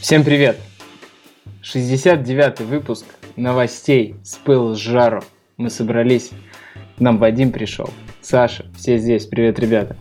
Всем 0.00 0.24
привет! 0.24 0.58
69-й 1.62 2.64
выпуск 2.64 3.04
новостей 3.36 4.16
с 4.22 4.36
пыл 4.36 4.74
с 4.74 4.78
жару. 4.78 5.22
Мы 5.56 5.70
собрались, 5.70 6.30
к 6.96 7.00
нам 7.00 7.18
Вадим 7.18 7.50
пришел, 7.52 7.90
Саша, 8.20 8.66
все 8.76 8.98
здесь. 8.98 9.26
Привет, 9.26 9.58
ребята. 9.58 9.96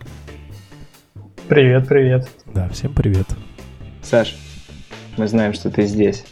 Привет, 1.48 1.88
привет. 1.88 2.28
Да, 2.46 2.70
всем 2.70 2.94
привет. 2.94 3.26
Саш, 4.04 4.36
мы 5.18 5.28
знаем, 5.28 5.54
что 5.54 5.70
ты 5.70 5.84
здесь. 5.84 6.26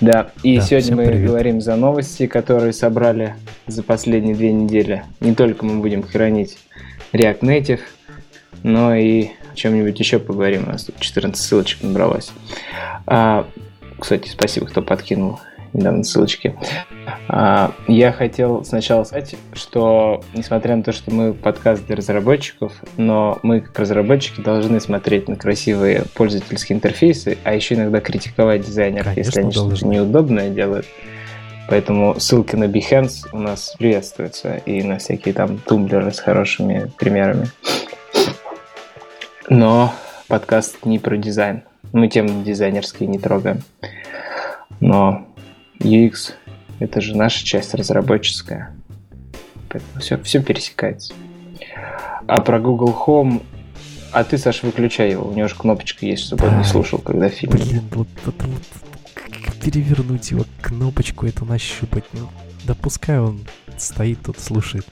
Да, 0.00 0.30
и 0.42 0.56
Да, 0.56 0.62
сегодня 0.62 0.96
мы 0.96 1.06
привет. 1.06 1.26
говорим 1.26 1.60
за 1.60 1.76
новости, 1.76 2.26
которые 2.26 2.72
собрали 2.72 3.34
за 3.66 3.82
последние 3.82 4.34
две 4.34 4.52
недели. 4.52 5.04
Не 5.20 5.34
только 5.34 5.64
мы 5.64 5.80
будем 5.80 6.02
хранить 6.02 6.58
React 7.12 7.40
Native, 7.40 7.80
но 8.62 8.94
и 8.94 9.28
о 9.52 9.56
чем-нибудь 9.56 9.98
еще 9.98 10.18
поговорим. 10.18 10.64
У 10.66 10.72
нас 10.72 10.84
тут 10.84 10.98
14 10.98 11.40
ссылочек 11.40 11.82
набралось. 11.82 12.32
А, 13.06 13.46
кстати, 13.98 14.28
спасибо, 14.28 14.66
кто 14.66 14.82
подкинул 14.82 15.40
недавно 15.72 16.04
ссылочки. 16.04 16.54
А, 17.28 17.72
я 17.88 18.12
хотел 18.12 18.64
сначала 18.64 19.04
сказать, 19.04 19.34
что 19.52 20.22
несмотря 20.34 20.76
на 20.76 20.82
то, 20.82 20.92
что 20.92 21.10
мы 21.10 21.32
подкаст 21.32 21.86
для 21.86 21.96
разработчиков, 21.96 22.72
но 22.96 23.38
мы 23.42 23.60
как 23.60 23.78
разработчики 23.78 24.40
должны 24.40 24.80
смотреть 24.80 25.28
на 25.28 25.36
красивые 25.36 26.04
пользовательские 26.14 26.76
интерфейсы, 26.76 27.38
а 27.44 27.54
еще 27.54 27.74
иногда 27.74 28.00
критиковать 28.00 28.62
дизайнеров, 28.62 29.14
Конечно, 29.14 29.20
если 29.20 29.40
они 29.40 29.52
что-то 29.52 29.86
неудобное 29.86 30.50
делают. 30.50 30.86
Поэтому 31.68 32.18
ссылки 32.18 32.56
на 32.56 32.64
Behance 32.64 33.28
у 33.32 33.38
нас 33.38 33.74
приветствуются 33.78 34.56
и 34.56 34.82
на 34.82 34.98
всякие 34.98 35.32
там 35.32 35.58
тумблеры 35.58 36.12
с 36.12 36.18
хорошими 36.18 36.90
примерами. 36.98 37.48
Но 39.54 39.92
подкаст 40.28 40.86
не 40.86 40.98
про 40.98 41.18
дизайн. 41.18 41.62
Мы 41.92 42.08
темы 42.08 42.42
дизайнерские 42.42 43.06
не 43.06 43.18
трогаем. 43.18 43.60
Но 44.80 45.28
UX— 45.78 46.32
это 46.78 47.02
же 47.02 47.14
наша 47.14 47.44
часть 47.44 47.74
разработческая. 47.74 48.74
Поэтому 49.68 50.00
все, 50.00 50.16
все 50.22 50.42
пересекается. 50.42 51.12
А 52.26 52.40
про 52.40 52.58
Google 52.60 52.96
Home... 53.06 53.42
А 54.12 54.24
ты, 54.24 54.38
Саша, 54.38 54.64
выключай 54.64 55.10
его. 55.10 55.28
У 55.28 55.34
него 55.34 55.48
же 55.48 55.54
кнопочка 55.54 56.06
есть, 56.06 56.24
чтобы 56.24 56.46
он 56.46 56.56
не 56.56 56.64
слушал, 56.64 56.98
когда 56.98 57.28
фильм. 57.28 57.52
Блин, 57.52 57.82
вот 57.90 58.08
вот 58.24 58.34
как 59.12 59.54
перевернуть 59.56 60.30
его 60.30 60.46
кнопочку 60.62 61.26
эту 61.26 61.44
нащупать. 61.44 62.04
Ну, 62.14 62.28
да 62.64 62.74
пускай 62.74 63.18
он 63.18 63.40
стоит 63.82 64.18
тут, 64.24 64.38
слушает. 64.38 64.86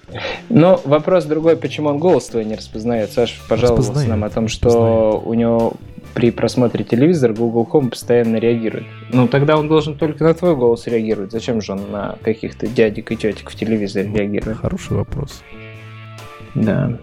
Но 0.48 0.80
вопрос 0.84 1.24
другой, 1.24 1.56
почему 1.56 1.88
он 1.90 1.98
голос 1.98 2.26
твой 2.28 2.44
не 2.44 2.54
распознает. 2.56 3.10
Пожаловался 3.48 3.90
Распознает, 3.90 4.08
нам 4.08 4.24
о 4.24 4.30
том, 4.30 4.48
что 4.48 4.68
распознает. 4.68 5.26
у 5.26 5.34
него 5.34 5.72
при 6.14 6.30
просмотре 6.30 6.84
телевизора 6.84 7.32
Google 7.32 7.68
Home 7.72 7.90
постоянно 7.90 8.36
реагирует. 8.36 8.86
Ну, 9.12 9.28
тогда 9.28 9.56
он 9.56 9.68
должен 9.68 9.96
только 9.96 10.24
на 10.24 10.34
твой 10.34 10.56
голос 10.56 10.86
реагировать. 10.86 11.30
Зачем 11.30 11.60
же 11.60 11.72
он 11.72 11.90
на 11.90 12.16
каких-то 12.22 12.66
дядек 12.66 13.12
и 13.12 13.16
тетек 13.16 13.50
в 13.50 13.54
телевизоре 13.54 14.10
реагирует? 14.12 14.58
Хороший 14.58 14.96
вопрос. 14.96 15.42
Да. 16.54 16.98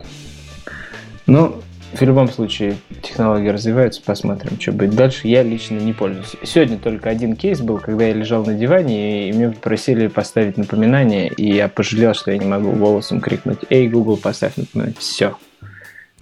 Ну, 1.26 1.62
в 1.94 2.02
любом 2.02 2.30
случае, 2.30 2.78
технологии 3.02 3.48
развиваются, 3.48 4.02
посмотрим, 4.02 4.60
что 4.60 4.72
будет 4.72 4.96
дальше. 4.96 5.28
Я 5.28 5.44
лично 5.44 5.78
не 5.78 5.94
пользуюсь. 5.94 6.36
Сегодня 6.44 6.78
только 6.78 7.10
один 7.10 7.36
кейс 7.36 7.62
был, 7.62 7.80
когда 7.80 8.06
я 8.06 8.14
лежал 8.14 8.46
на 8.46 8.54
диване, 8.54 9.30
и 9.30 9.32
меня 9.32 9.52
попросили 9.52 10.08
поставить 10.08 10.58
напоминание, 10.58 11.28
и 11.30 11.54
я 11.54 11.70
пожалел, 11.70 12.14
что 12.14 12.32
я 12.32 12.38
не 12.38 12.46
могу 12.46 12.72
голосом 12.74 13.22
крикнуть 13.22 13.60
«Эй, 13.70 13.88
Google, 13.88 14.18
поставь 14.18 14.58
напоминание». 14.58 14.96
Все. 15.00 15.38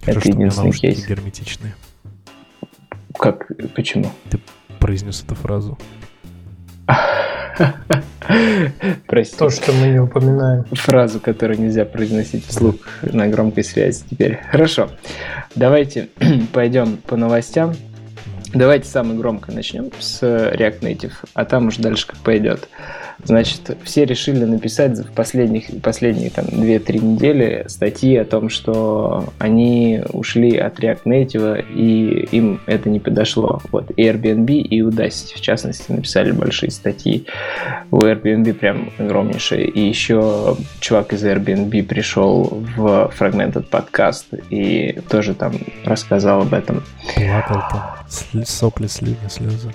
Это 0.03 0.19
Хорошо, 0.19 0.29
меня 0.29 0.45
единственный 0.45 0.71
кейс. 0.71 1.07
герметичные. 1.07 1.75
Как? 3.17 3.49
Почему? 3.75 4.11
Произнес 4.79 5.23
эту 5.23 5.35
фразу. 5.35 5.77
Прости. 9.07 9.37
То, 9.37 9.49
что 9.49 9.71
мы 9.73 9.87
не 9.87 9.99
упоминаем. 9.99 10.65
фразу, 10.71 11.19
которую 11.19 11.59
нельзя 11.59 11.85
произносить 11.85 12.45
вслух 12.45 12.75
на 13.01 13.27
громкой 13.27 13.63
связи 13.63 14.03
теперь. 14.09 14.39
Хорошо. 14.51 14.89
Давайте 15.55 16.09
пойдем 16.53 16.97
по 16.97 17.15
новостям. 17.15 17.73
Давайте 18.53 18.87
самое 18.87 19.17
громко 19.19 19.51
начнем 19.51 19.91
с 19.99 20.23
React 20.23 20.79
Native, 20.79 21.13
а 21.33 21.43
там 21.45 21.67
уж 21.67 21.77
дальше 21.77 22.07
как 22.07 22.17
пойдет. 22.19 22.69
Значит, 23.23 23.77
все 23.83 24.05
решили 24.05 24.45
написать 24.45 24.97
в 24.97 25.11
последних, 25.11 25.65
последние 25.81 26.29
там 26.29 26.45
2-3 26.45 26.99
недели 26.99 27.65
статьи 27.67 28.15
о 28.17 28.25
том, 28.25 28.49
что 28.49 29.33
они 29.39 30.01
ушли 30.09 30.57
от 30.57 30.79
React 30.79 31.03
Native 31.05 31.65
и 31.73 32.27
им 32.31 32.61
это 32.65 32.89
не 32.89 32.99
подошло. 32.99 33.61
Вот 33.71 33.91
и 33.95 34.03
Airbnb 34.03 34.51
и 34.51 34.81
Udacity, 34.81 35.35
в 35.35 35.41
частности, 35.41 35.91
написали 35.91 36.31
большие 36.31 36.71
статьи. 36.71 37.25
У 37.91 38.01
Airbnb 38.01 38.53
прям 38.53 38.91
огромнейшие. 38.97 39.67
И 39.67 39.79
еще 39.79 40.57
чувак 40.79 41.13
из 41.13 41.23
Airbnb 41.23 41.83
пришел 41.83 42.63
в 42.75 43.11
Fragmented 43.17 43.63
подкаст 43.63 44.27
и 44.49 44.99
тоже 45.09 45.33
там 45.33 45.53
рассказал 45.85 46.41
об 46.41 46.53
этом. 46.53 46.83
Плакал 47.15 47.63
там. 47.71 48.43
Сопли, 48.45 48.87
слюни, 48.87 49.17
слезы. 49.29 49.73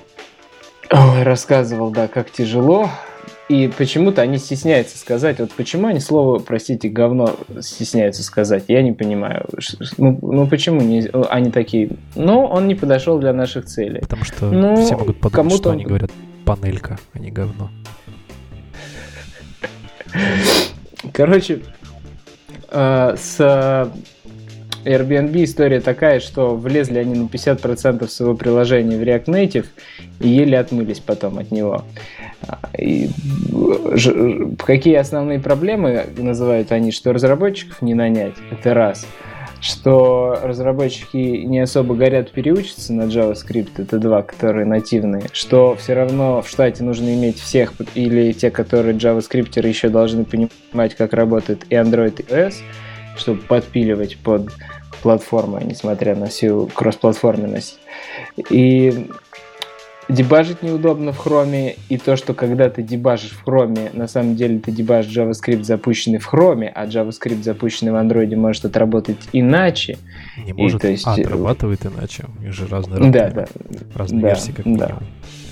Ой, 0.91 1.23
рассказывал, 1.23 1.91
да, 1.91 2.09
как 2.09 2.31
тяжело. 2.31 2.91
И 3.51 3.67
почему-то 3.67 4.23
они 4.23 4.39
стесняются 4.39 4.97
сказать. 4.97 5.41
Вот 5.41 5.51
почему 5.51 5.89
они 5.89 5.99
слово, 5.99 6.39
простите, 6.39 6.89
говно 6.89 7.35
стесняются 7.61 8.23
сказать, 8.23 8.67
я 8.69 8.81
не 8.81 8.93
понимаю. 8.93 9.45
Ну, 9.99 10.17
ну 10.23 10.47
почему 10.47 10.81
не, 10.83 11.09
они 11.29 11.51
такие, 11.51 11.91
ну, 12.15 12.45
он 12.45 12.69
не 12.69 12.77
подошел 12.77 13.19
для 13.19 13.33
наших 13.33 13.65
целей. 13.65 14.03
Потому 14.03 14.23
что 14.23 14.53
Ну, 14.53 14.77
все 14.77 14.97
могут 14.97 15.19
подумать, 15.19 15.57
что 15.57 15.71
он- 15.71 15.75
они 15.75 15.85
говорят 15.85 16.13
панелька, 16.45 17.01
а 17.13 17.19
не 17.19 17.33
говно. 17.33 17.71
Короче, 21.13 21.63
э, 22.71 23.17
с 23.19 23.91
Airbnb 24.85 25.45
история 25.45 25.81
такая, 25.81 26.21
что 26.21 26.57
влезли 26.57 26.99
они 26.99 27.15
на 27.15 27.27
50% 27.27 28.09
своего 28.09 28.35
приложения 28.35 28.97
в 28.97 29.03
React 29.03 29.27
Native 29.27 29.67
и 30.21 30.29
еле 30.29 30.59
отмылись 30.59 31.01
потом 31.01 31.39
от 31.39 31.51
него. 31.51 31.85
А, 32.47 32.59
И 32.79 33.11
какие 34.59 34.97
основные 34.97 35.41
проблемы 35.41 36.07
называют 36.17 36.73
они, 36.73 36.93
что 36.93 37.13
разработчиков 37.13 37.83
не 37.83 37.95
нанять, 37.95 38.35
это 38.51 38.75
раз. 38.75 39.07
Что 39.61 40.39
разработчики 40.43 41.45
не 41.45 41.59
особо 41.59 41.95
горят 41.95 42.31
переучиться 42.31 42.95
на 42.95 43.03
JavaScript, 43.03 43.73
это 43.77 43.99
два, 43.99 44.23
которые 44.23 44.65
нативные. 44.65 45.25
Что 45.33 45.77
все 45.77 45.93
равно 45.93 46.41
в 46.41 46.49
штате 46.49 46.83
нужно 46.83 47.15
иметь 47.15 47.39
всех, 47.39 47.75
или 47.95 48.33
те, 48.33 48.51
которые 48.51 48.97
JavaScripтеры 48.97 49.67
еще 49.69 49.91
должны 49.91 50.25
понимать, 50.25 50.95
как 50.95 51.13
работает 51.13 51.67
и 51.69 51.75
Android, 51.75 52.25
и 52.27 52.33
iOS, 52.33 52.55
чтобы 53.21 53.41
подпиливать 53.43 54.17
под 54.19 54.51
платформы, 55.03 55.63
несмотря 55.65 56.15
на 56.17 56.27
всю 56.27 56.67
кроссплатформенность. 56.75 57.79
И 58.51 59.09
дебажить 60.11 60.63
неудобно 60.63 61.13
в 61.13 61.25
Chrome, 61.25 61.77
и 61.89 61.99
то, 61.99 62.17
что 62.17 62.35
когда 62.35 62.69
ты 62.69 62.83
дебажишь 62.83 63.33
в 63.33 63.47
Chrome, 63.47 63.97
на 63.97 64.09
самом 64.09 64.37
деле 64.37 64.59
ты 64.59 64.73
дебажишь 64.73 65.17
JavaScript, 65.17 65.63
запущенный 65.63 66.19
в 66.19 66.33
Chrome, 66.33 66.67
а 66.67 66.87
JavaScript, 66.87 67.43
запущенный 67.43 67.93
в 67.93 67.97
Android, 67.97 68.35
может 68.37 68.65
отработать 68.65 69.29
иначе. 69.33 69.99
Не 70.45 70.53
может, 70.53 70.83
то 70.83 70.89
есть, 70.89 71.07
а, 71.07 71.17
э, 71.17 71.23
отрабатывает 71.23 71.87
иначе. 71.87 72.25
У 72.39 72.43
них 72.43 72.53
же 72.53 72.67
разные 72.67 73.11
Да, 73.11 73.31
рамки, 73.31 73.53
да. 73.69 73.79
разные 73.95 74.23
да, 74.23 74.29
версии, 74.29 74.53
как 74.53 74.65
да. 74.65 74.71
минимум. 74.71 75.03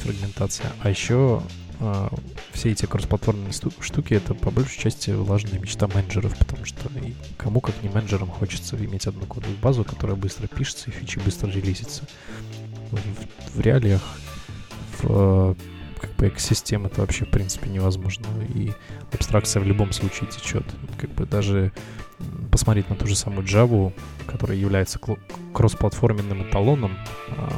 Фрагментация. 0.02 0.66
А 0.82 0.90
еще 0.90 1.40
а, 1.80 2.12
все 2.52 2.72
эти 2.72 2.86
кроссплатформенные 2.86 3.52
штуки 3.52 4.14
это 4.14 4.34
по 4.34 4.50
большей 4.50 4.80
части 4.80 5.10
влажная 5.10 5.58
мечта 5.58 5.86
менеджеров, 5.88 6.36
потому 6.36 6.64
что 6.64 6.90
кому 7.36 7.60
как 7.60 7.82
не 7.82 7.88
менеджерам 7.88 8.28
хочется 8.28 8.76
иметь 8.76 9.06
одну 9.06 9.26
кодовую 9.26 9.58
базу, 9.58 9.84
которая 9.84 10.16
быстро 10.16 10.46
пишется 10.48 10.90
и 10.90 10.92
фичи 10.92 11.18
быстро 11.20 11.48
релизится. 11.50 12.04
В, 12.90 13.58
в 13.58 13.60
реалиях 13.60 14.02
в 14.98 15.04
э, 15.08 15.54
как 16.00 16.14
бы 16.16 16.28
экосистем 16.28 16.86
это 16.86 17.00
вообще 17.00 17.24
в 17.24 17.30
принципе 17.30 17.68
невозможно 17.68 18.26
и 18.54 18.72
абстракция 19.12 19.60
в 19.60 19.66
любом 19.66 19.92
случае 19.92 20.30
течет. 20.30 20.64
Как 20.98 21.10
бы 21.10 21.26
даже 21.26 21.72
посмотреть 22.50 22.88
на 22.90 22.96
ту 22.96 23.06
же 23.06 23.14
самую 23.14 23.46
Java, 23.46 23.92
которая 24.26 24.58
является 24.58 24.98
кроссплатформенным 25.52 26.42
эталоном, 26.42 26.96
а, 27.36 27.52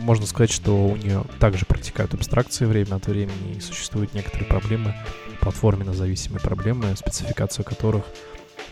можно 0.00 0.26
сказать, 0.26 0.50
что 0.50 0.86
у 0.86 0.96
нее 0.96 1.22
также 1.38 1.66
протекают 1.66 2.14
абстракции 2.14 2.64
время 2.64 2.96
от 2.96 3.06
времени 3.06 3.56
и 3.56 3.60
существуют 3.60 4.14
некоторые 4.14 4.48
проблемы, 4.48 4.94
платформенно 5.40 5.92
зависимые 5.92 6.40
проблемы, 6.40 6.94
спецификация 6.96 7.62
которых 7.64 8.04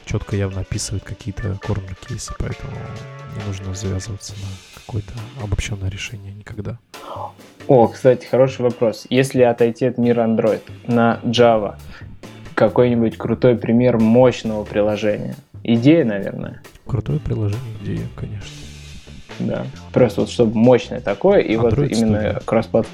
четко 0.04 0.36
явно 0.36 0.62
описывает 0.62 1.04
какие-то 1.04 1.58
корнер-кейсы, 1.62 2.32
поэтому 2.38 2.72
не 3.36 3.46
нужно 3.46 3.74
завязываться 3.74 4.32
на 4.34 4.80
какое-то 4.80 5.12
обобщенное 5.42 5.90
решение 5.90 6.32
никогда. 6.32 6.78
О, 7.66 7.86
кстати, 7.88 8.24
хороший 8.24 8.62
вопрос. 8.62 9.06
Если 9.10 9.42
отойти 9.42 9.84
от 9.84 9.98
мира 9.98 10.26
Android 10.26 10.62
на 10.86 11.20
Java, 11.24 11.76
какой-нибудь 12.54 13.18
крутой 13.18 13.56
пример 13.56 13.98
мощного 13.98 14.64
приложения? 14.64 15.36
Идея, 15.62 16.04
наверное. 16.04 16.62
Крутое 16.86 17.20
приложение, 17.20 17.76
идея, 17.82 18.08
конечно. 18.16 18.67
Да. 19.46 19.66
Просто 19.92 20.22
вот 20.22 20.30
чтобы 20.30 20.56
мощное 20.56 21.00
такое, 21.00 21.40
и 21.40 21.56
вот 21.56 21.72
Android 21.74 21.88
именно 21.88 22.40
кросс-плат... 22.44 22.86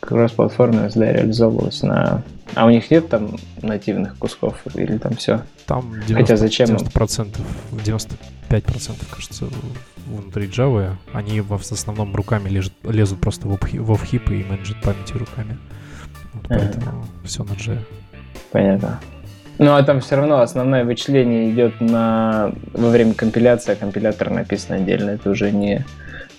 кросс-платформенность, 0.00 0.96
да, 0.96 1.12
реализовывалась 1.12 1.82
на... 1.82 2.22
А 2.54 2.66
у 2.66 2.70
них 2.70 2.90
нет 2.90 3.08
там 3.08 3.36
нативных 3.62 4.16
кусков 4.18 4.60
или 4.74 4.98
там 4.98 5.14
все? 5.14 5.42
Там 5.66 5.92
90, 6.06 6.14
Хотя 6.14 6.36
зачем 6.36 6.68
им? 6.70 6.76
90%, 6.76 7.36
95% 7.70 8.92
кажется, 9.10 9.44
внутри 10.06 10.46
Java. 10.48 10.94
Они 11.12 11.40
в 11.40 11.52
основном 11.54 12.14
руками 12.16 12.48
лежат, 12.48 12.72
лезут 12.82 13.20
просто 13.20 13.46
в 13.46 13.52
обхи- 13.52 13.78
в 13.80 13.92
офхип 13.92 14.30
и 14.30 14.42
менеджат 14.44 14.80
памяти 14.82 15.12
руками. 15.12 15.58
Вот 16.32 16.44
Ага. 16.48 16.60
поэтому 16.60 17.06
все 17.24 17.44
на 17.44 17.52
Java. 17.52 17.78
Понятно. 18.50 19.00
Ну, 19.60 19.74
а 19.74 19.82
там 19.82 20.00
все 20.00 20.16
равно 20.16 20.40
основное 20.40 20.86
вычисление 20.86 21.50
идет 21.50 21.82
на... 21.82 22.50
во 22.72 22.88
время 22.88 23.12
компиляции, 23.12 23.72
а 23.72 23.76
компилятор 23.76 24.30
написан 24.30 24.76
отдельно. 24.76 25.10
Это 25.10 25.28
уже 25.28 25.52
не 25.52 25.84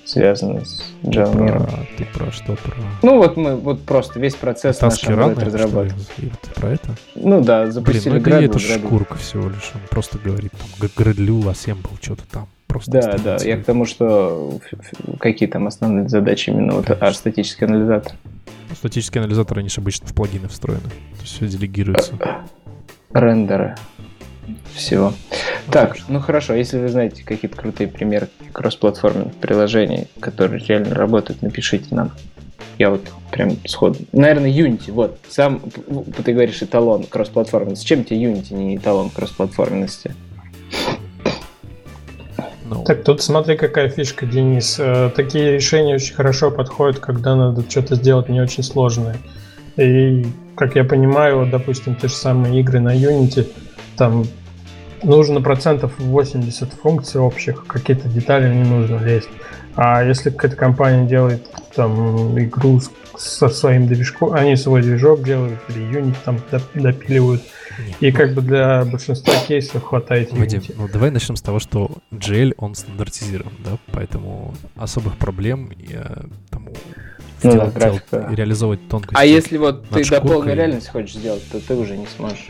связано 0.06 0.66
с 0.66 0.84
Java 1.04 1.40
миром. 1.40 1.68
Про- 1.68 1.88
ты 2.00 2.06
про 2.06 2.32
что? 2.32 2.56
Про 2.56 2.74
Ну, 3.04 3.18
вот 3.18 3.38
мы 3.38 3.58
вот 3.58 3.84
просто 3.84 4.20
весь 4.20 4.34
процесс 4.34 4.78
таски 4.78 5.06
что? 5.06 5.14
И 6.18 6.26
вот 6.26 6.40
про 6.56 6.70
это? 6.70 6.96
Ну 7.14 7.44
да, 7.44 7.62
Блин, 7.62 7.74
запустили 7.74 8.14
ну 8.14 8.20
это, 8.22 8.30
Gradle, 8.32 8.46
это 8.46 8.58
Gradle. 8.58 8.88
шкурка 8.88 9.16
всего 9.20 9.50
лишь. 9.50 9.72
Он 9.76 9.82
просто 9.92 10.18
говорит 10.18 10.54
там 10.54 10.90
градлю, 10.96 11.48
ассембл, 11.48 11.92
что-то 12.02 12.24
там. 12.32 12.48
Просто 12.66 12.92
Да, 12.92 13.18
да, 13.24 13.38
я 13.44 13.58
к 13.58 13.66
тому, 13.66 13.86
что 13.86 14.60
какие 15.20 15.48
там 15.48 15.68
основные 15.68 16.10
задачи 16.10 16.50
именно 16.50 16.74
вот 16.74 16.90
а, 16.90 17.14
статический 17.14 17.68
анализатор. 17.68 18.14
Ну, 18.68 18.76
Статические 18.76 19.22
анализаторы, 19.22 19.60
они 19.60 19.70
же 19.70 19.80
обычно 19.80 20.08
в 20.08 20.16
плагины 20.16 20.48
встроены. 20.48 20.82
То 20.82 21.22
есть 21.22 21.36
все 21.36 21.48
делегируется. 21.48 22.18
Рендеры 23.14 23.76
всего. 24.74 25.14
Так, 25.72 25.98
ну 26.08 26.20
хорошо, 26.20 26.54
если 26.54 26.80
вы 26.80 26.90
знаете 26.90 27.24
какие-то 27.24 27.58
крутые 27.58 27.88
примеры 27.88 28.30
кроссплатформенных 28.52 29.34
приложений, 29.36 30.08
которые 30.20 30.64
реально 30.66 30.96
работают, 30.96 31.42
напишите 31.42 31.94
нам. 31.96 32.12
Я 32.78 32.90
вот 32.90 33.02
прям 33.32 33.58
сходу. 33.68 34.00
Наверное, 34.12 34.50
Unity, 34.50 34.92
вот. 34.92 35.18
Сам, 35.30 35.62
ты 36.26 36.34
говоришь, 36.34 36.64
эталон 36.64 37.04
кроссплатформенности. 37.04 37.86
Чем 37.86 38.04
тебе 38.04 38.24
Unity 38.24 38.54
не 38.54 38.78
эталон 38.78 39.10
кроссплатформенности? 39.10 40.16
Ну, 42.66 42.84
Так, 42.84 43.04
тут 43.04 43.22
смотри, 43.22 43.58
какая 43.58 43.90
фишка, 43.90 44.26
Денис. 44.26 44.78
Э, 44.80 45.12
Такие 45.14 45.52
решения 45.52 45.96
очень 45.96 46.16
хорошо 46.16 46.50
подходят, 46.52 47.00
когда 47.00 47.36
надо 47.36 47.70
что-то 47.70 47.96
сделать 47.96 48.30
не 48.30 48.40
очень 48.40 48.64
сложное. 48.64 49.18
И, 49.76 50.26
как 50.56 50.76
я 50.76 50.84
понимаю, 50.84 51.40
вот, 51.40 51.50
допустим, 51.50 51.96
те 51.96 52.08
же 52.08 52.14
самые 52.14 52.60
игры 52.60 52.80
на 52.80 52.96
Unity, 52.96 53.48
там 53.98 54.26
нужно 55.04 55.42
процентов 55.42 55.94
80 56.00 56.74
функций 56.74 57.22
общих, 57.22 57.66
какие-то 57.66 58.08
детали 58.08 58.54
не 58.54 58.64
нужно 58.64 58.98
лезть. 59.04 59.30
А 59.76 60.04
если 60.04 60.30
какая-то 60.30 60.58
компания 60.58 61.08
делает 61.08 61.48
там 61.76 62.38
игру 62.38 62.82
со 63.18 63.50
своим 63.50 63.88
движком, 63.88 64.34
они 64.34 64.56
свой 64.56 64.82
движок 64.82 65.24
делают 65.24 65.60
или 65.70 65.82
Unity 66.00 66.16
там 66.26 66.40
доп- 66.52 66.64
допиливают, 66.74 67.42
нет. 67.80 67.98
и 68.00 68.12
как 68.12 68.34
бы 68.34 68.42
для 68.42 68.84
большинства 68.86 69.34
кейсов 69.48 69.84
хватает 69.84 70.34
Вадим, 70.34 70.62
ну 70.76 70.88
давай 70.88 71.12
начнем 71.12 71.36
с 71.36 71.42
того, 71.42 71.60
что 71.60 71.92
GL, 72.12 72.54
он 72.58 72.76
стандартизирован, 72.76 73.54
да, 73.64 73.78
поэтому 73.92 74.54
особых 74.76 75.18
проблем 75.18 75.72
я, 75.78 76.24
там, 76.50 76.68
Ну 77.44 77.52
дел- 77.52 78.00
да, 78.12 78.30
реализовывать 78.34 78.88
тонкости. 78.88 79.16
А 79.18 79.26
если 79.26 79.58
вот 79.58 79.88
ты 79.90 80.08
до 80.08 80.22
полной 80.22 80.56
реальности 80.56 80.90
хочешь 80.90 81.16
сделать, 81.16 81.44
то 81.52 81.60
ты 81.60 81.76
уже 81.76 81.98
не 81.98 82.08
сможешь. 82.08 82.50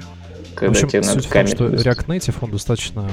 В 0.52 0.54
Когда 0.56 0.72
общем, 0.72 0.90
тебе 0.90 1.02
надо 1.02 1.14
суть 1.14 1.30
в 1.30 1.34
том, 1.34 1.48
что. 1.48 1.68
React 1.68 2.06
Native, 2.08 2.36
он 2.42 2.52
достаточно 2.52 3.10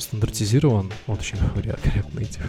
стандартизирован, 0.00 0.90
точнее 1.06 1.40
говоря, 1.54 1.76
React 1.84 2.12
Native. 2.14 2.46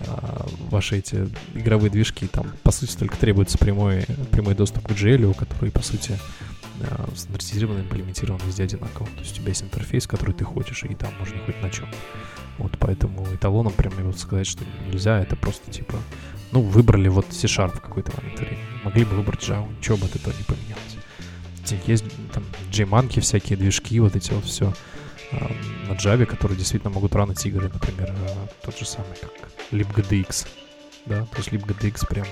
А, 0.00 0.46
ваши 0.70 0.98
эти 0.98 1.28
игровые 1.54 1.90
движки, 1.90 2.26
там, 2.28 2.46
по 2.62 2.70
сути, 2.70 2.96
только 2.96 3.16
требуется 3.16 3.58
прямой, 3.58 4.04
прямой 4.30 4.54
доступ 4.54 4.86
к 4.86 4.90
GL, 4.92 5.34
который, 5.34 5.72
по 5.72 5.82
сути, 5.82 6.16
а, 6.82 7.08
стандартизирован, 7.16 7.80
имплементирован 7.80 8.40
везде 8.46 8.64
одинаково. 8.64 9.06
То 9.06 9.20
есть 9.20 9.32
у 9.32 9.36
тебя 9.36 9.48
есть 9.48 9.62
интерфейс, 9.62 10.06
который 10.06 10.34
ты 10.34 10.44
хочешь, 10.44 10.84
и 10.84 10.94
там 10.94 11.10
можно 11.18 11.38
хоть 11.44 11.60
на 11.62 11.70
чем. 11.70 11.88
Вот 12.58 12.76
поэтому 12.78 13.26
эталоном 13.34 13.72
прям 13.72 13.92
я 13.98 14.04
вот 14.04 14.18
сказать, 14.18 14.46
что 14.46 14.64
нельзя, 14.86 15.20
это 15.20 15.36
просто 15.36 15.70
типа, 15.70 15.96
ну, 16.52 16.60
выбрали 16.62 17.08
вот 17.08 17.26
C-Sharp 17.30 17.76
в 17.76 17.80
какой-то 17.80 18.12
момент 18.16 18.38
времени. 18.40 18.58
Могли 18.84 19.04
бы 19.04 19.16
выбрать 19.16 19.40
Java, 19.42 19.66
ничего 19.78 19.96
бы 19.98 20.06
от 20.06 20.16
этого 20.16 20.32
не 20.36 20.44
поменялось. 20.44 20.96
Есть 21.86 22.04
там 22.32 22.42
JMonkey, 22.70 23.20
всякие 23.20 23.58
движки, 23.58 24.00
вот 24.00 24.16
эти 24.16 24.32
вот 24.32 24.44
все 24.44 24.72
на 25.32 25.92
Java, 25.92 26.24
которые 26.24 26.56
действительно 26.56 26.90
могут 26.90 27.14
ранить 27.14 27.44
игры, 27.44 27.68
например, 27.70 28.10
э, 28.10 28.46
тот 28.64 28.78
же 28.78 28.86
самый, 28.86 29.14
как 29.20 29.30
libgdx, 29.72 30.46
да, 31.04 31.26
то 31.26 31.36
есть 31.36 31.48
libgdx 31.50 32.08
прям 32.08 32.24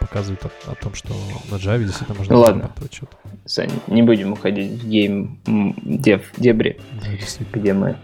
показывает 0.00 0.42
о, 0.44 0.72
о 0.72 0.74
том, 0.74 0.94
что 0.94 1.12
на 1.50 1.56
Java 1.56 1.84
действительно 1.84 2.16
можно 2.18 2.34
Ну 2.34 2.40
ладно. 2.40 2.70
что-то. 2.90 3.16
Сань, 3.44 3.70
не 3.86 4.02
будем 4.02 4.32
уходить 4.32 4.82
в 4.82 4.88
гейм 4.88 5.38
дев 5.84 6.22
дебри, 6.38 6.80
Да, 7.02 7.10
действительно. 7.10 7.60
где 7.60 7.72
мы 7.74 7.96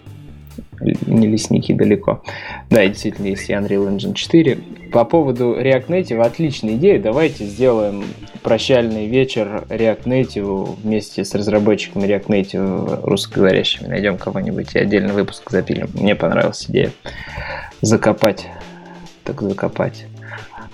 не 0.80 1.26
лесники 1.26 1.72
далеко. 1.72 2.22
Да, 2.70 2.86
действительно 2.86 3.26
есть 3.26 3.48
и 3.48 3.52
Unreal 3.52 3.88
Engine 3.88 4.14
4. 4.14 4.58
По 4.92 5.04
поводу 5.04 5.54
React 5.58 5.86
Native, 5.88 6.20
отличная 6.20 6.74
идея. 6.74 6.98
Давайте 7.00 7.44
сделаем 7.44 8.04
прощальный 8.42 9.06
вечер 9.06 9.64
React 9.68 10.04
Native 10.04 10.76
вместе 10.82 11.24
с 11.24 11.34
разработчиками 11.34 12.06
React 12.06 12.26
Native 12.26 13.00
русскоговорящими. 13.02 13.88
Найдем 13.88 14.16
кого-нибудь 14.16 14.74
и 14.74 14.78
отдельный 14.78 15.12
выпуск 15.12 15.50
запилим. 15.50 15.88
Мне 15.94 16.14
понравилась 16.14 16.66
идея. 16.68 16.92
Закопать. 17.80 18.46
Так 19.24 19.42
закопать. 19.42 20.06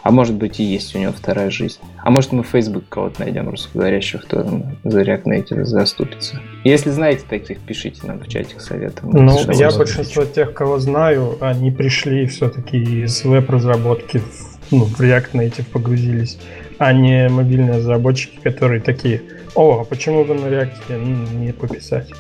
А 0.05 0.11
может 0.11 0.35
быть 0.35 0.61
и 0.61 0.63
есть 0.63 0.95
у 0.95 0.99
него 0.99 1.13
вторая 1.13 1.49
жизнь. 1.49 1.79
А 2.03 2.11
может 2.11 2.33
мы 2.33 2.43
в 2.43 2.49
Facebook 2.49 2.85
кого-то 2.91 3.23
найдем 3.23 3.49
русскоговорящего, 3.49 4.21
кто 4.21 4.43
там 4.43 4.77
за 4.85 5.01
React 5.01 5.65
заступится. 5.65 6.41
Если 6.63 6.91
знаете 6.91 7.25
таких, 7.27 7.59
пишите 7.61 8.07
нам 8.07 8.21
в 8.21 8.29
чатик 8.29 8.61
советом. 8.61 9.09
Ну, 9.13 9.51
я 9.53 9.71
большинство 9.71 10.27
тех, 10.27 10.53
кого 10.53 10.79
знаю, 10.79 11.39
они 11.41 11.71
пришли 11.71 12.27
все-таки 12.27 12.77
из 12.77 13.25
веб-разработки 13.25 14.19
в, 14.19 14.59
ну, 14.71 14.85
в 14.85 15.01
React 15.01 15.33
Native 15.33 15.65
погрузились, 15.73 16.37
а 16.77 16.93
не 16.93 17.31
мобильные 17.31 17.79
разработчики, 17.79 18.39
которые 18.43 18.83
такие, 18.83 19.23
о, 19.55 19.81
а 19.81 19.85
почему 19.85 20.27
бы 20.27 20.35
на 20.35 20.49
React 20.49 21.35
не 21.35 21.53
пописать? 21.55 22.13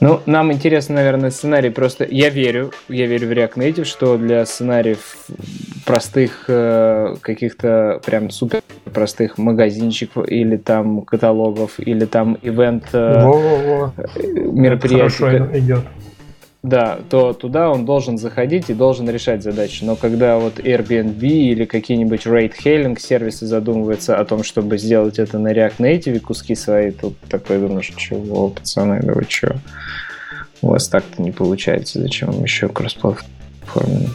Ну, 0.00 0.20
нам 0.26 0.52
интересно, 0.52 0.96
наверное, 0.96 1.30
сценарий. 1.30 1.70
Просто... 1.70 2.06
Я 2.08 2.28
верю, 2.28 2.70
я 2.88 3.06
верю 3.06 3.28
в 3.28 3.32
React 3.32 3.54
Native, 3.54 3.84
что 3.84 4.18
для 4.18 4.44
сценариев 4.44 5.16
простых 5.86 6.44
э, 6.48 7.14
каких-то 7.20 8.00
прям 8.04 8.30
супер 8.30 8.60
простых 8.92 9.38
магазинчиков 9.38 10.28
или 10.28 10.56
там 10.56 11.02
каталогов 11.02 11.78
или 11.78 12.04
там 12.04 12.36
ивент 12.42 12.84
э, 12.92 13.24
Во-во-во, 13.24 13.92
мероприятий, 14.24 15.16
хорошо 15.18 15.58
идет. 15.58 15.84
Да, 16.62 16.98
то 17.08 17.32
туда 17.32 17.70
он 17.70 17.84
должен 17.84 18.18
заходить 18.18 18.70
и 18.70 18.74
должен 18.74 19.08
решать 19.08 19.42
задачи. 19.42 19.84
Но 19.84 19.94
когда 19.94 20.38
вот 20.38 20.58
Airbnb 20.58 21.20
или 21.20 21.64
какие-нибудь 21.64 22.26
rate-hailing 22.26 22.98
сервисы 22.98 23.46
задумываются 23.46 24.18
о 24.18 24.24
том, 24.24 24.42
чтобы 24.42 24.78
сделать 24.78 25.18
это 25.18 25.38
на 25.38 25.52
React 25.52 25.76
Native, 25.78 26.20
куски 26.20 26.54
свои, 26.54 26.90
тут 26.90 27.18
такой 27.28 27.58
думаешь, 27.58 27.92
чего, 27.96 28.48
пацаны, 28.48 29.00
да 29.02 29.12
вы 29.12 29.24
чё? 29.26 29.54
У 30.62 30.68
вас 30.68 30.88
так-то 30.88 31.22
не 31.22 31.30
получается, 31.30 32.00
зачем 32.00 32.32
вам 32.32 32.42
еще 32.42 32.68
кроссплатформенный? 32.68 34.10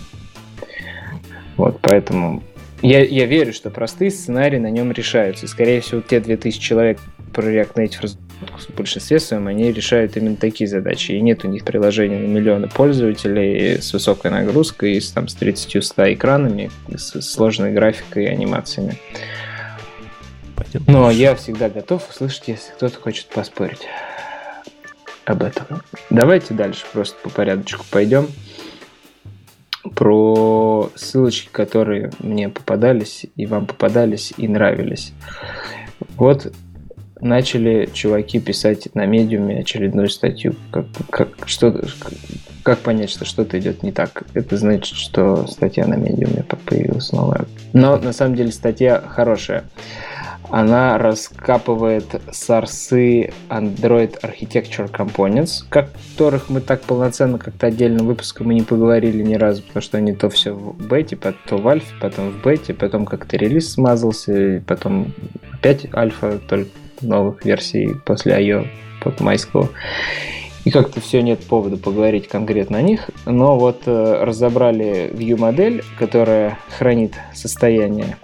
Вот, 1.55 1.79
поэтому 1.81 2.43
я, 2.81 3.03
я 3.03 3.27
верю, 3.27 3.53
что 3.53 3.69
простые 3.69 4.10
сценарии 4.10 4.57
на 4.57 4.71
нем 4.71 4.91
решаются. 4.91 5.48
Скорее 5.48 5.81
всего, 5.81 6.01
те 6.01 6.19
2000 6.19 6.60
человек 6.60 7.00
про 7.31 7.43
React 7.43 7.74
Native 7.75 8.17
в 8.48 8.75
большинстве 8.75 9.19
своем, 9.19 9.48
они 9.48 9.71
решают 9.71 10.17
именно 10.17 10.36
такие 10.36 10.67
задачи. 10.67 11.12
И 11.12 11.21
нет 11.21 11.45
у 11.45 11.48
них 11.48 11.63
приложений 11.63 12.19
на 12.19 12.27
миллионы 12.27 12.67
пользователей 12.67 13.81
с 13.81 13.93
высокой 13.93 14.31
нагрузкой, 14.31 15.00
с, 15.00 15.12
там, 15.12 15.27
с 15.27 15.36
30-100 15.38 16.13
экранами, 16.13 16.71
с 16.93 17.21
сложной 17.21 17.71
графикой 17.74 18.25
и 18.25 18.27
анимациями. 18.27 18.98
Пойдем 20.55 20.83
Но 20.88 21.05
дальше. 21.05 21.19
я 21.19 21.36
всегда 21.36 21.69
готов 21.69 22.10
услышать, 22.10 22.48
если 22.48 22.71
кто-то 22.74 23.00
хочет 23.00 23.27
поспорить 23.27 23.88
об 25.25 25.43
этом. 25.43 25.81
Давайте 26.10 26.53
дальше 26.53 26.86
просто 26.91 27.17
по 27.21 27.29
порядочку 27.29 27.86
пойдем. 27.89 28.27
Про 29.95 30.91
ссылочки, 30.95 31.50
которые 31.51 32.12
мне 32.19 32.50
попадались, 32.50 33.25
и 33.36 33.45
вам 33.48 33.65
попадались, 33.65 34.31
и 34.38 34.48
нравились. 34.48 35.13
Вот 36.17 36.53
начали 37.21 37.89
чуваки 37.93 38.39
писать 38.39 38.93
на 38.95 39.05
медиуме 39.05 39.59
очередную 39.59 40.09
статью. 40.09 40.55
Как, 40.71 40.85
как, 41.09 41.29
что, 41.45 41.81
как 42.63 42.79
понять, 42.79 43.09
что 43.09 43.25
что-то 43.25 43.59
идет 43.59 43.83
не 43.83 43.91
так? 43.91 44.23
Это 44.33 44.57
значит, 44.57 44.97
что 44.97 45.47
статья 45.47 45.85
на 45.85 45.95
медиуме 45.95 46.43
появилась 46.65 47.11
новая. 47.11 47.45
Но 47.73 47.97
на 47.97 48.13
самом 48.13 48.35
деле 48.35 48.51
статья 48.51 49.01
хорошая. 49.07 49.63
она 50.51 50.97
раскапывает 50.97 52.21
сорсы 52.31 53.31
Android 53.49 54.19
Architecture 54.21 54.91
Components, 54.91 55.63
которых 55.69 56.49
мы 56.49 56.59
так 56.59 56.81
полноценно 56.81 57.37
как-то 57.37 57.67
отдельно 57.67 58.03
выпуском 58.03 58.51
и 58.51 58.55
не 58.55 58.61
поговорили 58.61 59.23
ни 59.23 59.35
разу, 59.35 59.63
потому 59.63 59.81
что 59.81 59.97
они 59.97 60.13
то 60.13 60.29
все 60.29 60.53
в 60.53 60.75
бете, 60.85 61.15
то 61.15 61.57
в 61.57 61.67
альфе, 61.67 61.93
потом 62.01 62.31
в 62.31 62.43
бете, 62.43 62.73
потом 62.73 63.05
как-то 63.05 63.37
релиз 63.37 63.71
смазался, 63.71 64.61
потом 64.67 65.13
опять 65.53 65.87
альфа, 65.93 66.39
только 66.49 66.71
новых 67.01 67.46
версий 67.46 67.96
после 68.05 68.34
I.O. 68.34 68.65
под 69.03 69.20
майского. 69.20 69.70
И 70.63 70.70
как-то 70.70 71.01
все 71.01 71.22
нет 71.22 71.39
повода 71.39 71.77
поговорить 71.77 72.27
конкретно 72.27 72.77
о 72.77 72.81
них. 72.81 73.10
Но 73.25 73.58
вот 73.58 73.84
э, 73.88 74.24
разобрали 74.24 75.10
view 75.12 75.38
модель, 75.38 75.84
которая 75.98 76.60
хранит 76.77 77.13
состояние 77.34 78.17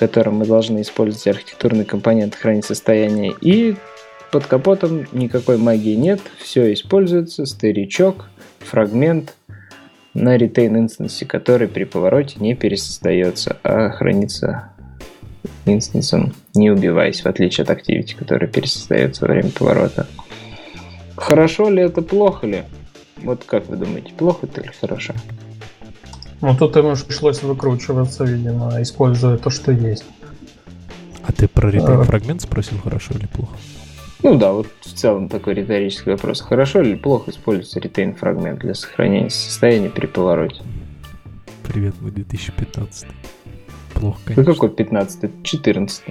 котором 0.00 0.36
мы 0.36 0.46
должны 0.46 0.80
использовать 0.80 1.26
архитектурный 1.26 1.84
компонент 1.84 2.34
хранить 2.34 2.64
состояние. 2.64 3.34
И 3.42 3.76
под 4.32 4.46
капотом 4.46 5.06
никакой 5.12 5.58
магии 5.58 5.94
нет, 5.94 6.20
все 6.38 6.72
используется, 6.72 7.44
старичок, 7.44 8.30
фрагмент 8.60 9.34
на 10.14 10.38
retain 10.38 10.78
инстансе, 10.78 11.26
который 11.26 11.68
при 11.68 11.84
повороте 11.84 12.36
не 12.40 12.54
пересоздается, 12.54 13.58
а 13.62 13.90
хранится 13.90 14.72
инстансом, 15.66 16.32
не 16.54 16.70
убиваясь, 16.70 17.22
в 17.22 17.26
отличие 17.26 17.64
от 17.64 17.70
Activity, 17.70 18.16
который 18.16 18.48
пересоздается 18.48 19.26
во 19.26 19.32
время 19.32 19.50
поворота. 19.50 20.06
Хорошо 21.16 21.68
ли 21.68 21.82
это, 21.82 22.02
плохо 22.02 22.46
ли? 22.46 22.64
Вот 23.18 23.44
как 23.44 23.68
вы 23.68 23.76
думаете, 23.76 24.12
плохо 24.16 24.46
это 24.46 24.62
или 24.62 24.72
хорошо? 24.80 25.14
Ну 26.40 26.56
тут 26.56 26.76
ему 26.76 26.94
пришлось 26.96 27.42
выкручиваться, 27.42 28.24
видимо, 28.24 28.80
используя 28.80 29.36
то, 29.36 29.50
что 29.50 29.72
есть. 29.72 30.04
А 31.22 31.32
ты 31.32 31.46
про 31.48 31.70
ретейн 31.70 32.02
фрагмент 32.04 32.40
спросил, 32.40 32.78
хорошо 32.78 33.14
или 33.14 33.26
плохо? 33.26 33.56
Ну 34.22 34.36
да, 34.36 34.52
вот 34.52 34.66
в 34.80 34.92
целом 34.92 35.28
такой 35.28 35.54
риторический 35.54 36.10
вопрос. 36.10 36.40
Хорошо 36.40 36.80
или 36.80 36.94
плохо 36.94 37.30
используется 37.30 37.80
ретейн 37.80 38.14
фрагмент 38.14 38.60
для 38.60 38.74
сохранения 38.74 39.30
состояния 39.30 39.90
при 39.90 40.06
повороте? 40.06 40.62
Привет, 41.62 41.94
мы 42.00 42.10
2015. 42.10 43.06
Плохо, 43.94 44.18
конечно. 44.24 44.44
Ну 44.44 44.54
какой 44.54 44.70
15 44.70 45.42
14 45.42 46.04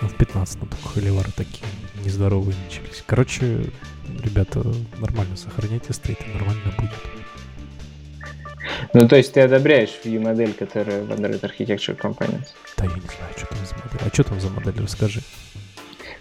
Ну 0.00 0.08
в 0.08 0.14
15 0.14 0.60
только 0.60 0.88
холивары 0.88 1.30
такие 1.36 1.66
нездоровые 2.04 2.56
начались. 2.64 3.02
Короче, 3.06 3.64
ребята, 4.22 4.62
нормально 4.98 5.36
сохраняйте 5.36 5.92
стейты, 5.92 6.24
нормально 6.32 6.72
будет. 6.78 6.90
Ну, 8.94 9.08
то 9.08 9.16
есть 9.16 9.32
ты 9.32 9.40
одобряешь 9.40 9.90
view 10.04 10.20
модель, 10.20 10.52
которая 10.52 11.02
в 11.02 11.10
Android 11.10 11.40
Architecture 11.40 11.98
Components? 11.98 12.48
Да, 12.76 12.84
я 12.84 12.90
не 12.90 13.00
знаю, 13.00 13.32
что 13.36 13.46
там 13.46 13.58
за 13.66 13.74
модель. 13.74 14.00
А 14.04 14.08
что 14.12 14.24
там 14.24 14.40
за 14.40 14.50
модель, 14.50 14.82
расскажи. 14.82 15.20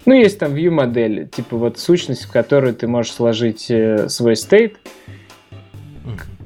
Ну, 0.05 0.13
есть 0.13 0.39
там 0.39 0.53
view 0.53 0.72
модель, 0.72 1.27
типа 1.27 1.57
вот 1.57 1.79
сущность, 1.79 2.24
в 2.24 2.31
которую 2.31 2.74
ты 2.74 2.88
можешь 2.88 3.12
сложить 3.12 3.69
э, 3.69 4.10
свой 4.10 4.36
стейт. 4.36 4.77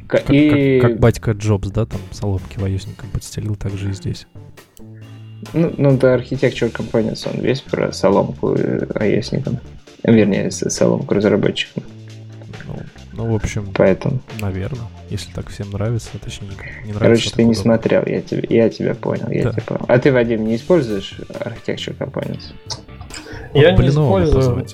Как, 0.07 0.29
и... 0.29 0.79
как, 0.81 0.91
как 0.91 0.99
батька 0.99 1.31
Джобс, 1.31 1.69
да, 1.69 1.85
там 1.85 2.01
соломки 2.11 2.57
воюзникам 2.57 3.09
подстелил, 3.11 3.55
так 3.55 3.71
же 3.73 3.91
и 3.91 3.93
здесь. 3.93 4.27
Ну, 5.53 5.73
ну 5.77 5.97
да, 5.97 6.17
Architecture 6.17 6.71
Components, 6.71 7.27
он 7.31 7.41
весь 7.41 7.61
про 7.61 7.91
соломку 7.91 8.53
iOS-никам. 8.53 9.59
Вернее, 10.03 10.51
соломку 10.51 11.13
разработчикам. 11.13 11.83
Ну, 12.67 12.75
ну, 13.13 13.31
в 13.31 13.35
общем, 13.35 13.67
Поэтому. 13.73 14.19
наверное. 14.39 14.87
Если 15.09 15.31
так 15.33 15.49
всем 15.49 15.69
нравится, 15.71 16.09
точнее 16.23 16.47
не 16.85 16.93
нравится. 16.93 16.99
Короче, 16.99 17.29
ты 17.31 17.43
не 17.43 17.51
удобно. 17.51 17.61
смотрел, 17.61 18.03
я, 18.05 18.21
тебе, 18.21 18.45
я 18.49 18.69
тебя 18.69 18.95
понял. 18.95 19.29
Я 19.29 19.43
да. 19.43 19.51
тебя 19.51 19.63
понял. 19.63 19.85
А 19.87 19.99
ты, 19.99 20.11
Вадим, 20.11 20.45
не 20.45 20.55
используешь 20.55 21.19
Architecture 21.29 21.97
Components? 21.97 22.53
Я 23.53 23.71
не 23.73 23.89
использую. 23.89 24.65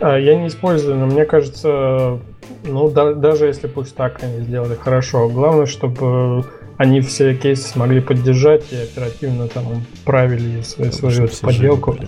А, 0.00 0.18
я 0.18 0.36
не 0.36 0.48
использую, 0.48 0.96
но 0.96 1.06
мне 1.06 1.24
кажется, 1.24 2.18
ну 2.64 2.90
да, 2.90 3.14
даже 3.14 3.46
если 3.46 3.68
пусть 3.68 3.94
так 3.94 4.22
они 4.22 4.40
сделали 4.40 4.74
хорошо, 4.74 5.28
главное, 5.28 5.66
чтобы 5.66 6.44
они 6.76 7.00
все 7.00 7.34
кейсы 7.34 7.68
смогли 7.68 8.00
поддержать 8.00 8.64
и 8.72 8.76
оперативно 8.76 9.48
там 9.48 9.84
правили 10.04 10.62
свою, 10.62 10.92
свою 10.92 11.28
поделку. 11.42 11.98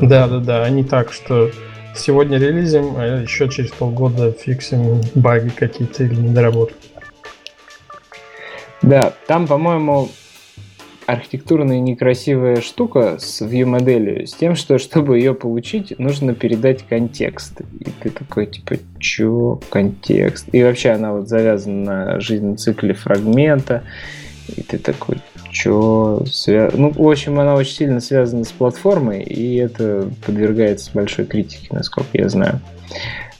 Да, 0.00 0.28
да, 0.28 0.38
да, 0.38 0.70
не 0.70 0.84
так, 0.84 1.12
что 1.12 1.50
сегодня 1.94 2.38
релизим, 2.38 2.94
а 2.96 3.22
еще 3.22 3.48
через 3.48 3.70
полгода 3.70 4.32
фиксим 4.32 5.00
баги 5.14 5.50
какие-то 5.50 6.04
или 6.04 6.14
недоработки. 6.14 6.76
Да, 8.82 9.12
там, 9.26 9.46
по-моему, 9.46 10.08
архитектурная 11.10 11.80
некрасивая 11.80 12.60
штука 12.60 13.16
с 13.18 13.42
view 13.42 13.64
моделью, 13.64 14.26
с 14.26 14.34
тем, 14.34 14.54
что 14.54 14.78
чтобы 14.78 15.18
ее 15.18 15.34
получить, 15.34 15.98
нужно 15.98 16.34
передать 16.34 16.84
контекст. 16.84 17.60
И 17.80 17.90
ты 18.02 18.10
такой, 18.10 18.46
типа, 18.46 18.76
чё, 18.98 19.60
контекст? 19.70 20.48
И 20.52 20.62
вообще 20.62 20.90
она 20.90 21.12
вот 21.12 21.28
завязана 21.28 21.84
на 21.84 22.20
жизненном 22.20 22.56
цикле 22.56 22.94
фрагмента. 22.94 23.82
И 24.56 24.62
ты 24.62 24.78
такой, 24.78 25.18
чё, 25.50 26.22
свя... 26.26 26.70
ну, 26.72 26.90
в 26.90 27.08
общем, 27.08 27.38
она 27.40 27.54
очень 27.54 27.74
сильно 27.74 28.00
связана 28.00 28.44
с 28.44 28.52
платформой, 28.52 29.22
и 29.22 29.56
это 29.56 30.08
подвергается 30.24 30.90
большой 30.94 31.24
критике, 31.24 31.68
насколько 31.70 32.10
я 32.12 32.28
знаю. 32.28 32.60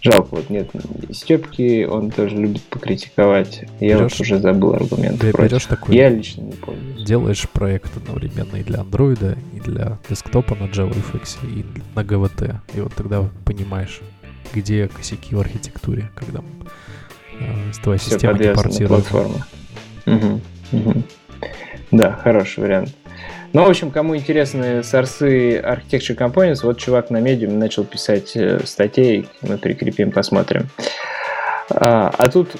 Жалко, 0.02 0.28
вот 0.36 0.48
нет 0.48 0.70
Степки, 1.12 1.84
он 1.84 2.10
тоже 2.10 2.36
любит 2.36 2.62
покритиковать. 2.62 3.64
Я 3.80 3.98
берешь, 3.98 4.12
вот 4.12 4.20
уже 4.20 4.38
забыл 4.38 4.74
аргумент 4.74 5.20
ты 5.20 5.30
против. 5.30 5.50
Берешь 5.50 5.66
такой, 5.66 5.94
я 5.94 6.08
лично 6.08 6.40
не 6.42 6.52
пользуюсь. 6.52 7.04
Делаешь 7.04 7.46
проект 7.50 7.94
одновременно 7.96 8.56
и 8.56 8.62
для 8.62 8.80
андроида, 8.80 9.36
и 9.54 9.60
для 9.60 9.98
десктопа 10.08 10.54
на 10.54 10.64
JavaFX, 10.64 11.38
и 11.42 11.66
на 11.94 12.00
GVT. 12.00 12.56
И 12.74 12.80
вот 12.80 12.94
тогда 12.94 13.28
понимаешь, 13.44 14.00
где 14.54 14.88
косяки 14.88 15.34
в 15.34 15.40
архитектуре, 15.40 16.10
когда 16.14 16.40
э, 17.38 17.72
твоя 17.82 17.98
Все 17.98 18.12
система 18.12 18.38
не 18.38 18.54
портирует. 18.54 19.04
Угу, 20.06 20.40
угу. 20.72 21.02
Да, 21.90 22.12
хороший 22.12 22.60
вариант. 22.60 22.94
Ну, 23.52 23.64
в 23.64 23.68
общем, 23.68 23.90
кому 23.90 24.16
интересны 24.16 24.84
сорсы 24.84 25.58
Architecture 25.58 26.16
Components, 26.16 26.60
вот 26.62 26.78
чувак 26.78 27.10
на 27.10 27.16
Medium 27.16 27.56
начал 27.56 27.84
писать 27.84 28.36
э, 28.36 28.60
статей, 28.64 29.26
мы 29.42 29.58
прикрепим, 29.58 30.12
посмотрим. 30.12 30.68
А, 31.68 32.14
а 32.16 32.28
тут, 32.28 32.50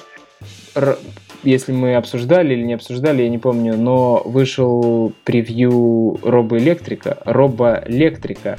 если 1.44 1.70
мы 1.70 1.94
обсуждали 1.94 2.54
или 2.54 2.62
не 2.62 2.74
обсуждали, 2.74 3.22
я 3.22 3.28
не 3.28 3.38
помню, 3.38 3.76
но 3.76 4.20
вышел 4.24 5.12
превью 5.22 6.18
робоэлектрика, 6.24 7.18
робоэлектрика, 7.24 8.58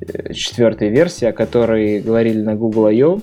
э, 0.00 0.32
четвертая 0.32 0.90
версия, 0.90 1.30
о 1.30 1.32
которой 1.32 2.00
говорили 2.00 2.40
на 2.40 2.54
Google 2.54 2.86
I.O. 2.86 3.20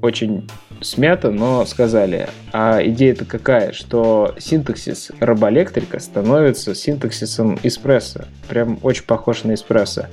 Очень 0.00 0.48
смято, 0.84 1.30
но 1.30 1.64
сказали. 1.66 2.28
А 2.52 2.80
идея-то 2.84 3.24
какая? 3.24 3.72
Что 3.72 4.34
синтаксис 4.38 5.10
робоэлектрика 5.18 5.98
становится 5.98 6.74
синтаксисом 6.74 7.58
эспрессо. 7.62 8.26
Прям 8.48 8.78
очень 8.82 9.04
похож 9.04 9.44
на 9.44 9.54
эспрессо. 9.54 10.06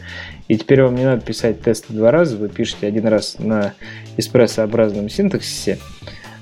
И 0.48 0.58
теперь 0.58 0.84
вам 0.84 0.96
не 0.96 1.06
надо 1.06 1.22
писать 1.22 1.62
тесты 1.62 1.94
два 1.94 2.12
раза, 2.12 2.38
вы 2.38 2.50
пишете 2.50 2.88
один 2.88 3.08
раз 3.08 3.38
на 3.40 3.74
эспрессообразном 4.18 5.10
синтаксисе, 5.10 5.78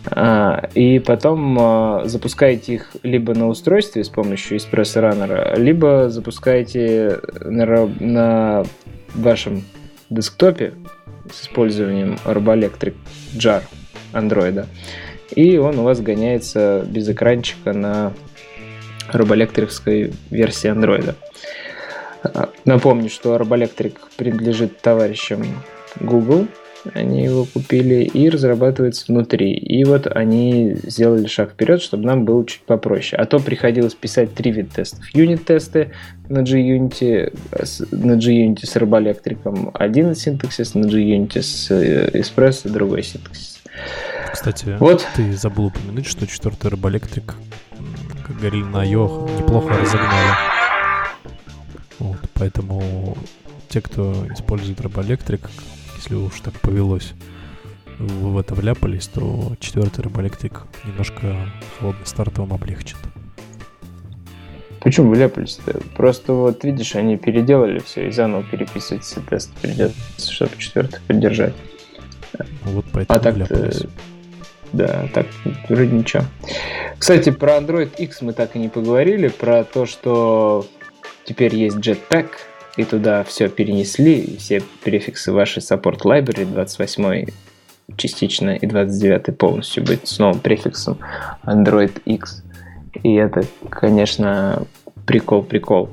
а, 0.06 0.70
и 0.74 1.00
потом 1.00 1.58
а, 1.60 2.02
запускаете 2.06 2.74
их 2.76 2.96
либо 3.04 3.36
на 3.36 3.48
устройстве 3.48 4.04
с 4.04 4.10
помощью 4.10 4.58
эспрессо 4.58 5.02
раннера, 5.02 5.56
либо 5.58 6.10
запускаете 6.10 7.20
на, 7.42 7.86
на 8.00 8.66
вашем 9.14 9.64
десктопе 10.10 10.74
с 11.32 11.44
использованием 11.44 12.18
Roboelectric 12.26 12.96
Jar 13.34 13.64
андроида. 14.12 14.68
И 15.36 15.58
он 15.58 15.80
у 15.80 15.84
вас 15.84 16.02
гоняется 16.02 16.86
без 16.88 17.08
экранчика 17.10 17.74
на 17.74 18.14
робоэлектриковской 19.12 20.14
версии 20.30 20.70
андроида. 20.70 21.16
Напомню, 22.66 23.10
что 23.10 23.36
Roboelectric 23.36 23.96
принадлежит 24.18 24.80
товарищам 24.82 25.44
Google, 26.00 26.48
они 26.94 27.24
его 27.24 27.46
купили 27.46 28.04
и 28.04 28.30
разрабатывается 28.30 29.06
внутри. 29.08 29.54
И 29.54 29.84
вот 29.84 30.08
они 30.08 30.76
сделали 30.84 31.28
шаг 31.28 31.52
вперед, 31.52 31.82
чтобы 31.82 32.06
нам 32.06 32.26
было 32.26 32.46
чуть 32.46 32.62
попроще. 32.62 33.22
А 33.22 33.26
то 33.26 33.40
приходилось 33.40 33.96
писать 33.96 34.34
три 34.34 34.52
вида 34.52 34.76
тестов. 34.76 35.04
Юнит-тесты 35.14 35.92
на 36.30 36.42
G-Unity, 36.42 37.34
на 37.92 38.16
G-Unity 38.16 38.66
с 38.66 38.76
Roboelectric, 38.76 39.72
один 39.74 40.16
синтаксис, 40.16 40.74
на 40.74 40.86
G-Unity 40.86 41.42
с 41.42 41.72
э, 41.72 42.10
Espresso, 42.14 42.70
другой 42.70 43.04
синтаксис. 43.04 43.59
Кстати, 44.32 44.78
вот. 44.80 45.06
ты 45.16 45.34
забыл 45.34 45.66
упомянуть, 45.66 46.06
что 46.06 46.28
четвертый 46.28 46.72
робоэлектрик, 46.72 47.36
как 48.26 48.38
говорили 48.38 48.64
на 48.64 48.84
Йох, 48.84 49.30
неплохо 49.40 49.78
разогнали. 49.78 50.36
Вот, 52.00 52.18
поэтому 52.34 53.18
те, 53.68 53.82
кто 53.82 54.26
использует 54.34 54.80
робоэлектрик, 54.82 55.50
если 55.98 56.16
уж 56.16 56.40
так 56.40 56.54
повелось, 56.56 57.14
в 58.00 58.38
это 58.38 58.56
вляпались, 58.56 59.08
то 59.08 59.54
четвертый 59.60 60.02
робоэлектрик 60.02 60.64
немножко 60.86 61.36
холодный 61.78 62.06
старт 62.06 62.38
вам 62.38 62.54
облегчит. 62.54 62.98
Почему 64.80 65.12
вляпались-то? 65.12 65.82
Просто 65.98 66.32
вот, 66.34 66.64
видишь, 66.64 66.96
они 66.96 67.18
переделали 67.18 67.80
все 67.80 68.08
и 68.08 68.12
заново 68.12 68.44
переписывать 68.44 69.04
все 69.04 69.20
тесты 69.22 69.52
придется, 69.62 70.32
чтобы 70.32 70.52
четвертый 70.58 71.02
поддержать. 71.06 71.54
Вот 72.64 72.86
поэтому 72.94 73.20
а 73.20 73.22
так 73.22 73.36
да, 74.72 75.08
так 75.14 75.26
вроде 75.68 75.92
ничего. 75.92 76.24
Кстати, 76.98 77.32
про 77.32 77.58
Android 77.58 77.90
X 77.98 78.22
мы 78.22 78.34
так 78.34 78.56
и 78.56 78.60
не 78.60 78.70
поговорили, 78.70 79.30
про 79.30 79.64
то, 79.64 79.86
что 79.86 80.68
теперь 81.26 81.56
есть 81.56 81.78
Jetpack, 81.78 82.28
и 82.78 82.84
туда 82.84 83.24
все 83.24 83.50
перенесли, 83.50 84.20
и 84.20 84.38
все 84.38 84.62
префиксы 84.84 85.32
вашей 85.32 85.60
Support 85.60 86.02
Library 86.04 86.46
28 86.46 87.26
частично 87.98 88.52
и 88.52 88.66
29 88.66 89.38
полностью 89.38 89.84
будет 89.84 90.08
с 90.08 90.20
новым 90.20 90.40
префиксом 90.40 91.00
Android 91.44 92.02
X. 92.06 92.44
И 93.04 93.16
это, 93.16 93.44
конечно, 93.70 94.64
прикол-прикол. 95.06 95.90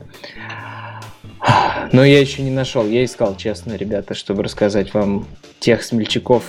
Но 1.93 2.05
я 2.05 2.21
еще 2.21 2.43
не 2.43 2.50
нашел. 2.50 2.87
Я 2.87 3.05
искал, 3.05 3.37
честно, 3.37 3.75
ребята, 3.75 4.14
чтобы 4.14 4.43
рассказать 4.43 4.95
вам 4.95 5.26
тех 5.61 5.83
смельчаков, 5.83 6.45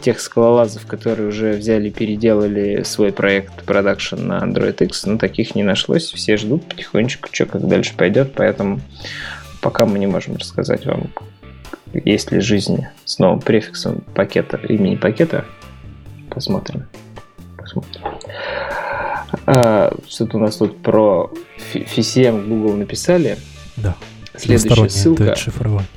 тех 0.00 0.20
скалолазов, 0.20 0.86
которые 0.86 1.28
уже 1.28 1.52
взяли, 1.52 1.90
переделали 1.90 2.82
свой 2.82 3.12
проект 3.12 3.64
продакшн 3.64 4.16
на 4.16 4.38
Android 4.38 4.84
X. 4.84 5.06
Но 5.06 5.18
таких 5.18 5.54
не 5.54 5.62
нашлось. 5.62 6.12
Все 6.12 6.36
ждут 6.36 6.64
потихонечку, 6.68 7.28
что 7.32 7.46
как 7.46 7.66
дальше 7.66 7.94
пойдет. 7.96 8.32
Поэтому 8.34 8.80
пока 9.60 9.86
мы 9.86 9.98
не 9.98 10.06
можем 10.06 10.36
рассказать 10.36 10.86
вам, 10.86 11.10
есть 11.92 12.32
ли 12.32 12.40
жизнь 12.40 12.86
с 13.04 13.18
новым 13.18 13.40
префиксом 13.40 14.02
пакета, 14.14 14.58
имени 14.68 14.96
пакета. 14.96 15.44
Посмотрим. 16.30 16.86
Посмотрим. 17.56 18.02
А, 19.46 19.92
что-то 20.08 20.36
у 20.36 20.40
нас 20.40 20.56
тут 20.56 20.82
про 20.82 21.30
FCM 21.72 22.46
Google 22.48 22.74
написали. 22.74 23.36
Да. 23.76 23.96
Следующая 24.36 24.88
ссылка. 24.88 25.36
Шифрование. 25.36 25.88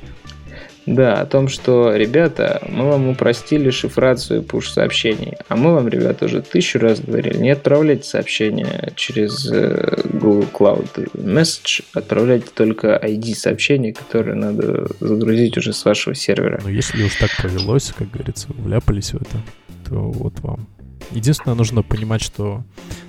Да, 0.88 1.20
о 1.20 1.26
том, 1.26 1.48
что, 1.48 1.94
ребята, 1.94 2.62
мы 2.66 2.88
вам 2.88 3.08
упростили 3.08 3.68
шифрацию 3.68 4.40
push-сообщений, 4.40 5.34
а 5.48 5.54
мы 5.54 5.74
вам, 5.74 5.86
ребята, 5.88 6.24
уже 6.24 6.40
тысячу 6.40 6.78
раз 6.78 7.00
говорили, 7.00 7.36
не 7.36 7.50
отправляйте 7.50 8.04
сообщения 8.08 8.92
через 8.96 9.50
э, 9.52 10.00
Google 10.14 10.46
Cloud 10.50 11.12
Message, 11.12 11.84
отправляйте 11.92 12.46
только 12.54 12.96
ID 12.96 13.34
сообщений, 13.34 13.92
которые 13.92 14.34
надо 14.34 14.88
загрузить 14.98 15.58
уже 15.58 15.74
с 15.74 15.84
вашего 15.84 16.14
сервера. 16.14 16.58
Но 16.62 16.70
если 16.70 17.02
уж 17.02 17.16
так 17.16 17.30
повелось, 17.42 17.92
как 17.96 18.10
говорится, 18.10 18.48
вляпались 18.56 19.12
в 19.12 19.16
это, 19.16 19.42
то 19.90 19.96
вот 20.10 20.40
вам. 20.40 20.68
Единственное, 21.10 21.54
нужно 21.54 21.82
понимать, 21.82 22.22
что 22.22 22.64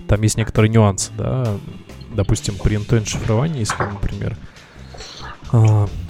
там 0.10 0.22
есть 0.22 0.36
некоторые 0.36 0.70
нюансы, 0.70 1.12
да, 1.18 1.58
допустим, 2.14 2.56
при 2.62 2.76
end 2.76 3.08
шифровании, 3.08 3.60
если, 3.60 3.84
например, 3.84 4.36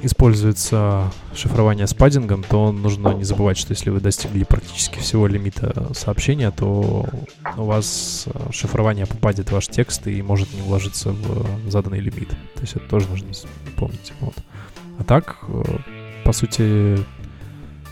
используется 0.01 1.11
шифрование 1.33 1.87
с 1.87 1.93
паддингом, 1.93 2.43
то 2.43 2.71
нужно 2.71 3.13
не 3.13 3.23
забывать, 3.23 3.57
что 3.57 3.71
если 3.71 3.89
вы 3.89 4.01
достигли 4.01 4.43
практически 4.43 4.99
всего 4.99 5.27
лимита 5.27 5.93
сообщения, 5.93 6.51
то 6.51 7.07
у 7.55 7.63
вас 7.63 8.27
а, 8.27 8.51
шифрование 8.51 9.05
попадет 9.05 9.49
в 9.49 9.53
ваш 9.53 9.67
текст 9.67 10.07
и 10.07 10.21
может 10.21 10.53
не 10.53 10.61
вложиться 10.61 11.11
в 11.11 11.69
заданный 11.69 11.99
лимит. 11.99 12.29
То 12.29 12.61
есть 12.61 12.75
это 12.75 12.85
тоже 12.89 13.07
нужно 13.07 13.27
помнить. 13.77 14.11
Вот. 14.19 14.35
А 14.97 15.03
так, 15.05 15.37
э, 15.47 15.63
по 16.25 16.33
сути, 16.33 16.97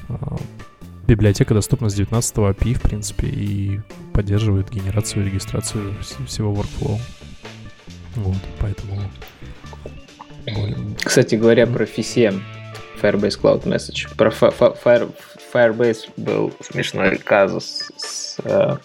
а, 0.10 0.38
библиотека 1.08 1.54
доступна 1.54 1.90
с 1.90 1.94
19 1.94 2.38
API, 2.38 2.74
в 2.74 2.82
принципе, 2.82 3.28
и 3.28 3.80
поддерживает 4.14 4.70
генерацию 4.70 5.24
и 5.24 5.30
регистрацию 5.30 5.96
всего 6.26 6.54
workflow. 6.54 7.00
Вот, 8.16 8.38
поэтому 8.60 9.00
кстати 11.04 11.36
говоря, 11.36 11.68
про 11.68 11.86
FCM, 11.86 12.42
Firebase 13.02 13.40
Cloud 13.42 13.64
Message. 13.64 14.16
Про 14.16 14.30
Fire, 14.30 15.12
Firebase 15.54 16.10
был 16.18 16.54
смешной 16.62 17.18
казус 17.18 17.92
с 17.98 18.38
э, 18.44 18.78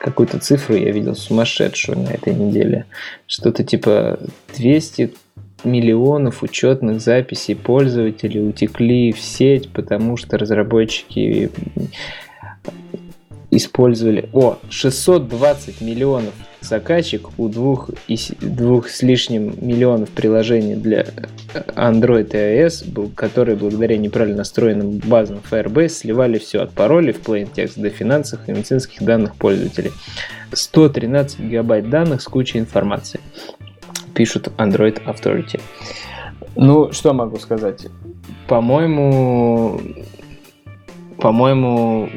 какой-то 0.00 0.38
цифрой 0.38 0.82
я 0.82 0.92
видел 0.92 1.14
сумасшедшую 1.14 1.98
на 1.98 2.10
этой 2.10 2.34
неделе. 2.34 2.86
Что-то 3.26 3.64
типа 3.64 4.18
200 4.56 5.14
миллионов 5.64 6.42
учетных 6.42 7.00
записей 7.00 7.56
пользователей 7.56 8.46
утекли 8.46 9.12
в 9.12 9.20
сеть, 9.20 9.70
потому 9.72 10.16
что 10.16 10.36
разработчики 10.36 11.50
использовали... 13.50 14.28
О, 14.32 14.58
620 14.68 15.80
миллионов 15.80 16.34
заказчик 16.64 17.28
у 17.38 17.48
двух, 17.48 17.90
и, 18.08 18.16
двух 18.40 18.88
с 18.88 19.02
лишним 19.02 19.54
миллионов 19.60 20.10
приложений 20.10 20.76
для 20.76 21.06
Android 21.76 22.28
и 22.32 22.62
iOS, 22.62 23.14
которые 23.14 23.56
благодаря 23.56 23.96
неправильно 23.96 24.38
настроенным 24.38 24.98
базам 24.98 25.40
Firebase 25.50 25.88
сливали 25.88 26.38
все 26.38 26.60
от 26.60 26.72
паролей 26.72 27.12
в 27.12 27.20
plain 27.20 27.48
text 27.52 27.80
до 27.80 27.90
финансовых 27.90 28.48
и 28.48 28.52
медицинских 28.52 29.02
данных 29.02 29.36
пользователей. 29.36 29.92
113 30.52 31.40
гигабайт 31.40 31.90
данных 31.90 32.22
с 32.22 32.24
кучей 32.24 32.58
информации. 32.58 33.20
Пишут 34.14 34.48
Android 34.58 35.02
Authority. 35.04 35.60
Ну, 36.56 36.92
что 36.92 37.12
могу 37.12 37.38
сказать? 37.38 37.86
По-моему, 38.46 39.80
по-моему, 41.18 42.08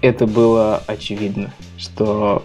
это 0.00 0.26
было 0.26 0.82
очевидно, 0.86 1.50
что 1.76 2.44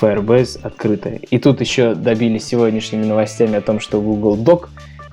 Firebase 0.00 0.60
открытая. 0.62 1.20
И 1.30 1.38
тут 1.38 1.60
еще 1.60 1.94
добились 1.94 2.44
сегодняшними 2.44 3.04
новостями 3.04 3.56
о 3.56 3.60
том, 3.60 3.80
что 3.80 4.00
Google 4.00 4.36
Doc 4.36 4.68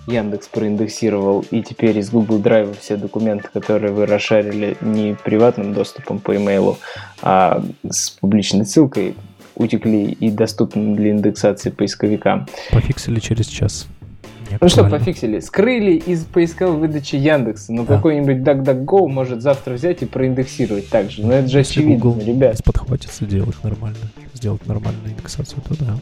Яндекс 0.08 0.48
проиндексировал, 0.48 1.44
и 1.50 1.62
теперь 1.64 1.98
из 1.98 2.12
Google 2.12 2.40
Drive 2.40 2.78
все 2.80 2.96
документы, 2.96 3.50
которые 3.52 3.92
вы 3.92 4.06
расшарили 4.06 4.78
не 4.82 5.16
приватным 5.16 5.74
доступом 5.74 6.20
по 6.20 6.36
имейлу, 6.36 6.78
а 7.22 7.64
с 7.90 8.12
публичной 8.12 8.66
ссылкой, 8.66 9.16
утекли 9.56 10.12
и 10.12 10.30
доступны 10.30 10.96
для 10.96 11.12
индексации 11.12 11.70
поисковикам. 11.72 12.46
Пофиксили 12.72 13.20
через 13.20 13.48
час. 13.48 13.88
Ну 14.62 14.70
что, 14.70 14.84
пофиксили? 14.88 15.40
Скрыли 15.40 15.94
из 15.94 16.24
поисковой 16.26 16.78
выдачи 16.78 17.16
Яндекса, 17.16 17.74
но 17.74 17.86
да. 17.86 17.96
какой-нибудь 17.96 18.38
DuckDuckGo 18.38 19.08
может 19.08 19.42
завтра 19.42 19.74
взять 19.74 20.02
и 20.02 20.06
проиндексировать 20.06 20.90
так 20.90 21.12
же. 21.12 21.26
Но 21.26 21.34
это 21.34 21.48
же 21.48 21.60
Если 21.60 21.82
очевидно, 21.82 22.04
Google 22.04 22.26
ребят. 22.26 22.64
подхватится 22.64 23.26
делать 23.26 23.62
нормально, 23.64 24.12
сделать 24.34 24.66
нормальную 24.68 25.12
индексацию, 25.12 25.62
то 25.68 25.76
да. 25.84 25.98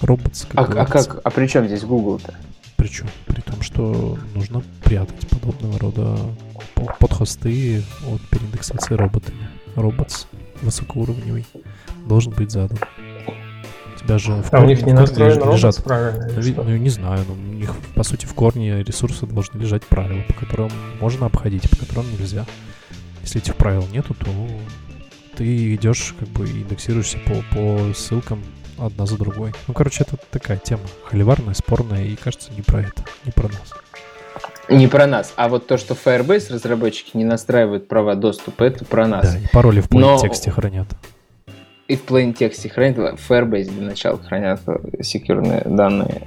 Роботс, 0.00 0.46
как 0.50 0.76
а, 0.76 0.82
а 0.82 0.86
как? 0.86 1.20
А 1.24 1.30
при 1.30 1.46
чем 1.46 1.66
здесь 1.66 1.82
Google-то? 1.82 2.34
Причем? 2.76 3.06
При 3.26 3.40
том, 3.40 3.60
что 3.62 4.16
нужно 4.34 4.62
прятать 4.84 5.26
подобного 5.28 5.78
рода 5.78 6.16
подхосты 7.00 7.82
от 8.06 8.20
переиндексации 8.30 8.94
роботами. 8.94 9.48
Роботс 9.74 10.26
высокоуровневый 10.62 11.46
должен 12.06 12.32
быть 12.32 12.50
задан 12.50 12.78
тебя 13.98 14.18
же 14.18 14.32
в 14.32 14.52
а 14.52 14.60
у 14.60 14.64
них 14.64 14.84
не 14.84 14.92
настроен 14.92 15.38
лежат. 15.52 15.82
правильно? 15.82 16.28
Ну, 16.34 16.64
ну, 16.64 16.76
не 16.76 16.90
знаю, 16.90 17.24
но 17.26 17.34
у 17.34 17.54
них, 17.54 17.74
по 17.94 18.02
сути, 18.02 18.26
в 18.26 18.34
корне 18.34 18.82
ресурсы 18.82 19.26
должны 19.26 19.58
лежать 19.60 19.84
правила, 19.84 20.22
по 20.22 20.34
которым 20.34 20.70
можно 21.00 21.26
обходить, 21.26 21.68
по 21.68 21.76
которым 21.76 22.10
нельзя. 22.12 22.46
Если 23.22 23.40
этих 23.40 23.56
правил 23.56 23.86
нету, 23.92 24.14
то 24.14 24.26
ты 25.36 25.74
идешь, 25.74 26.14
как 26.18 26.28
бы, 26.28 26.46
индексируешься 26.46 27.18
по, 27.18 27.34
по 27.54 27.94
ссылкам 27.94 28.42
одна 28.78 29.06
за 29.06 29.18
другой. 29.18 29.52
Ну, 29.66 29.74
короче, 29.74 30.04
это 30.04 30.16
такая 30.30 30.58
тема 30.58 30.82
холиварная, 31.04 31.54
спорная, 31.54 32.04
и 32.04 32.16
кажется, 32.16 32.50
не 32.52 32.62
про 32.62 32.80
это, 32.80 33.04
не 33.24 33.32
про 33.32 33.48
нас. 33.48 33.72
Не 34.68 34.86
про 34.86 35.06
нас, 35.06 35.32
а 35.36 35.48
вот 35.48 35.66
то, 35.66 35.78
что 35.78 35.94
Firebase 35.94 36.52
разработчики 36.52 37.16
не 37.16 37.24
настраивают 37.24 37.88
права 37.88 38.14
доступа, 38.14 38.64
это 38.64 38.84
про 38.84 39.06
нас. 39.06 39.32
Да, 39.32 39.38
и 39.38 39.46
пароли 39.52 39.80
в 39.80 39.88
полном 39.88 40.12
Но... 40.12 40.18
тексте 40.18 40.50
хранят 40.50 40.88
и 41.88 41.96
в 41.96 42.04
plain 42.04 42.34
тексте 42.34 42.68
хранит, 42.68 42.98
в 42.98 43.30
Firebase 43.30 43.70
для 43.70 43.86
начала 43.86 44.18
хранят 44.18 44.60
секьюрные 45.00 45.62
данные, 45.64 46.20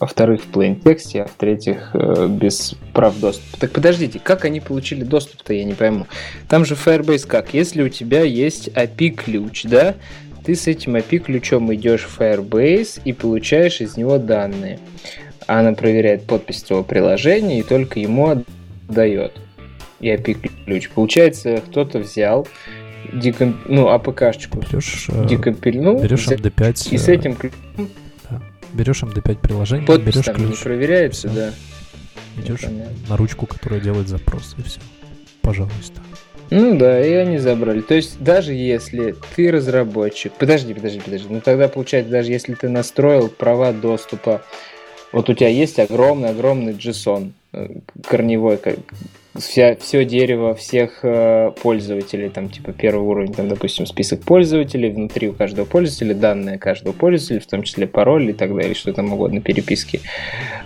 а 0.00 0.06
вторых 0.06 0.42
в 0.42 0.50
plain 0.50 0.80
тексте, 0.82 1.22
а 1.22 1.26
в-третьих 1.26 1.90
э, 1.94 2.26
без 2.28 2.74
прав 2.92 3.18
доступа. 3.20 3.56
Так 3.60 3.70
подождите, 3.70 4.20
как 4.22 4.44
они 4.44 4.60
получили 4.60 5.04
доступ-то, 5.04 5.54
я 5.54 5.62
не 5.62 5.74
пойму. 5.74 6.08
Там 6.48 6.64
же 6.64 6.74
Firebase 6.74 7.26
как? 7.28 7.54
Если 7.54 7.82
у 7.82 7.88
тебя 7.88 8.22
есть 8.22 8.68
API-ключ, 8.68 9.64
да, 9.64 9.94
ты 10.44 10.56
с 10.56 10.66
этим 10.66 10.96
API-ключом 10.96 11.72
идешь 11.72 12.02
в 12.02 12.20
Firebase 12.20 13.00
и 13.04 13.12
получаешь 13.12 13.80
из 13.80 13.96
него 13.96 14.18
данные. 14.18 14.80
Она 15.46 15.72
проверяет 15.74 16.24
подпись 16.24 16.64
твоего 16.64 16.82
приложения 16.82 17.60
и 17.60 17.62
только 17.62 18.00
ему 18.00 18.42
отдает 18.88 19.34
и 20.00 20.08
API-ключ. 20.08 20.90
Получается, 20.90 21.62
кто-то 21.66 22.00
взял, 22.00 22.46
декомп... 23.12 23.56
ну, 23.66 23.88
АПКшечку 23.88 24.58
берешь, 24.58 25.08
декомпильнул. 25.28 26.00
Берешь 26.00 26.26
MD5. 26.28 26.88
И 26.90 26.98
с 26.98 27.08
этим 27.08 27.36
да. 28.28 28.42
Берешь 28.72 29.02
MD5 29.02 29.38
приложение, 29.38 29.86
Подпись 29.86 30.14
берешь 30.14 30.24
там 30.26 30.34
ключ. 30.36 30.48
не 30.48 30.56
проверяется, 30.56 31.28
да. 31.28 31.50
Идешь 32.38 32.62
на 33.08 33.16
ручку, 33.16 33.46
которая 33.46 33.80
делает 33.80 34.08
запрос, 34.08 34.54
и 34.58 34.62
все. 34.62 34.80
Пожалуйста. 35.40 36.00
Ну 36.50 36.78
да, 36.78 37.04
и 37.04 37.12
они 37.12 37.38
забрали. 37.38 37.80
То 37.80 37.94
есть 37.94 38.22
даже 38.22 38.52
если 38.52 39.16
ты 39.34 39.50
разработчик... 39.50 40.32
Подожди, 40.32 40.74
подожди, 40.74 41.00
подожди. 41.00 41.26
Ну 41.28 41.40
тогда 41.40 41.68
получается, 41.68 42.12
даже 42.12 42.30
если 42.30 42.54
ты 42.54 42.68
настроил 42.68 43.28
права 43.28 43.72
доступа, 43.72 44.42
вот 45.12 45.28
у 45.28 45.34
тебя 45.34 45.48
есть 45.48 45.78
огромный-огромный 45.78 46.72
JSON, 46.72 47.32
э, 47.52 47.68
корневой, 48.06 48.58
вся, 49.38 49.76
все 49.76 50.04
дерево 50.04 50.54
всех 50.54 51.00
э, 51.02 51.52
пользователей, 51.62 52.28
там 52.28 52.48
типа 52.48 52.72
первый 52.72 53.06
уровень, 53.06 53.32
там, 53.32 53.48
допустим, 53.48 53.86
список 53.86 54.20
пользователей, 54.22 54.90
внутри 54.90 55.28
у 55.28 55.32
каждого 55.32 55.64
пользователя 55.64 56.14
данные 56.14 56.58
каждого 56.58 56.92
пользователя, 56.92 57.40
в 57.40 57.46
том 57.46 57.62
числе 57.62 57.86
пароль 57.86 58.30
и 58.30 58.32
так 58.32 58.54
далее, 58.54 58.74
что 58.74 58.92
там 58.92 59.12
угодно, 59.12 59.40
переписки. 59.40 60.00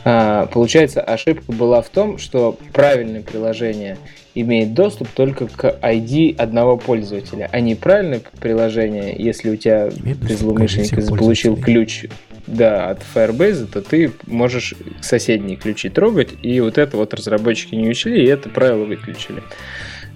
А, 0.05 0.47
получается, 0.47 1.01
ошибка 1.01 1.53
была 1.53 1.83
в 1.83 1.89
том, 1.89 2.19
что 2.19 2.57
правильное 2.73 3.23
приложение 3.23 3.99
имеет 4.35 4.75
доступ 4.75 5.09
только 5.09 5.47
к 5.47 5.79
ID 5.83 6.37
одного 6.37 6.77
пользователя, 6.77 7.49
а 7.51 7.61
неправильное 7.61 8.21
приложение, 8.41 9.15
если 9.19 9.51
у 9.51 9.57
тебя 9.57 9.91
злоумышленник 9.91 11.19
получил 11.19 11.57
ключ 11.57 12.07
да, 12.51 12.91
от 12.91 13.03
Firebase, 13.15 13.67
то 13.67 13.81
ты 13.81 14.13
можешь 14.27 14.75
соседние 15.01 15.57
ключи 15.57 15.89
трогать, 15.89 16.31
и 16.43 16.61
вот 16.61 16.79
это 16.79 16.97
вот 16.97 17.15
разработчики 17.15 17.75
не 17.75 17.89
учли, 17.89 18.25
и 18.25 18.29
это 18.29 18.49
правило 18.49 18.85
выключили 18.85 19.43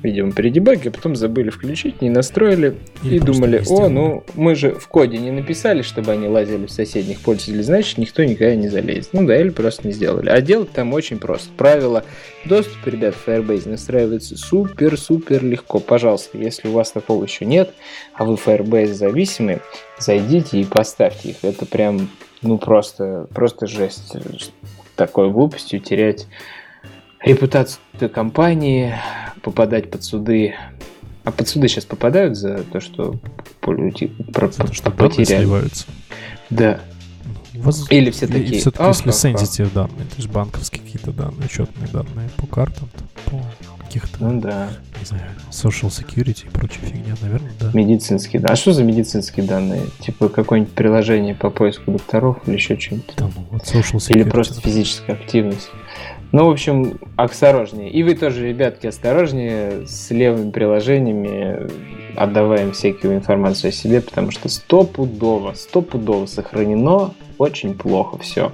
видимо, 0.04 0.32
при 0.32 0.50
дебаге, 0.50 0.90
а 0.90 0.92
потом 0.92 1.16
забыли 1.16 1.50
включить, 1.50 2.02
не 2.02 2.10
настроили 2.10 2.76
Или 3.02 3.16
и 3.16 3.20
думали, 3.20 3.62
о, 3.68 3.88
ну 3.88 4.22
мы 4.34 4.54
же 4.54 4.72
в 4.74 4.86
коде 4.88 5.18
не 5.18 5.30
написали, 5.30 5.82
чтобы 5.82 6.12
они 6.12 6.28
лазили 6.28 6.66
в 6.66 6.70
соседних 6.70 7.20
пользователей, 7.20 7.62
значит, 7.62 7.98
никто 7.98 8.22
никогда 8.22 8.54
не 8.54 8.68
залезет. 8.68 9.08
Ну 9.12 9.26
да, 9.26 9.36
или 9.40 9.48
просто 9.48 9.86
не 9.88 9.92
сделали. 9.92 10.28
А 10.28 10.40
делать 10.40 10.70
там 10.70 10.92
очень 10.92 11.18
просто. 11.18 11.48
Правило 11.56 12.04
доступа, 12.44 12.90
ребят, 12.90 13.14
в 13.14 13.26
Firebase 13.26 13.68
настраивается 13.68 14.36
супер-супер 14.36 15.42
легко. 15.42 15.80
Пожалуйста, 15.80 16.36
если 16.38 16.68
у 16.68 16.72
вас 16.72 16.92
такого 16.92 17.24
еще 17.24 17.46
нет, 17.46 17.72
а 18.12 18.24
вы 18.24 18.34
Firebase 18.34 18.92
зависимы, 18.92 19.60
зайдите 19.98 20.60
и 20.60 20.64
поставьте 20.64 21.30
их. 21.30 21.36
Это 21.42 21.64
прям, 21.64 22.10
ну 22.42 22.58
просто, 22.58 23.26
просто 23.34 23.66
жесть. 23.66 24.14
Такой 24.96 25.30
глупостью 25.30 25.80
терять 25.80 26.28
репутацию 27.24 27.80
компании, 28.12 28.94
попадать 29.42 29.90
под 29.90 30.04
суды. 30.04 30.54
А 31.24 31.30
под 31.30 31.48
суды 31.48 31.68
сейчас 31.68 31.84
попадают 31.84 32.36
за 32.36 32.64
то, 32.64 32.80
что, 32.80 33.14
про, 33.60 33.76
за 34.50 34.64
то, 34.64 34.74
что 34.74 34.90
потеряли? 34.90 35.42
сливаются. 35.42 35.86
Да. 36.50 36.80
Воз... 37.54 37.86
Или 37.90 38.10
все 38.10 38.26
такие... 38.26 38.60
Все-таки, 38.60 38.84
если 38.84 39.12
sensitive 39.12 39.72
данные, 39.72 40.06
то 40.06 40.16
есть 40.16 40.28
банковские 40.28 40.82
какие-то 40.82 41.12
данные, 41.12 41.46
учетные 41.46 41.88
данные 41.88 42.28
по 42.36 42.46
картам, 42.46 42.88
по 43.26 43.40
каких-то, 43.84 44.24
ну, 44.24 44.40
да. 44.40 44.70
не 44.98 45.06
знаю, 45.06 45.22
social 45.50 45.88
security 45.88 46.46
и 46.46 46.50
прочая 46.50 46.84
фигня, 46.84 47.14
наверное, 47.22 47.52
да. 47.60 47.70
Медицинские, 47.72 48.42
да. 48.42 48.48
А 48.48 48.56
что 48.56 48.72
за 48.72 48.82
медицинские 48.82 49.46
данные? 49.46 49.82
Типа 50.00 50.28
какое-нибудь 50.28 50.74
приложение 50.74 51.34
по 51.34 51.48
поиску 51.50 51.92
докторов 51.92 52.38
или 52.46 52.54
еще 52.54 52.78
что-нибудь? 52.78 53.14
Да, 53.16 53.30
ну 53.34 53.46
вот 53.50 53.62
social 53.62 53.98
security. 53.98 54.12
Или 54.14 54.28
просто 54.28 54.60
физическая 54.60 55.16
активность. 55.16 55.70
Ну, 56.32 56.46
в 56.46 56.50
общем, 56.50 56.98
осторожнее. 57.16 57.90
И 57.90 58.02
вы 58.02 58.14
тоже, 58.14 58.48
ребятки, 58.48 58.86
осторожнее 58.86 59.86
с 59.86 60.10
левыми 60.10 60.50
приложениями 60.50 61.70
отдаваем 62.16 62.72
всякую 62.72 63.16
информацию 63.16 63.68
о 63.70 63.72
себе, 63.72 64.00
потому 64.00 64.30
что 64.30 64.48
стопудово, 64.48 65.52
стопудово 65.54 66.26
сохранено 66.26 67.14
очень 67.38 67.74
плохо 67.74 68.18
все. 68.18 68.52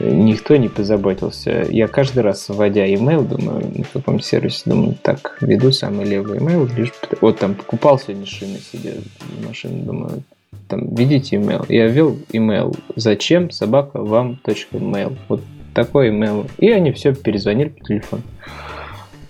Никто 0.00 0.56
не 0.56 0.68
позаботился. 0.68 1.66
Я 1.68 1.86
каждый 1.86 2.22
раз, 2.22 2.48
вводя 2.48 2.86
email, 2.86 3.22
думаю, 3.22 3.70
на 3.74 3.84
каком 3.84 4.20
сервисе, 4.20 4.62
думаю, 4.64 4.96
так, 5.02 5.36
веду 5.42 5.72
самый 5.72 6.06
левый 6.06 6.38
email, 6.38 6.74
лишь... 6.74 6.92
вот 7.20 7.38
там 7.38 7.54
покупал 7.54 7.98
сегодня 7.98 8.24
шины, 8.24 8.58
сидя 8.72 8.94
в 9.18 9.46
машине, 9.46 9.82
думаю, 9.82 10.22
там, 10.68 10.94
введите 10.94 11.36
email. 11.36 11.66
Я 11.68 11.86
ввел 11.86 12.16
email. 12.32 12.74
Зачем? 12.96 13.50
Собака 13.50 14.00
вам 14.00 14.38
.mail. 14.44 15.16
Вот 15.28 15.42
такой 15.74 16.08
имейл. 16.08 16.46
И 16.58 16.70
они 16.70 16.92
все 16.92 17.14
перезвонили 17.14 17.68
по 17.68 17.84
телефону. 17.84 18.22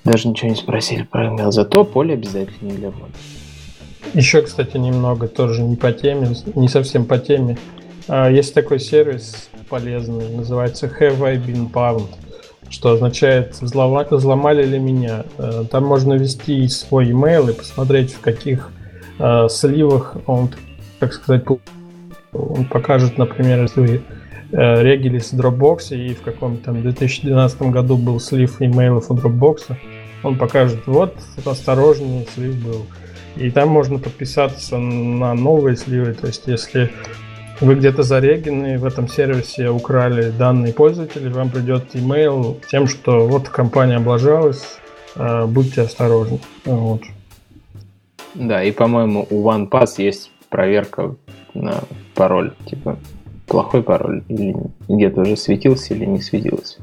Даже 0.04 0.28
ничего 0.28 0.50
не 0.50 0.56
спросили 0.56 1.02
про 1.02 1.28
имейл. 1.28 1.52
Зато 1.52 1.84
поле 1.84 2.14
обязательно 2.14 2.72
для 2.72 2.90
ввода. 2.90 3.12
Еще, 4.14 4.42
кстати, 4.42 4.76
немного 4.76 5.28
тоже 5.28 5.62
не 5.62 5.76
по 5.76 5.92
теме, 5.92 6.34
не 6.54 6.68
совсем 6.68 7.04
по 7.04 7.18
теме. 7.18 7.58
А, 8.08 8.28
есть 8.28 8.54
такой 8.54 8.80
сервис 8.80 9.50
полезный, 9.68 10.28
называется 10.34 10.86
Have 10.86 11.22
I 11.22 11.36
Been 11.36 11.70
Pwned, 11.70 12.08
что 12.68 12.90
означает 12.90 13.56
взломали 13.60 14.64
ли 14.64 14.78
меня. 14.78 15.24
А, 15.38 15.64
там 15.64 15.84
можно 15.84 16.14
ввести 16.14 16.66
свой 16.68 17.10
email 17.10 17.50
и 17.50 17.54
посмотреть, 17.54 18.14
в 18.14 18.20
каких 18.20 18.72
а, 19.18 19.48
сливах 19.48 20.16
он, 20.26 20.50
так 20.98 21.12
сказать, 21.12 21.44
он 22.32 22.64
покажет, 22.64 23.16
например, 23.16 23.62
если 23.62 23.80
вы 23.80 24.02
Э, 24.52 24.82
регились 24.82 25.32
в 25.32 25.38
Dropbox, 25.38 25.94
и 25.96 26.12
в 26.12 26.22
каком-то 26.22 26.64
там 26.64 26.82
2012 26.82 27.62
году 27.62 27.96
был 27.96 28.18
слив 28.18 28.60
имейлов 28.60 29.08
у 29.10 29.14
Dropbox, 29.14 29.76
он 30.24 30.36
покажет, 30.36 30.86
вот, 30.86 31.16
осторожнее, 31.44 32.26
слив 32.34 32.56
был. 32.56 32.86
И 33.36 33.50
там 33.52 33.68
можно 33.68 33.98
подписаться 33.98 34.76
на 34.76 35.34
новые 35.34 35.76
сливы, 35.76 36.14
то 36.14 36.26
есть 36.26 36.48
если 36.48 36.90
вы 37.60 37.76
где-то 37.76 38.02
зарегены, 38.02 38.76
в 38.78 38.84
этом 38.84 39.06
сервисе 39.06 39.68
украли 39.68 40.30
данные 40.30 40.72
пользователей, 40.72 41.30
вам 41.30 41.50
придет 41.50 41.94
имейл 41.94 42.58
тем, 42.68 42.88
что 42.88 43.28
вот 43.28 43.48
компания 43.48 43.98
облажалась, 43.98 44.78
э, 45.14 45.46
будьте 45.46 45.82
осторожны. 45.82 46.40
Вот. 46.64 47.02
Да, 48.34 48.64
и, 48.64 48.72
по-моему, 48.72 49.28
у 49.30 49.48
OnePass 49.48 49.94
есть 49.98 50.32
проверка 50.48 51.14
на 51.54 51.84
пароль, 52.14 52.52
типа 52.66 52.98
плохой 53.50 53.82
пароль, 53.82 54.22
или 54.28 54.56
где-то 54.88 55.22
уже 55.22 55.36
светился 55.36 55.92
или 55.92 56.06
не 56.06 56.20
светился. 56.20 56.78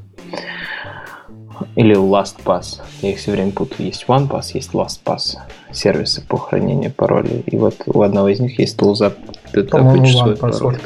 Или 1.76 1.96
LastPass. 1.96 2.82
Я 3.02 3.12
их 3.12 3.20
все 3.20 3.32
время 3.32 3.52
путаю. 3.52 3.88
Есть 3.88 4.06
OnePass, 4.08 4.52
есть 4.54 4.72
LastPass. 4.74 5.38
Сервисы 5.72 6.22
по 6.28 6.38
хранению 6.38 6.92
паролей. 6.92 7.42
И 7.46 7.58
вот 7.58 7.76
у 7.86 8.02
одного 8.02 8.28
из 8.28 8.40
них 8.42 8.60
есть 8.60 8.78
тулзап. 8.78 9.16
Ты 9.54 9.64
свой 9.68 10.36
пароль. 10.36 10.78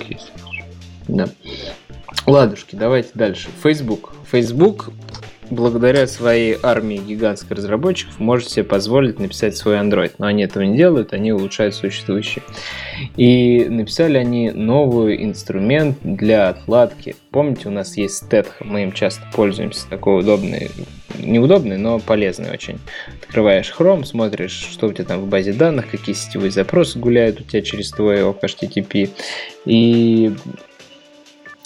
Да. 1.07 1.27
Ладушки, 2.27 2.75
давайте 2.75 3.09
дальше. 3.15 3.49
Facebook. 3.63 4.13
Facebook 4.31 4.91
благодаря 5.51 6.07
своей 6.07 6.57
армии 6.63 6.97
гигантских 6.97 7.51
разработчиков 7.51 8.19
может 8.19 8.49
себе 8.49 8.63
позволить 8.63 9.19
написать 9.19 9.55
свой 9.55 9.75
Android. 9.75 10.13
Но 10.17 10.25
они 10.25 10.43
этого 10.43 10.63
не 10.63 10.77
делают, 10.77 11.13
они 11.13 11.31
улучшают 11.31 11.75
существующий. 11.75 12.41
И 13.17 13.65
написали 13.69 14.17
они 14.17 14.51
новый 14.51 15.23
инструмент 15.23 15.97
для 16.03 16.49
отладки. 16.49 17.15
Помните, 17.29 17.67
у 17.67 17.71
нас 17.71 17.97
есть 17.97 18.23
Stetham, 18.23 18.53
мы 18.61 18.83
им 18.83 18.91
часто 18.91 19.23
пользуемся, 19.33 19.87
такой 19.89 20.21
удобный, 20.21 20.71
неудобный, 21.19 21.77
но 21.77 21.99
полезный 21.99 22.51
очень. 22.51 22.79
Открываешь 23.21 23.73
Chrome, 23.77 24.05
смотришь, 24.05 24.67
что 24.71 24.87
у 24.87 24.93
тебя 24.93 25.05
там 25.05 25.21
в 25.21 25.27
базе 25.27 25.53
данных, 25.53 25.91
какие 25.91 26.15
сетевые 26.15 26.51
запросы 26.51 26.97
гуляют 26.97 27.39
у 27.41 27.43
тебя 27.43 27.61
через 27.61 27.91
твой 27.91 28.21
HTTP. 28.21 29.09
И 29.65 30.33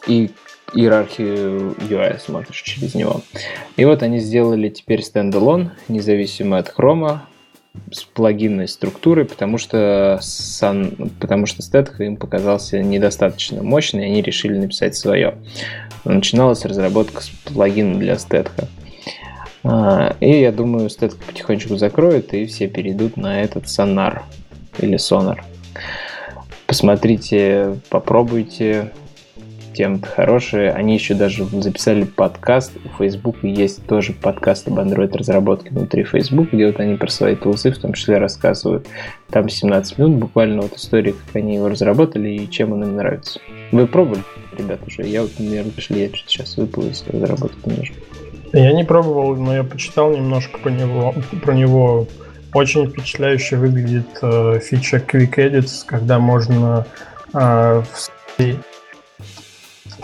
и 0.08 0.30
иерархию 0.75 1.75
UI 1.79 2.19
смотришь 2.19 2.61
через 2.61 2.93
него. 2.93 3.21
И 3.77 3.85
вот 3.85 4.03
они 4.03 4.19
сделали 4.19 4.69
теперь 4.69 5.01
стендалон, 5.01 5.71
независимо 5.88 6.57
от 6.57 6.69
хрома, 6.69 7.27
с 7.91 8.03
плагинной 8.03 8.67
структурой, 8.67 9.25
потому 9.25 9.57
что, 9.57 10.19
сан, 10.21 11.11
потому 11.19 11.45
что 11.45 11.61
стетх 11.61 11.99
им 12.01 12.17
показался 12.17 12.81
недостаточно 12.81 13.63
мощный, 13.63 14.03
и 14.03 14.11
они 14.11 14.21
решили 14.21 14.57
написать 14.57 14.95
свое. 14.95 15.35
Начиналась 16.03 16.65
разработка 16.65 17.21
с 17.21 17.29
плагина 17.29 17.99
для 17.99 18.17
стетха. 18.17 18.67
А, 19.63 20.15
и 20.19 20.41
я 20.41 20.51
думаю, 20.51 20.89
стетх 20.89 21.17
потихонечку 21.17 21.75
закроет, 21.75 22.33
и 22.33 22.45
все 22.45 22.67
перейдут 22.67 23.17
на 23.17 23.41
этот 23.41 23.67
сонар 23.67 24.23
или 24.79 24.97
сонар. 24.97 25.43
Посмотрите, 26.67 27.79
попробуйте, 27.89 28.91
тем-то 29.75 30.07
хорошие. 30.07 30.71
Они 30.71 30.93
еще 30.93 31.13
даже 31.13 31.45
записали 31.45 32.03
подкаст. 32.03 32.71
У 32.83 32.97
Facebook 32.97 33.38
есть 33.43 33.85
тоже 33.85 34.13
подкаст 34.13 34.67
об 34.67 34.79
Android 34.79 35.15
разработке 35.15 35.69
внутри 35.69 36.03
Facebook, 36.03 36.51
где 36.51 36.67
вот 36.67 36.79
они 36.79 36.95
про 36.95 37.09
свои 37.09 37.35
тулзы 37.35 37.71
в 37.71 37.77
том 37.77 37.93
числе 37.93 38.17
рассказывают. 38.17 38.88
Там 39.29 39.49
17 39.49 39.97
минут 39.97 40.15
буквально 40.15 40.61
вот 40.61 40.75
истории, 40.75 41.11
как 41.11 41.35
они 41.35 41.55
его 41.55 41.69
разработали 41.69 42.29
и 42.29 42.49
чем 42.49 42.73
он 42.73 42.83
им 42.83 42.95
нравится. 42.95 43.39
Вы 43.71 43.88
пробовали, 43.88 44.23
ребят, 44.57 44.79
уже? 44.88 45.03
Я 45.03 45.23
вот, 45.23 45.31
наверное, 45.38 45.71
пришли, 45.71 46.01
я 46.01 46.07
что-то 46.07 46.31
сейчас 46.31 46.57
выплыл 46.57 46.88
из 46.88 47.03
разработки 47.07 47.57
немножко. 47.67 47.95
Я 48.53 48.71
не 48.71 48.85
пробовал, 48.85 49.35
но 49.35 49.55
я 49.55 49.63
почитал 49.63 50.11
немножко 50.15 50.57
по 50.59 50.69
него, 50.69 51.13
про 51.43 51.53
него. 51.53 52.07
Очень 52.53 52.88
впечатляюще 52.88 53.57
выглядит 53.57 54.07
э, 54.21 54.59
фича 54.63 54.97
Quick 54.97 55.35
Edits, 55.35 55.83
когда 55.85 56.19
можно 56.19 56.88
э, 57.33 57.83
в 57.83 58.09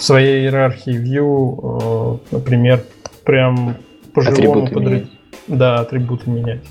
в 0.01 0.03
своей 0.03 0.41
иерархии 0.41 0.93
view, 0.93 2.17
э, 2.31 2.35
например, 2.35 2.83
прям 3.23 3.75
по-живому 4.15 4.67
подряд... 4.67 5.03
Да, 5.47 5.79
атрибуты 5.79 6.27
менять. 6.27 6.61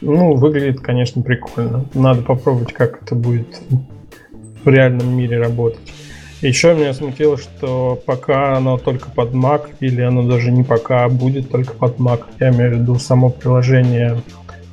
Ну, 0.00 0.34
выглядит, 0.34 0.80
конечно, 0.80 1.22
прикольно. 1.22 1.86
Надо 1.92 2.22
попробовать, 2.22 2.72
как 2.72 3.02
это 3.02 3.16
будет 3.16 3.60
в 4.62 4.68
реальном 4.68 5.16
мире 5.16 5.40
работать. 5.40 5.92
Еще 6.40 6.74
меня 6.74 6.94
смутило, 6.94 7.36
что 7.36 8.00
пока 8.06 8.56
оно 8.56 8.78
только 8.78 9.10
под 9.10 9.32
Mac, 9.32 9.70
или 9.80 10.00
оно 10.00 10.22
даже 10.22 10.52
не 10.52 10.62
пока, 10.62 11.04
а 11.04 11.08
будет 11.08 11.50
только 11.50 11.74
под 11.74 11.98
Mac. 11.98 12.22
Я 12.38 12.50
имею 12.50 12.76
в 12.76 12.80
виду 12.80 12.94
само 12.96 13.30
приложение 13.30 14.22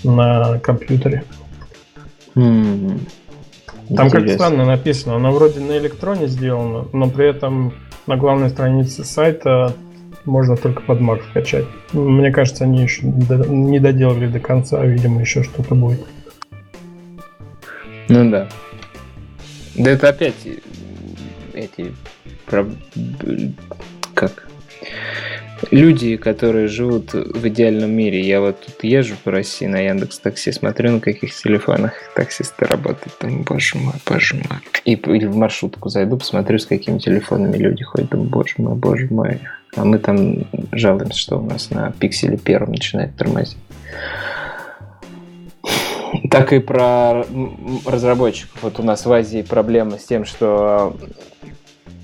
на 0.04 0.60
компьютере. 0.60 1.24
Mm. 2.36 3.00
Там 3.96 4.10
как 4.10 4.30
странно 4.30 4.66
написано, 4.66 5.16
оно 5.16 5.32
вроде 5.32 5.60
на 5.60 5.78
электроне 5.78 6.28
сделано, 6.28 6.88
но 6.94 7.10
при 7.10 7.28
этом 7.28 7.74
на 8.08 8.18
главной 8.18 8.50
странице 8.50 9.04
сайта 9.04 9.74
можно 10.26 10.58
только 10.58 10.82
под 10.82 11.00
Mac 11.00 11.22
скачать. 11.30 11.66
Мне 11.94 12.32
кажется, 12.32 12.66
они 12.66 12.84
еще 12.84 13.04
не 13.04 13.80
доделали 13.80 14.28
до 14.28 14.40
конца, 14.40 14.84
видимо, 14.86 15.22
еще 15.22 15.44
что-то 15.44 15.76
будет. 15.76 16.06
Ну 18.10 18.30
да. 18.30 18.48
Да 19.76 19.92
это 19.92 20.10
опять 20.10 20.36
эти 21.54 21.94
как 24.14 24.48
люди, 25.72 26.18
которые 26.18 26.68
живут 26.68 27.14
в 27.14 27.48
идеальном 27.48 27.92
мире. 27.92 28.22
Я 28.22 28.42
вот 28.42 28.60
тут 28.66 28.84
езжу 28.84 29.16
по 29.24 29.32
России 29.32 29.66
на 29.66 29.80
Яндекс 29.80 30.20
Такси, 30.20 30.52
смотрю, 30.52 30.92
на 30.92 31.00
каких 31.00 31.36
телефонах 31.36 31.94
таксисты 32.16 32.66
работают. 32.66 33.18
Там, 33.18 33.44
боже 33.44 33.78
мой, 33.78 33.96
боже 34.06 34.36
мой. 34.36 34.60
И, 34.86 34.94
или 34.94 35.26
в 35.26 35.36
маршрутку 35.36 35.90
зайду, 35.90 36.18
посмотрю, 36.18 36.60
с 36.60 36.66
какими 36.66 37.00
телефонами 37.00 37.58
люди 37.58 37.84
ходят. 37.84 38.10
Думаю, 38.10 38.30
боже 38.30 38.56
мой, 38.58 38.76
боже 38.76 39.08
мой. 39.10 39.40
А 39.76 39.86
мы 39.86 40.00
там 40.00 40.48
жалуемся, 40.72 41.20
что 41.20 41.38
у 41.38 41.46
нас 41.46 41.70
на 41.70 41.92
пикселе 41.92 42.38
первом 42.38 42.72
начинает 42.72 43.16
тормозить. 43.16 43.58
Так 46.32 46.54
и 46.54 46.60
про 46.60 47.24
разработчиков. 47.86 48.64
Вот 48.64 48.80
у 48.80 48.84
нас 48.84 49.06
в 49.06 49.12
Азии 49.12 49.42
проблема 49.42 49.98
с 49.98 50.06
тем, 50.06 50.26
что 50.26 50.96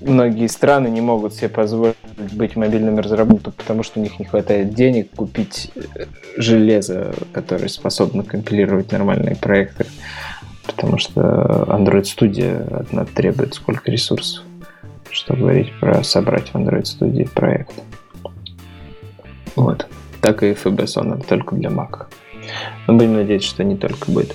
многие 0.00 0.46
страны 0.46 0.88
не 0.88 1.00
могут 1.00 1.34
себе 1.34 1.48
позволить 1.48 1.96
быть 2.32 2.56
мобильными 2.56 3.00
разработчиками, 3.00 3.54
потому 3.56 3.82
что 3.82 4.00
у 4.00 4.02
них 4.02 4.18
не 4.18 4.24
хватает 4.24 4.74
денег 4.74 5.10
купить 5.10 5.70
э, 5.74 6.06
железо, 6.36 7.14
которое 7.32 7.68
способно 7.68 8.22
компилировать 8.22 8.92
нормальные 8.92 9.36
проекты. 9.36 9.86
Потому 10.66 10.98
что 10.98 11.20
Android 11.68 12.02
Studio 12.02 12.80
одна 12.80 13.04
требует 13.04 13.54
сколько 13.54 13.90
ресурсов, 13.90 14.44
что 15.10 15.34
говорить 15.34 15.72
про 15.80 16.02
собрать 16.02 16.48
в 16.48 16.54
Android 16.56 16.82
Studio 16.82 17.28
проект. 17.32 17.72
Вот. 19.54 19.86
Так 20.20 20.42
и 20.42 20.52
FBS 20.52 21.24
только 21.26 21.54
для 21.54 21.70
Mac. 21.70 22.06
Но 22.86 22.94
будем 22.94 23.14
надеяться, 23.14 23.48
что 23.48 23.64
не 23.64 23.76
только 23.76 24.10
будет. 24.10 24.34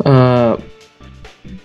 А, 0.00 0.58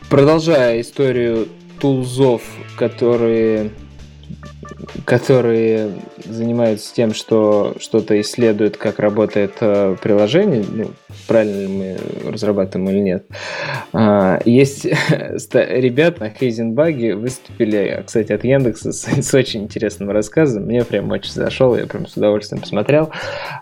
продолжая 0.09 0.81
историю 0.81 1.47
тулзов, 1.81 2.43
которые 2.77 3.71
которые 5.05 5.91
занимаются 6.23 6.93
тем, 6.93 7.13
что 7.13 7.75
что-то 7.79 8.19
исследуют, 8.21 8.77
как 8.77 8.99
работает 8.99 9.53
э, 9.59 9.95
приложение, 10.01 10.63
ну, 10.67 10.91
правильно 11.27 11.59
ли 11.61 11.67
мы 11.67 12.31
разрабатываем 12.31 12.89
или 12.89 12.99
нет. 12.99 13.25
А, 13.93 14.39
есть 14.45 14.85
ребята 15.53 16.21
на 16.21 16.29
Хейзенбаге 16.29 17.15
выступили, 17.15 18.03
кстати, 18.05 18.31
от 18.31 18.43
Яндекса 18.43 18.91
с, 18.91 19.03
с 19.21 19.33
очень 19.33 19.63
интересным 19.63 20.11
рассказом. 20.11 20.63
Мне 20.63 20.83
прям 20.83 21.09
очень 21.11 21.31
зашел, 21.31 21.75
я 21.75 21.85
прям 21.85 22.07
с 22.07 22.15
удовольствием 22.15 22.61
посмотрел. 22.61 23.11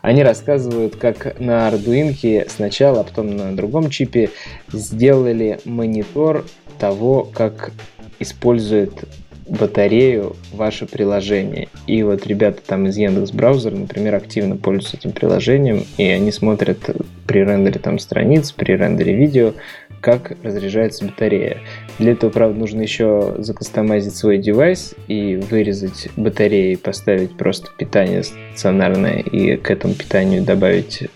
Они 0.02 0.24
рассказывают, 0.24 0.96
как 0.96 1.40
на 1.40 1.70
Arduino 1.70 2.48
сначала, 2.50 3.02
а 3.02 3.04
потом 3.04 3.36
на 3.36 3.56
другом 3.56 3.90
чипе 3.90 4.30
сделали 4.72 5.60
монитор 5.66 6.46
того, 6.80 7.24
как 7.24 7.72
использует 8.20 9.06
батарею 9.50 10.36
ваше 10.54 10.86
приложение. 10.86 11.70
И 11.88 12.04
вот 12.04 12.28
ребята 12.28 12.62
там 12.66 12.88
из 12.88 12.98
Яндекс 12.98 13.32
браузера, 13.32 13.76
например, 13.76 14.16
активно 14.16 14.56
пользуются 14.56 14.98
этим 14.98 15.12
приложением, 15.12 15.86
и 15.98 16.04
они 16.04 16.32
смотрят 16.32 16.78
при 17.26 17.40
рендере 17.40 17.80
там 17.80 18.00
страниц, 18.00 18.52
при 18.52 18.74
рендере 18.74 19.16
видео, 19.16 19.54
как 20.02 20.34
разряжается 20.44 21.06
батарея. 21.06 21.58
Для 21.98 22.14
этого, 22.14 22.30
правда, 22.30 22.58
нужно 22.58 22.82
еще 22.82 23.36
закастомизить 23.40 24.16
свой 24.16 24.38
девайс 24.38 24.96
и 25.08 25.36
вырезать 25.36 26.10
батареи, 26.16 26.76
поставить 26.76 27.36
просто 27.36 27.70
питание 27.78 28.24
стационарное 28.24 29.20
и 29.20 29.58
к 29.58 29.72
этому 29.72 29.96
питанию 29.96 30.44
добавить 30.44 31.10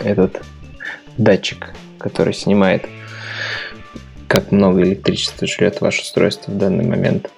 этот 0.00 0.42
датчик, 1.16 1.74
который 1.98 2.34
снимает 2.34 2.84
как 4.28 4.52
много 4.52 4.82
электричества 4.82 5.46
жрет 5.46 5.80
ваше 5.80 6.02
устройство 6.02 6.52
в 6.52 6.58
данный 6.58 6.84
момент. 6.84 7.30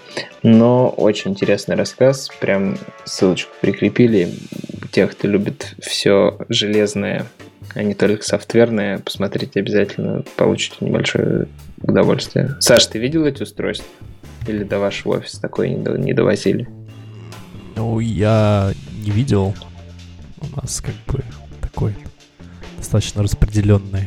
Но 0.43 0.89
очень 0.91 1.31
интересный 1.31 1.77
рассказ, 1.77 2.29
прям 2.41 2.77
ссылочку 3.05 3.53
прикрепили. 3.61 4.35
Тех, 4.91 5.13
кто 5.13 5.29
любит 5.29 5.77
все 5.81 6.37
железное, 6.49 7.27
а 7.75 7.85
не 7.85 7.95
только 7.95 8.25
софтверное, 8.25 8.99
посмотрите 8.99 9.61
обязательно, 9.61 10.25
получите 10.37 10.77
небольшое 10.81 11.47
удовольствие. 11.81 12.57
Саш, 12.59 12.87
ты 12.87 12.99
видел 12.99 13.25
эти 13.25 13.45
устройства? 13.45 13.87
Или 14.49 14.65
до 14.65 14.81
вашего 14.81 15.19
офиса 15.19 15.41
такое 15.41 15.69
не 15.69 16.13
довозили? 16.13 16.69
Ну, 17.77 18.01
я 18.01 18.73
не 19.05 19.11
видел. 19.13 19.55
У 20.41 20.61
нас 20.61 20.81
как 20.81 20.95
бы 21.07 21.23
такой 21.61 21.95
достаточно 22.77 23.23
распределенный 23.23 24.07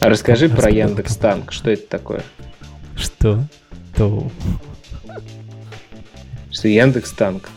а, 0.00 0.08
расскажи 0.08 0.48
про 0.48 0.70
Яндекс 0.70 1.16
Танк. 1.16 1.52
Что 1.52 1.70
это 1.70 1.86
такое? 1.88 2.22
Что? 2.96 3.40
То. 3.94 4.30
Что 6.50 6.68
Яндекс 6.68 7.12
Танк? 7.12 7.48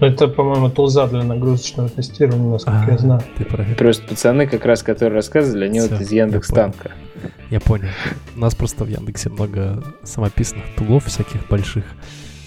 Это, 0.00 0.28
по-моему, 0.28 0.70
тулза 0.70 1.08
для 1.08 1.24
нагрузочного 1.24 1.88
тестирования, 1.88 2.52
насколько 2.52 2.84
а, 2.86 2.90
я 2.90 2.98
знаю. 2.98 3.22
Ты 3.36 3.44
Просто 3.74 4.06
пацаны, 4.06 4.46
как 4.46 4.64
раз, 4.64 4.82
которые 4.82 5.16
рассказывали, 5.16 5.64
они 5.64 5.80
Все, 5.80 5.88
вот 5.88 6.00
из 6.00 6.12
Яндекс 6.12 6.48
Танка. 6.48 6.92
Я 7.50 7.58
понял. 7.60 7.88
У 8.36 8.38
нас 8.38 8.54
просто 8.54 8.84
в 8.84 8.88
Яндексе 8.88 9.28
много 9.28 9.82
самописных 10.04 10.62
тулов 10.76 11.06
всяких 11.06 11.48
больших 11.48 11.84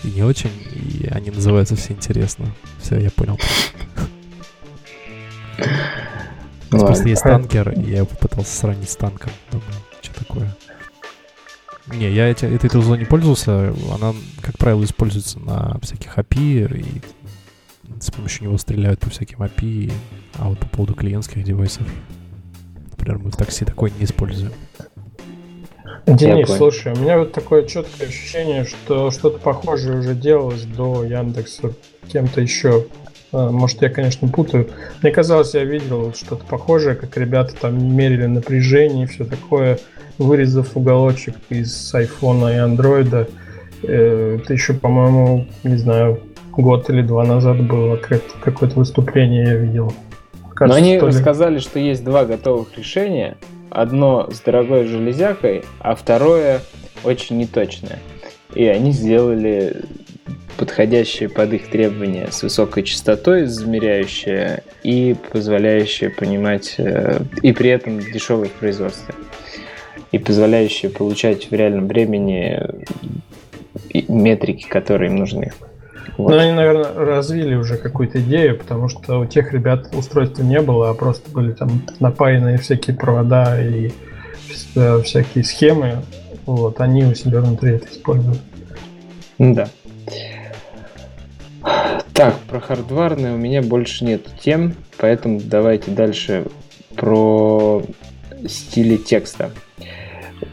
и 0.04 0.08
не 0.08 0.24
очень, 0.24 0.52
и 0.72 1.08
они 1.12 1.30
называются 1.30 1.76
все 1.76 1.94
интересно. 1.94 2.48
Все, 2.80 2.98
я 2.98 3.12
понял. 3.12 3.38
У 6.72 6.76
нас 6.76 6.84
просто 6.84 7.10
есть 7.10 7.24
танкер, 7.24 7.72
и 7.72 7.92
я 7.92 8.06
попытался 8.06 8.56
сравнить 8.56 8.90
с 8.90 8.96
танком. 8.96 9.32
Думаю, 9.52 9.68
что 10.02 10.26
такое. 10.26 10.56
Не, 11.88 12.10
я 12.10 12.30
эти, 12.30 12.46
этой 12.46 12.70
тузой 12.70 13.00
не 13.00 13.06
пользовался. 13.06 13.74
Она, 13.94 14.14
как 14.42 14.58
правило, 14.58 14.84
используется 14.84 15.40
на 15.40 15.78
всяких 15.82 16.18
API, 16.18 16.80
и 16.80 17.02
с 18.00 18.10
помощью 18.12 18.46
него 18.46 18.58
стреляют 18.58 19.02
по 19.02 19.10
всяким 19.10 19.44
API. 19.44 19.92
А 20.36 20.48
вот 20.48 20.60
по 20.60 20.68
поводу 20.68 20.94
клиентских 20.94 21.44
девайсов, 21.44 21.86
например, 22.92 23.20
мы 23.20 23.32
в 23.32 23.36
такси 23.36 23.66
такой 23.66 23.92
не 24.00 24.06
используем. 24.06 24.54
Денис, 26.08 26.50
слушай, 26.50 26.94
у 26.94 26.96
меня 26.96 27.20
вот 27.20 27.34
такое 27.34 27.64
четкое 27.64 28.08
ощущение, 28.08 28.66
что 28.66 29.12
что-то 29.12 29.38
похожее 29.38 30.00
уже 30.00 30.16
делалось 30.16 30.64
до 30.64 31.04
Яндекса 31.04 31.74
кем-то 32.08 32.42
еще. 32.42 32.88
А, 33.32 33.50
может, 33.50 33.82
я, 33.82 33.90
конечно, 33.90 34.28
путаю. 34.28 34.70
Мне 35.02 35.12
казалось, 35.12 35.54
я 35.54 35.64
видел 35.64 36.14
что-то 36.14 36.46
похожее, 36.46 36.96
как 36.96 37.16
ребята 37.18 37.54
там 37.60 37.96
мерили 37.96 38.26
напряжение 38.26 39.06
и 39.06 39.08
все 39.08 39.26
такое, 39.26 39.80
вырезав 40.18 40.76
уголочек 40.76 41.36
из 41.50 41.94
айфона 41.94 42.48
и 42.54 42.58
андроида. 42.58 43.28
Э, 43.84 44.40
это 44.42 44.54
еще, 44.54 44.74
по-моему, 44.74 45.48
не 45.64 45.78
знаю, 45.78 46.22
год 46.52 46.90
или 46.90 47.02
два 47.02 47.24
назад 47.24 47.62
было 47.66 47.98
какое-то 47.98 48.78
выступление 48.78 49.46
я 49.46 49.56
видел. 49.56 49.94
Кажется, 50.54 50.80
Но 50.80 50.86
они 50.86 51.00
ли... 51.00 51.12
сказали, 51.12 51.60
что 51.60 51.80
есть 51.80 52.04
два 52.04 52.26
готовых 52.26 52.78
решения. 52.78 53.38
Одно 53.70 54.30
с 54.30 54.42
дорогой 54.42 54.86
железякой, 54.86 55.64
а 55.80 55.96
второе 55.96 56.60
очень 57.04 57.38
неточное. 57.38 58.00
И 58.54 58.66
они 58.66 58.92
сделали 58.92 59.86
подходящее 60.62 61.28
под 61.28 61.54
их 61.54 61.72
требования 61.72 62.28
с 62.30 62.44
высокой 62.44 62.84
частотой, 62.84 63.46
измеряющее 63.46 64.62
и 64.84 65.16
позволяющее 65.32 66.12
понимать, 66.12 66.76
э, 66.78 67.20
и 67.42 67.52
при 67.52 67.72
этом 67.72 68.00
дешевое 68.00 68.48
в 68.48 68.52
производстве, 68.52 69.16
и 70.12 70.20
позволяющее 70.20 70.92
получать 70.92 71.50
в 71.50 71.52
реальном 71.56 71.88
времени 71.88 72.62
метрики, 74.08 74.68
которые 74.68 75.10
им 75.10 75.18
нужны. 75.18 75.52
Вот. 76.18 76.30
Ну, 76.30 76.38
они, 76.38 76.52
наверное, 76.52 76.94
развили 76.94 77.56
уже 77.56 77.78
какую-то 77.78 78.22
идею, 78.22 78.56
потому 78.56 78.88
что 78.88 79.20
у 79.20 79.26
тех 79.26 79.52
ребят 79.54 79.90
устройства 79.96 80.44
не 80.44 80.62
было, 80.62 80.92
а 80.92 80.94
просто 80.94 81.28
были 81.32 81.54
там 81.54 81.82
напаянные 82.00 82.60
всякие 82.60 82.96
провода 82.96 83.60
и 83.60 83.90
э, 84.76 85.02
всякие 85.02 85.44
схемы. 85.44 86.04
Вот, 86.46 86.80
они 86.82 87.04
у 87.04 87.16
себя 87.16 87.42
внутри 87.42 87.78
это 87.78 87.88
используют. 87.92 88.38
Да. 89.40 89.68
Так, 92.22 92.38
про 92.48 92.60
хардварные 92.60 93.34
у 93.34 93.38
меня 93.38 93.64
больше 93.64 94.06
нет 94.06 94.28
тем, 94.40 94.76
поэтому 95.00 95.42
давайте 95.44 95.90
дальше 95.90 96.46
про 96.96 97.82
стили 98.48 98.96
текста. 98.98 99.50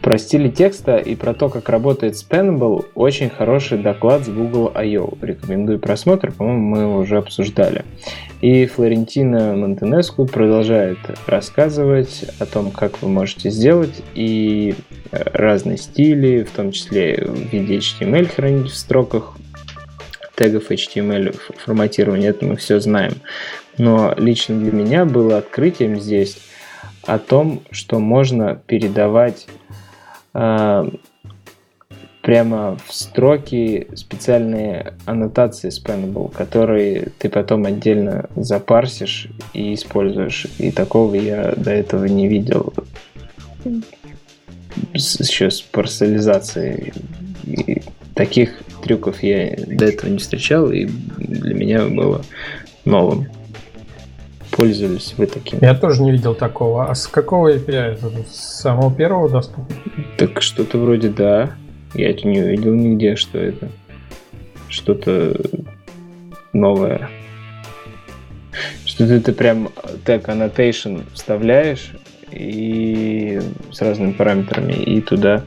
Про 0.00 0.16
стили 0.16 0.48
текста 0.48 0.96
и 0.96 1.14
про 1.14 1.34
то, 1.34 1.50
как 1.50 1.68
работает 1.68 2.14
Spanable, 2.14 2.86
очень 2.94 3.28
хороший 3.28 3.76
доклад 3.76 4.24
с 4.24 4.30
Google 4.30 4.72
I.O. 4.74 5.18
Рекомендую 5.20 5.78
просмотр, 5.78 6.32
по-моему, 6.32 6.62
мы 6.62 6.78
его 6.78 6.96
уже 7.00 7.18
обсуждали. 7.18 7.84
И 8.40 8.64
Флорентина 8.64 9.54
Монтенеску 9.54 10.24
продолжает 10.24 10.96
рассказывать 11.26 12.24
о 12.38 12.46
том, 12.46 12.70
как 12.70 13.02
вы 13.02 13.10
можете 13.10 13.50
сделать 13.50 14.02
и 14.14 14.74
э, 15.12 15.22
разные 15.34 15.76
стили, 15.76 16.44
в 16.44 16.50
том 16.50 16.72
числе 16.72 17.26
в 17.26 17.52
виде 17.52 17.76
HTML 17.76 18.26
хранить 18.34 18.70
в 18.70 18.74
строках, 18.74 19.36
тегов 20.38 20.70
HTML, 20.70 21.36
форматирования, 21.56 22.30
это 22.30 22.46
мы 22.46 22.56
все 22.56 22.78
знаем. 22.78 23.14
Но 23.76 24.14
лично 24.16 24.58
для 24.58 24.72
меня 24.72 25.04
было 25.04 25.38
открытием 25.38 26.00
здесь 26.00 26.38
о 27.04 27.18
том, 27.18 27.62
что 27.72 27.98
можно 27.98 28.54
передавать 28.54 29.46
э, 30.34 30.88
прямо 32.22 32.76
в 32.86 32.94
строки 32.94 33.88
специальные 33.94 34.94
аннотации 35.06 35.70
Spannable, 35.70 36.32
которые 36.32 37.08
ты 37.18 37.28
потом 37.28 37.66
отдельно 37.66 38.28
запарсишь 38.36 39.28
и 39.54 39.74
используешь. 39.74 40.46
И 40.58 40.70
такого 40.70 41.16
я 41.16 41.54
до 41.56 41.72
этого 41.72 42.04
не 42.04 42.28
видел 42.28 42.72
еще 44.94 45.50
с 45.50 45.60
парсализацией. 45.62 46.92
И 47.44 47.82
таких 48.14 48.60
трюков 48.88 49.22
я 49.22 49.54
до 49.66 49.84
этого 49.84 50.10
не 50.10 50.18
встречал, 50.18 50.70
и 50.70 50.86
для 51.18 51.54
меня 51.54 51.86
было 51.86 52.22
новым. 52.84 53.28
Пользовались 54.50 55.14
вы 55.16 55.26
таким? 55.26 55.58
Я 55.60 55.74
тоже 55.74 56.02
не 56.02 56.10
видел 56.10 56.34
такого. 56.34 56.90
А 56.90 56.94
с 56.94 57.06
какого 57.06 57.54
API 57.54 57.92
это? 57.92 58.10
С 58.28 58.60
самого 58.62 58.92
первого 58.92 59.28
доступа? 59.28 59.66
Так 60.16 60.42
что-то 60.42 60.78
вроде 60.78 61.10
да. 61.10 61.52
Я 61.94 62.10
это 62.10 62.26
не 62.26 62.40
увидел 62.40 62.74
нигде, 62.74 63.14
что 63.14 63.38
это. 63.38 63.68
Что-то 64.68 65.36
новое. 66.52 67.08
Что-то 68.84 69.20
ты 69.20 69.32
прям 69.32 69.68
тег 70.04 70.28
annotation 70.28 71.04
вставляешь 71.12 71.92
и 72.32 73.40
с 73.70 73.80
разными 73.80 74.12
параметрами 74.12 74.72
и 74.72 75.00
туда 75.00 75.44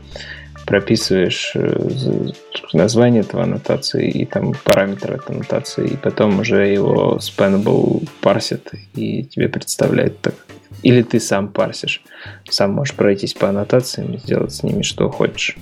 прописываешь 0.66 1.52
э, 1.56 2.32
название 2.74 3.22
этого 3.22 3.44
аннотации 3.44 4.10
и 4.10 4.26
там 4.26 4.54
параметры 4.64 5.16
этой 5.16 5.36
аннотации, 5.36 5.88
и 5.88 5.98
потом 5.98 6.40
уже 6.40 6.68
его 6.68 7.18
Spanable 7.20 8.08
парсит 8.22 8.72
и 8.96 9.24
тебе 9.24 9.50
представляет 9.50 10.20
так. 10.22 10.36
Или 10.84 11.04
ты 11.04 11.20
сам 11.20 11.50
парсишь. 11.50 12.02
Сам 12.50 12.72
можешь 12.72 12.96
пройтись 12.96 13.34
по 13.34 13.50
аннотациям 13.50 14.14
и 14.14 14.18
сделать 14.18 14.54
с 14.54 14.64
ними 14.64 14.82
что 14.82 15.10
хочешь. 15.10 15.58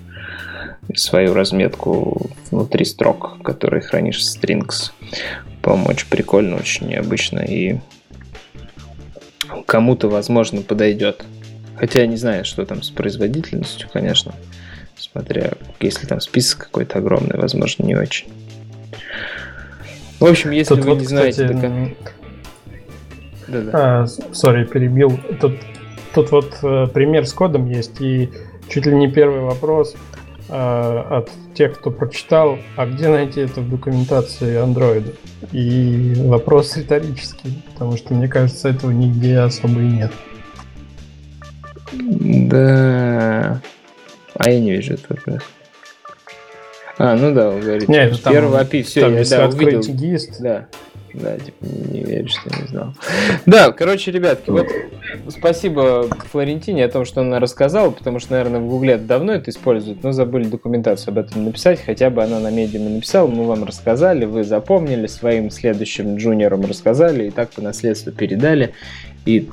Свою 0.96 1.34
разметку 1.34 2.32
внутри 2.52 2.86
строк, 2.86 3.38
которые 3.44 3.82
хранишь 3.82 4.20
в 4.20 4.44
strings. 4.44 4.92
По-моему, 5.62 5.90
очень 5.90 6.08
прикольно, 6.08 6.56
очень 6.56 6.88
необычно 6.88 7.40
и 7.40 7.80
кому-то, 9.66 10.08
возможно, 10.08 10.62
подойдет. 10.62 11.26
Хотя 11.76 12.02
я 12.02 12.08
не 12.08 12.18
знаю, 12.18 12.46
что 12.46 12.66
там 12.66 12.82
с 12.82 12.90
производительностью, 12.90 13.90
конечно 13.92 14.34
смотря, 15.00 15.54
если 15.80 16.06
там 16.06 16.20
список 16.20 16.60
какой-то 16.66 17.00
огромный, 17.00 17.38
возможно, 17.38 17.84
не 17.86 17.96
очень. 17.96 18.28
В 20.20 20.26
общем, 20.26 20.52
если 20.52 20.76
Тут 20.76 20.84
вы 20.84 20.92
вот, 20.92 21.00
не 21.00 21.06
знаете... 21.06 21.48
Кстати, 21.48 21.62
до... 21.62 21.92
Да-да. 23.48 24.02
А, 24.04 24.08
сори, 24.08 24.66
перебил. 24.66 25.20
Тут, 25.40 25.54
тут 26.14 26.32
вот 26.32 26.58
э, 26.62 26.88
пример 26.94 27.26
с 27.26 27.34
кодом 27.34 27.68
есть, 27.68 28.00
и 28.00 28.30
чуть 28.70 28.86
ли 28.86 28.94
не 28.94 29.10
первый 29.10 29.42
вопрос 29.42 29.96
э, 30.50 31.04
от 31.10 31.32
тех, 31.56 31.80
кто 31.80 31.90
прочитал, 31.90 32.60
а 32.76 32.86
где 32.86 33.08
найти 33.08 33.42
это 33.42 33.62
в 33.62 33.70
документации 33.70 34.64
Android? 34.64 35.16
И 35.52 36.14
вопрос 36.18 36.76
риторический, 36.78 37.64
потому 37.74 37.98
что, 37.98 38.14
мне 38.14 38.28
кажется, 38.28 38.70
этого 38.70 38.92
нигде 38.92 39.40
особо 39.40 39.80
и 39.80 39.88
нет. 39.88 40.12
Да, 41.92 43.62
а 44.40 44.50
я 44.50 44.60
не 44.60 44.72
вижу 44.72 44.94
этого. 44.94 45.42
А, 46.98 47.16
ну 47.16 47.34
да, 47.34 47.50
он 47.50 47.62
говорит. 47.62 47.88
Нет, 47.88 48.22
там, 48.22 48.34
первый 48.34 48.62
API, 48.62 48.84
все, 48.84 49.02
там, 49.02 49.16
я 49.16 49.24
да, 49.26 49.48
увидел. 49.48 49.82
GIST. 49.82 50.36
Да, 50.40 50.68
да, 51.14 51.38
типа 51.38 51.58
не, 51.62 52.04
верю, 52.04 52.30
что 52.30 52.50
не 52.50 52.68
знал. 52.68 52.94
Да, 53.46 53.72
короче, 53.74 54.12
ребятки, 54.12 54.50
вот 54.50 54.68
спасибо 55.28 56.08
Флорентине 56.32 56.86
о 56.86 56.90
том, 56.90 57.04
что 57.04 57.22
она 57.22 57.40
рассказала, 57.40 57.92
потому 57.92 58.20
что, 58.20 58.34
наверное, 58.34 58.62
в 58.62 58.70
Гугле 58.70 58.98
давно 58.98 59.34
это 59.34 59.52
используют, 59.52 60.04
но 60.04 60.14
забыли 60.14 60.46
документацию 60.46 61.12
об 61.12 61.18
этом 61.18 61.44
написать, 61.44 61.82
хотя 61.84 62.10
бы 62.10 62.24
она 62.24 62.40
на 62.40 62.52
медиуме 62.52 62.90
написала, 62.90 63.28
мы 63.28 63.46
вам 63.46 63.66
рассказали, 63.66 64.26
вы 64.26 64.46
запомнили, 64.46 65.08
своим 65.08 65.52
следующим 65.52 66.16
джуниорам 66.16 66.66
рассказали, 66.66 67.28
и 67.28 67.32
так 67.32 67.50
по 67.50 67.62
наследству 67.62 68.14
передали, 68.14 68.74
и 69.26 69.50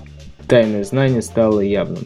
тайное 0.47 0.85
знание 0.85 1.23
стало 1.23 1.61
явным. 1.61 2.05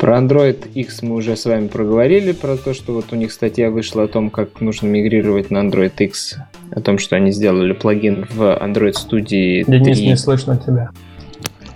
Про 0.00 0.16
Android 0.16 0.66
X 0.72 1.02
мы 1.02 1.16
уже 1.16 1.36
с 1.36 1.44
вами 1.44 1.68
проговорили, 1.68 2.32
про 2.32 2.56
то, 2.56 2.72
что 2.72 2.94
вот 2.94 3.12
у 3.12 3.16
них 3.16 3.30
статья 3.32 3.70
вышла 3.70 4.04
о 4.04 4.08
том, 4.08 4.30
как 4.30 4.62
нужно 4.62 4.86
мигрировать 4.86 5.50
на 5.50 5.58
Android 5.58 5.92
X, 5.98 6.38
о 6.74 6.80
том, 6.80 6.96
что 6.96 7.16
они 7.16 7.32
сделали 7.32 7.74
плагин 7.74 8.26
в 8.30 8.40
Android 8.62 8.94
Studio 8.94 9.62
3. 9.62 9.64
Денис, 9.66 10.00
не 10.00 10.16
слышно 10.16 10.56
тебя. 10.56 10.90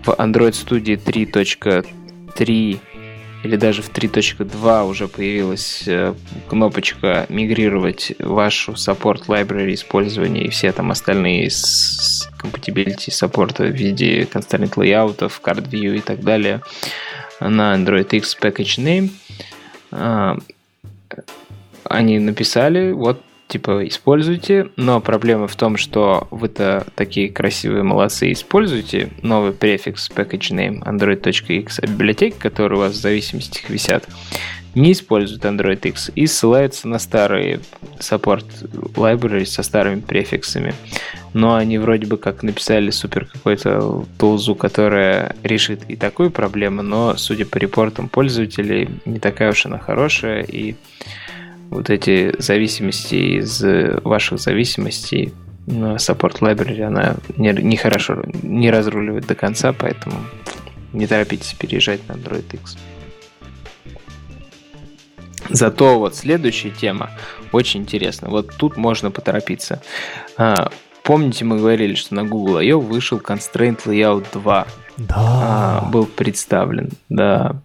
В 0.07 0.09
Android 0.09 0.53
Studio 0.53 0.99
3.3 0.99 2.79
или 3.45 3.57
даже 3.57 3.83
в 3.83 3.91
3.2 3.91 4.89
уже 4.89 5.07
появилась 5.07 5.85
э, 5.87 6.15
кнопочка 6.49 7.27
мигрировать 7.29 8.15
вашу 8.19 8.73
support 8.73 9.27
library 9.27 9.75
использования 9.75 10.47
и 10.47 10.49
все 10.49 10.73
там 10.73 10.91
остальные 10.91 11.49
compatibility 11.49 13.11
саппорта 13.11 13.65
в 13.65 13.73
виде 13.73 14.23
constraint 14.23 14.77
layout, 14.77 15.19
card 15.19 15.69
view 15.69 15.97
и 15.97 16.01
так 16.01 16.21
далее 16.21 16.63
на 17.49 17.75
Android 17.75 18.09
X 18.11 18.37
Package 18.41 18.79
Name. 18.79 19.11
А, 19.91 20.37
они 21.85 22.19
написали, 22.19 22.93
вот, 22.93 23.23
типа, 23.49 23.87
используйте, 23.87 24.69
но 24.77 25.01
проблема 25.01 25.47
в 25.47 25.57
том, 25.57 25.77
что 25.77 26.27
вы-то 26.31 26.87
такие 26.95 27.31
красивые 27.31 27.83
молодцы 27.83 28.33
используете 28.33 29.11
новый 29.23 29.53
префикс 29.53 30.11
package 30.11 30.51
name 30.51 30.83
android.x, 30.83 31.79
а 31.81 31.87
библиотеки, 31.87 32.37
которые 32.39 32.79
у 32.79 32.83
вас 32.83 32.93
в 32.93 33.01
зависимостях 33.01 33.69
висят, 33.71 34.09
не 34.75 34.93
используют 34.93 35.45
Android 35.45 35.87
X 35.87 36.11
и 36.15 36.27
ссылаются 36.27 36.89
на 36.89 36.99
старые 36.99 37.61
support 37.99 38.45
library 38.95 39.45
со 39.45 39.63
старыми 39.63 40.01
префиксами. 40.01 40.75
Но 41.33 41.57
они 41.57 41.79
вроде 41.79 42.07
бы 42.07 42.17
как 42.17 42.43
написали 42.43 42.91
супер 42.91 43.27
какой-то 43.27 44.05
тулзу, 44.19 44.55
которая 44.55 45.35
решит 45.43 45.83
и 45.89 45.97
такую 45.97 46.31
проблему, 46.31 46.83
но, 46.83 47.17
судя 47.17 47.47
по 47.47 47.59
репортам 47.59 48.09
пользователей, 48.09 48.89
не 49.05 49.19
такая 49.19 49.51
уж 49.51 49.67
она 49.67 49.79
хорошая, 49.79 50.43
и 50.43 50.75
вот 51.71 51.91
эти 51.91 52.35
зависимости 52.39 53.39
из 53.39 53.63
ваших 54.05 54.39
зависимостей 54.39 55.33
на 55.67 55.97
Support 55.97 56.41
Library 56.41 56.83
она 56.83 57.17
не, 57.37 57.53
не 57.53 57.79
не 58.43 58.71
разруливает 58.71 59.27
до 59.27 59.35
конца, 59.35 59.73
поэтому 59.73 60.17
не 60.93 61.07
торопитесь 61.07 61.55
переезжать 61.55 62.07
на 62.09 62.13
Android 62.13 62.45
X. 62.53 62.77
Зато 65.51 65.99
вот 65.99 66.15
следующая 66.15 66.71
тема 66.71 67.11
очень 67.53 67.83
интересна. 67.83 68.29
Вот 68.29 68.55
тут 68.57 68.77
можно 68.77 69.11
поторопиться. 69.11 69.83
А, 70.37 70.71
помните, 71.03 71.45
мы 71.45 71.59
говорили, 71.59 71.95
что 71.95 72.15
на 72.15 72.25
Google 72.25 72.59
I.O. 72.59 72.81
вышел 72.81 73.19
Constraint 73.19 73.85
Layout 73.85 74.27
2. 74.33 74.67
Да. 74.97 75.15
А, 75.17 75.89
был 75.91 76.07
представлен, 76.07 76.91
да. 77.09 77.57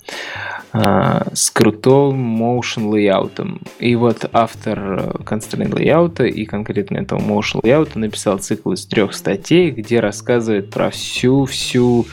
А, 0.72 1.28
с 1.34 1.50
крутым 1.50 2.42
motion 2.42 2.92
layout. 2.92 3.62
И 3.80 3.96
вот 3.96 4.30
автор 4.34 5.16
Constraint 5.24 5.72
Layout 5.72 6.28
и 6.28 6.46
конкретно 6.46 6.98
этого 6.98 7.20
motion 7.20 7.62
layout 7.62 7.98
написал 7.98 8.38
цикл 8.38 8.74
из 8.74 8.86
трех 8.86 9.14
статей, 9.14 9.72
где 9.72 10.00
рассказывает 10.00 10.70
про 10.70 10.92
всю-всю 10.92 12.06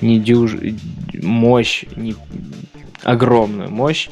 недюж... 0.00 0.56
мощь, 1.22 1.84
не... 1.96 2.14
огромную 3.02 3.70
мощь 3.70 4.08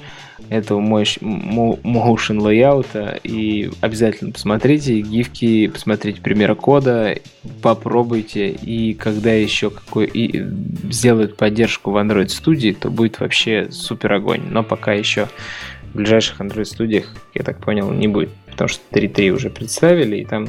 этого 0.49 0.81
motion 0.81 2.39
layout, 2.39 3.21
и 3.25 3.71
обязательно 3.81 4.33
посмотрите 4.33 5.01
гифки, 5.01 5.67
посмотрите 5.69 6.21
примеры 6.21 6.55
кода, 6.55 7.17
попробуйте, 7.63 8.51
и 8.51 8.95
когда 8.95 9.33
еще 9.33 9.71
какой 9.71 10.07
и 10.07 10.45
сделают 10.91 11.37
поддержку 11.37 11.91
в 11.91 11.97
Android 11.97 12.29
студии, 12.29 12.73
то 12.73 12.91
будет 12.91 13.21
вообще 13.21 13.69
супер 13.71 14.13
огонь. 14.13 14.43
Но 14.51 14.63
пока 14.63 14.93
еще 14.93 15.29
в 15.93 15.97
ближайших 15.97 16.41
Android 16.41 16.65
студиях, 16.65 17.15
я 17.35 17.43
так 17.43 17.59
понял, 17.59 17.91
не 17.91 18.09
будет 18.09 18.31
потому 18.57 18.69
что 18.69 18.83
3.3 18.91 19.29
уже 19.31 19.51
представили, 19.51 20.17
и 20.17 20.25
там 20.25 20.49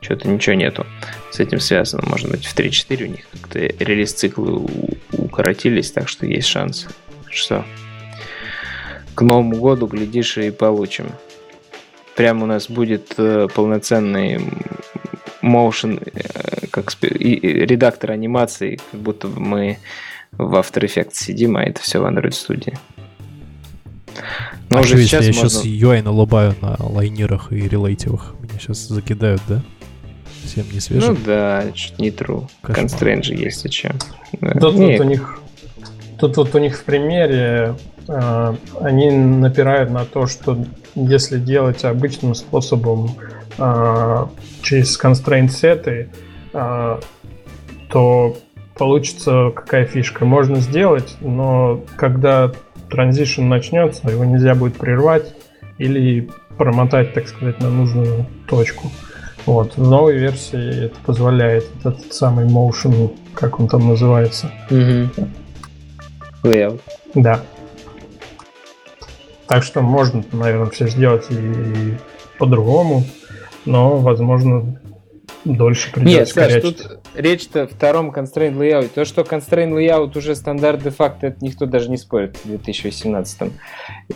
что-то 0.00 0.26
ничего 0.26 0.56
нету 0.56 0.84
с 1.30 1.38
этим 1.38 1.60
связано. 1.60 2.02
Может 2.08 2.28
быть, 2.28 2.44
в 2.44 2.56
3.4 2.56 3.04
у 3.04 3.06
них 3.06 3.20
как-то 3.30 3.60
релиз-циклы 3.60 4.66
укоротились, 5.12 5.92
так 5.92 6.08
что 6.08 6.26
есть 6.26 6.48
шанс, 6.48 6.88
что 7.30 7.64
к 9.16 9.22
Новому 9.22 9.56
году, 9.56 9.86
глядишь, 9.86 10.38
и 10.38 10.50
получим. 10.50 11.06
Прям 12.14 12.42
у 12.42 12.46
нас 12.46 12.70
будет 12.70 13.14
э, 13.16 13.48
полноценный 13.52 14.38
motion, 15.42 16.00
э, 16.14 16.66
как 16.68 16.92
редактор 17.00 18.12
анимации, 18.12 18.78
как 18.90 19.00
будто 19.00 19.28
мы 19.28 19.78
в 20.32 20.54
After 20.54 20.84
Effects 20.84 21.14
сидим, 21.14 21.56
а 21.56 21.64
это 21.64 21.80
все 21.80 21.98
в 21.98 22.04
Android 22.04 22.30
Studio. 22.30 22.76
Но 24.68 24.78
а 24.78 24.80
уже 24.80 24.98
сейчас 24.98 25.24
я 25.24 25.32
можно... 25.32 25.48
сейчас 25.48 25.64
UI 25.64 26.02
налобаю 26.02 26.54
на 26.60 26.76
лайнерах 26.78 27.52
и 27.52 27.68
релейтивах? 27.68 28.34
Меня 28.40 28.58
сейчас 28.58 28.78
закидают, 28.88 29.40
да? 29.48 29.62
Всем 30.44 30.66
не 30.72 30.80
свежим? 30.80 31.14
Ну 31.14 31.20
да, 31.24 31.72
чуть 31.72 31.98
не 31.98 32.10
true. 32.10 32.48
Constraint 32.62 33.22
же 33.22 33.34
есть 33.34 33.64
и 33.64 33.70
чем. 33.70 33.92
Да. 34.40 34.52
Тут, 34.52 34.76
тут 34.76 35.00
у 35.00 35.04
них 35.04 35.40
тут 36.18 36.36
вот 36.36 36.54
у 36.54 36.58
них 36.58 36.76
в 36.76 36.84
примере 36.84 37.74
э, 38.08 38.54
они 38.80 39.10
напирают 39.10 39.90
на 39.90 40.04
то, 40.04 40.26
что 40.26 40.64
если 40.94 41.38
делать 41.38 41.84
обычным 41.84 42.34
способом 42.34 43.10
э, 43.58 44.26
через 44.62 44.98
constraint 45.00 45.48
сеты, 45.48 46.10
э, 46.52 47.00
то 47.90 48.36
получится 48.76 49.50
какая 49.54 49.86
фишка. 49.86 50.24
Можно 50.24 50.56
сделать, 50.56 51.16
но 51.20 51.82
когда 51.96 52.52
транзишн 52.90 53.46
начнется, 53.48 54.08
его 54.08 54.24
нельзя 54.24 54.54
будет 54.54 54.76
прервать 54.76 55.34
или 55.78 56.28
промотать, 56.56 57.14
так 57.14 57.28
сказать, 57.28 57.60
на 57.60 57.70
нужную 57.70 58.26
точку. 58.48 58.90
Вот. 59.44 59.76
В 59.76 59.88
новой 59.88 60.16
версии 60.16 60.86
это 60.86 60.96
позволяет 61.04 61.66
этот 61.80 62.12
самый 62.12 62.46
motion, 62.46 63.14
как 63.34 63.60
он 63.60 63.68
там 63.68 63.86
называется. 63.86 64.50
Mm-hmm. 64.70 65.28
Layout. 66.46 66.80
Да. 67.14 67.40
Так 69.46 69.62
что 69.62 69.80
можно, 69.80 70.24
наверное, 70.32 70.70
все 70.70 70.88
сделать 70.88 71.26
и 71.30 71.96
по-другому, 72.38 73.04
но, 73.64 73.96
возможно, 73.96 74.78
дольше 75.54 75.92
придется 75.92 76.40
Нет, 76.40 76.52
Саш, 76.52 76.62
тут 76.62 76.98
речь-то 77.14 77.62
о 77.62 77.66
втором 77.66 78.10
constraint 78.10 78.56
layout. 78.56 78.88
То, 78.94 79.04
что 79.04 79.22
constraint 79.22 79.72
layout 79.72 80.16
уже 80.16 80.34
стандарт 80.34 80.82
де-факто, 80.82 81.28
это 81.28 81.44
никто 81.44 81.66
даже 81.66 81.90
не 81.90 81.96
спорит 81.96 82.36
в 82.36 82.48
2018. 82.48 83.52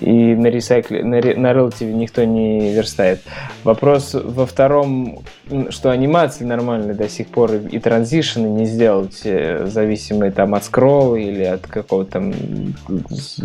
И 0.01 0.11
на 0.11 0.47
ресайкле, 0.49 1.05
на, 1.05 1.21
на 1.21 1.53
Relative 1.53 1.93
никто 1.93 2.25
не 2.25 2.73
верстает. 2.73 3.21
Вопрос 3.65 4.15
во 4.15 4.47
втором, 4.47 5.21
что 5.71 5.91
анимации 5.91 6.45
нормальные 6.45 6.95
до 6.95 7.09
сих 7.09 7.29
пор 7.29 7.55
и 7.55 7.79
транзишены 7.79 8.47
не 8.47 8.67
сделать 8.67 9.21
э, 9.25 9.67
зависимые 9.67 10.33
там 10.33 10.55
от 10.55 10.65
скролла 10.65 11.17
или 11.17 11.45
от 11.45 11.67
какого-то 11.67 12.11
там 12.13 12.33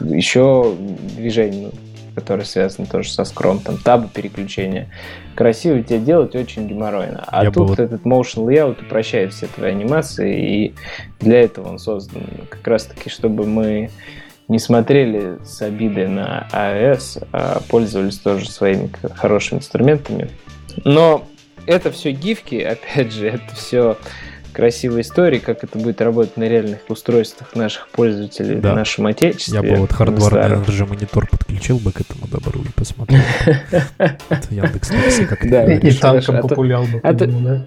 еще 0.09 0.73
движения 1.15 1.71
который 2.15 2.45
связан 2.45 2.85
тоже 2.85 3.11
со 3.11 3.25
скром, 3.25 3.59
там 3.59 3.77
табы 3.77 4.07
переключения. 4.07 4.89
Красиво 5.35 5.83
тебе 5.83 5.99
делать 5.99 6.35
очень 6.35 6.67
геморройно. 6.67 7.23
А 7.27 7.43
Я 7.43 7.51
тут 7.51 7.69
вот... 7.69 7.79
этот 7.79 8.03
motion 8.03 8.45
layout 8.47 8.81
упрощает 8.81 9.33
все 9.33 9.47
твои 9.47 9.71
анимации, 9.71 10.65
и 10.65 10.75
для 11.19 11.41
этого 11.41 11.69
он 11.69 11.79
создан. 11.79 12.23
Как 12.49 12.65
раз 12.67 12.85
таки, 12.85 13.09
чтобы 13.09 13.45
мы 13.45 13.89
не 14.47 14.59
смотрели 14.59 15.37
с 15.43 15.61
обидой 15.61 16.07
на 16.07 16.47
iOS, 16.51 17.27
а 17.31 17.61
пользовались 17.67 18.17
тоже 18.17 18.49
своими 18.49 18.89
хорошими 19.15 19.59
инструментами. 19.59 20.29
Но 20.83 21.25
это 21.65 21.91
все 21.91 22.11
гифки, 22.11 22.55
опять 22.61 23.11
же, 23.11 23.27
это 23.27 23.55
все 23.55 23.97
красивой 24.55 25.01
истории, 25.01 25.39
как 25.39 25.63
это 25.65 25.77
будет 25.77 26.01
работать 26.01 26.37
на 26.37 26.45
реальных 26.45 26.79
устройствах 26.87 27.53
наших 27.55 27.89
пользователей 27.89 28.55
да. 28.55 28.71
в 28.71 28.75
нашем 28.75 29.05
отечестве. 29.05 29.55
Я 29.55 29.61
бы 29.61 29.81
вот 29.81 29.91
хардварный 29.91 30.65
же 30.71 30.85
монитор 30.85 31.27
подключил 31.29 31.77
бы 31.77 31.91
к 31.91 31.99
этому 31.99 32.27
добру 32.27 32.61
и 32.61 32.71
посмотрел. 32.71 33.19
Яндекс 34.49 34.91
как 35.27 35.49
да, 35.49 35.65
И 35.73 35.91
танком 35.91 36.41
популял 36.41 36.85
бы. 36.85 37.01
А 37.03 37.11
да? 37.11 37.65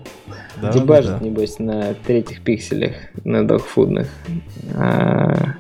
Да, 0.61 0.73
Дебажит, 0.73 1.21
небось, 1.21 1.59
на 1.59 1.95
третьих 1.95 2.41
пикселях, 2.41 2.95
на 3.23 3.47
докфудных. 3.47 4.09
А, 4.75 5.55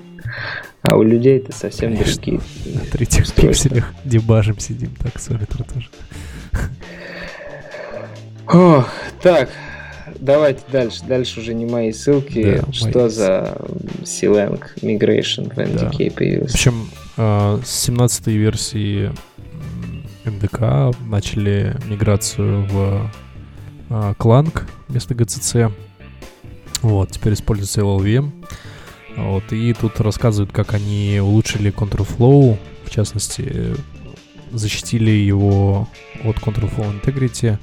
а 0.82 0.96
у 0.96 1.02
людей 1.02 1.38
это 1.38 1.52
совсем 1.52 1.94
другие. 1.94 2.40
На 2.66 2.80
третьих 2.80 3.32
пикселях 3.34 3.92
дебажим 4.04 4.58
сидим, 4.58 4.90
так, 4.98 5.20
Солитер 5.20 5.62
тоже. 5.62 5.88
Ох, 8.48 8.88
так, 9.22 9.50
давайте 10.20 10.62
дальше. 10.70 11.02
Дальше 11.06 11.40
уже 11.40 11.54
не 11.54 11.66
мои 11.66 11.92
ссылки. 11.92 12.62
Да, 12.62 12.72
что 12.72 13.00
мои... 13.00 13.08
за 13.08 13.56
C-Lang 14.04 14.60
Migration 14.82 15.54
в 15.54 15.58
NDK 15.58 16.08
да. 16.08 16.14
появился? 16.16 16.50
В 16.50 16.54
общем, 16.54 16.90
э, 17.16 17.60
с 17.64 17.70
17 17.70 18.26
версии 18.28 19.12
MDK 20.24 20.96
начали 21.06 21.76
миграцию 21.86 22.66
в 22.66 23.10
э, 23.90 24.14
Clang 24.18 24.62
вместо 24.88 25.14
GCC. 25.14 25.72
Вот, 26.82 27.10
теперь 27.10 27.32
используется 27.34 27.80
LLVM. 27.80 28.30
Вот, 29.16 29.52
и 29.52 29.74
тут 29.74 30.00
рассказывают, 30.00 30.52
как 30.52 30.74
они 30.74 31.18
улучшили 31.20 31.72
Control 31.72 32.06
Flow, 32.06 32.56
в 32.84 32.90
частности, 32.90 33.74
защитили 34.52 35.10
его 35.10 35.88
от 36.22 36.36
Control 36.36 36.70
Flow 36.72 37.02
Integrity, 37.02 37.58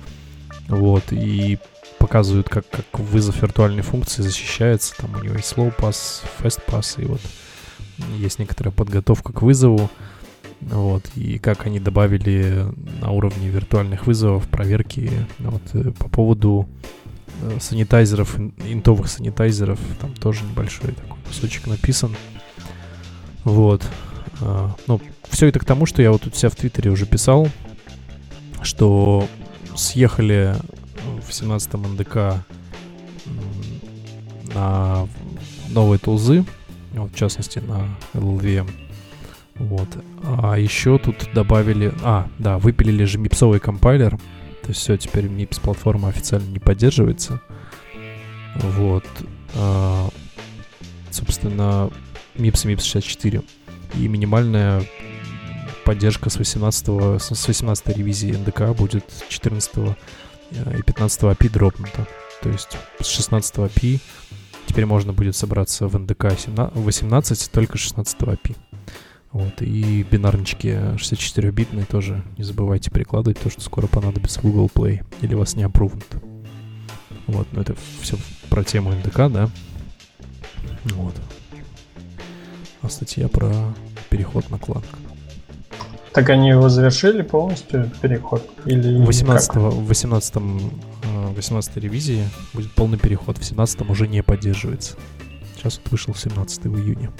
вот, 0.68 1.03
и 1.12 1.58
показывают, 2.00 2.50
как, 2.50 2.70
как 2.70 3.00
вызов 3.00 3.41
виртуальной 3.41 3.82
функции 3.82 4.22
защищается. 4.22 4.96
Там 4.98 5.16
у 5.16 5.24
него 5.24 5.36
есть 5.36 5.54
slow 5.54 5.76
pass, 5.76 6.24
fast 6.39 6.62
pass, 6.68 7.02
и 7.02 7.06
вот 7.06 7.22
есть 8.18 8.39
некоторая 8.39 8.72
подготовка 8.72 9.34
к 9.34 9.41
вызову. 9.41 9.89
Вот, 10.62 11.06
и 11.16 11.38
как 11.38 11.66
они 11.66 11.80
добавили 11.80 12.66
на 13.02 13.12
уровне 13.12 13.50
виртуальных 13.50 14.08
вызовов 14.08 14.48
проверки 14.48 15.12
вот, 15.39 15.62
э, 15.74 15.91
по 15.91 16.10
поводу 16.10 16.68
э, 17.41 17.58
санитайзеров, 17.60 18.39
интовых 18.39 19.10
санитайзеров, 19.10 19.80
там 20.00 20.14
тоже 20.14 20.43
небольшой 20.43 20.93
такой 20.93 21.18
кусочек 21.28 21.68
написан. 21.68 22.16
Вот. 23.43 23.84
А, 24.41 24.76
ну, 24.88 25.02
все 25.30 25.48
это 25.48 25.60
к 25.60 25.66
тому, 25.66 25.86
что 25.86 26.02
я 26.02 26.12
вот 26.12 26.24
тут 26.24 26.36
себя 26.36 26.50
в 26.50 26.56
Твиттере 26.56 26.89
уже 26.89 27.06
писал, 27.06 27.48
что 28.62 29.28
съехали 29.76 30.56
в 31.28 31.34
17 31.34 31.73
НДК 31.73 32.15
на 34.53 35.07
новые 35.69 35.99
тулзы, 35.99 36.45
вот, 36.93 37.11
в 37.11 37.15
частности 37.15 37.59
на 37.59 37.88
LLVM. 38.13 38.69
Вот. 39.55 39.88
А 40.23 40.57
еще 40.57 40.97
тут 40.97 41.30
добавили... 41.34 41.93
А, 42.03 42.28
да, 42.39 42.57
выпилили 42.57 43.05
же 43.05 43.17
мипсовый 43.17 43.59
компайлер. 43.59 44.17
То 44.61 44.69
есть 44.69 44.82
все, 44.82 44.97
теперь 44.97 45.26
MIPS 45.26 45.61
платформа 45.61 46.09
официально 46.09 46.49
не 46.49 46.59
поддерживается. 46.59 47.41
Вот. 48.55 49.05
А, 49.55 50.09
собственно, 51.11 51.89
MIPS 52.36 52.65
MIPS 52.65 52.84
64. 52.84 53.41
И 53.95 54.07
минимальная 54.07 54.84
поддержка 55.86 56.30
с 56.30 56.38
18, 56.38 57.21
с 57.21 57.47
18 57.47 57.88
ревизии 57.89 58.32
НДК 58.32 58.76
будет 58.76 59.05
14 59.30 59.95
и 60.52 60.82
15 60.82 61.22
API 61.24 61.50
дропнуто. 61.50 62.08
То 62.41 62.50
есть 62.50 62.78
с 63.00 63.08
16 63.08 63.56
API 63.56 64.00
теперь 64.68 64.86
можно 64.86 65.14
будет 65.14 65.36
собраться 65.36 65.88
в 65.88 65.98
НДК 65.98 66.26
18, 66.74 67.52
только 67.52 67.78
16 67.78 68.18
API. 68.20 68.56
Вот, 69.32 69.62
и 69.62 70.04
бинарнички 70.04 70.70
64-битные 70.70 71.86
тоже 71.86 72.24
не 72.38 72.43
забывайте 72.46 72.89
прикладывать, 72.89 73.38
то, 73.38 73.50
что 73.50 73.60
скоро 73.60 73.86
понадобится 73.86 74.39
Google 74.39 74.72
Play, 74.74 75.04
или 75.22 75.34
вас 75.34 75.56
не 75.56 75.64
опрувнут. 75.64 76.08
Вот, 77.28 77.46
но 77.52 77.62
это 77.62 77.76
все 78.00 78.18
про 78.50 78.64
тему 78.64 78.93
НДК, 78.93 79.30
да? 79.30 79.50
Вот. 80.86 81.16
А 82.82 82.88
статья 82.88 83.28
про 83.28 83.76
переход 84.10 84.50
на 84.50 84.58
кланг. 84.58 84.86
Так 86.16 86.30
они 86.30 86.47
его 86.47 86.70
завершили 86.70 87.24
полностью, 87.24 87.91
переход? 88.01 88.49
Или 88.66 89.03
18 89.05 89.55
в 89.55 89.86
18 89.86 90.36
18 91.36 91.78
ревизии 91.78 92.24
будет 92.53 92.72
полный 92.72 92.97
переход. 92.97 93.38
В 93.38 93.43
17 93.43 93.82
уже 93.89 94.07
не 94.07 94.24
поддерживается. 94.24 94.95
Сейчас 95.55 95.78
вот 95.78 95.91
вышел 95.91 96.13
в 96.13 96.20
17 96.20 96.66
в 96.66 96.80
июне. 96.80 97.11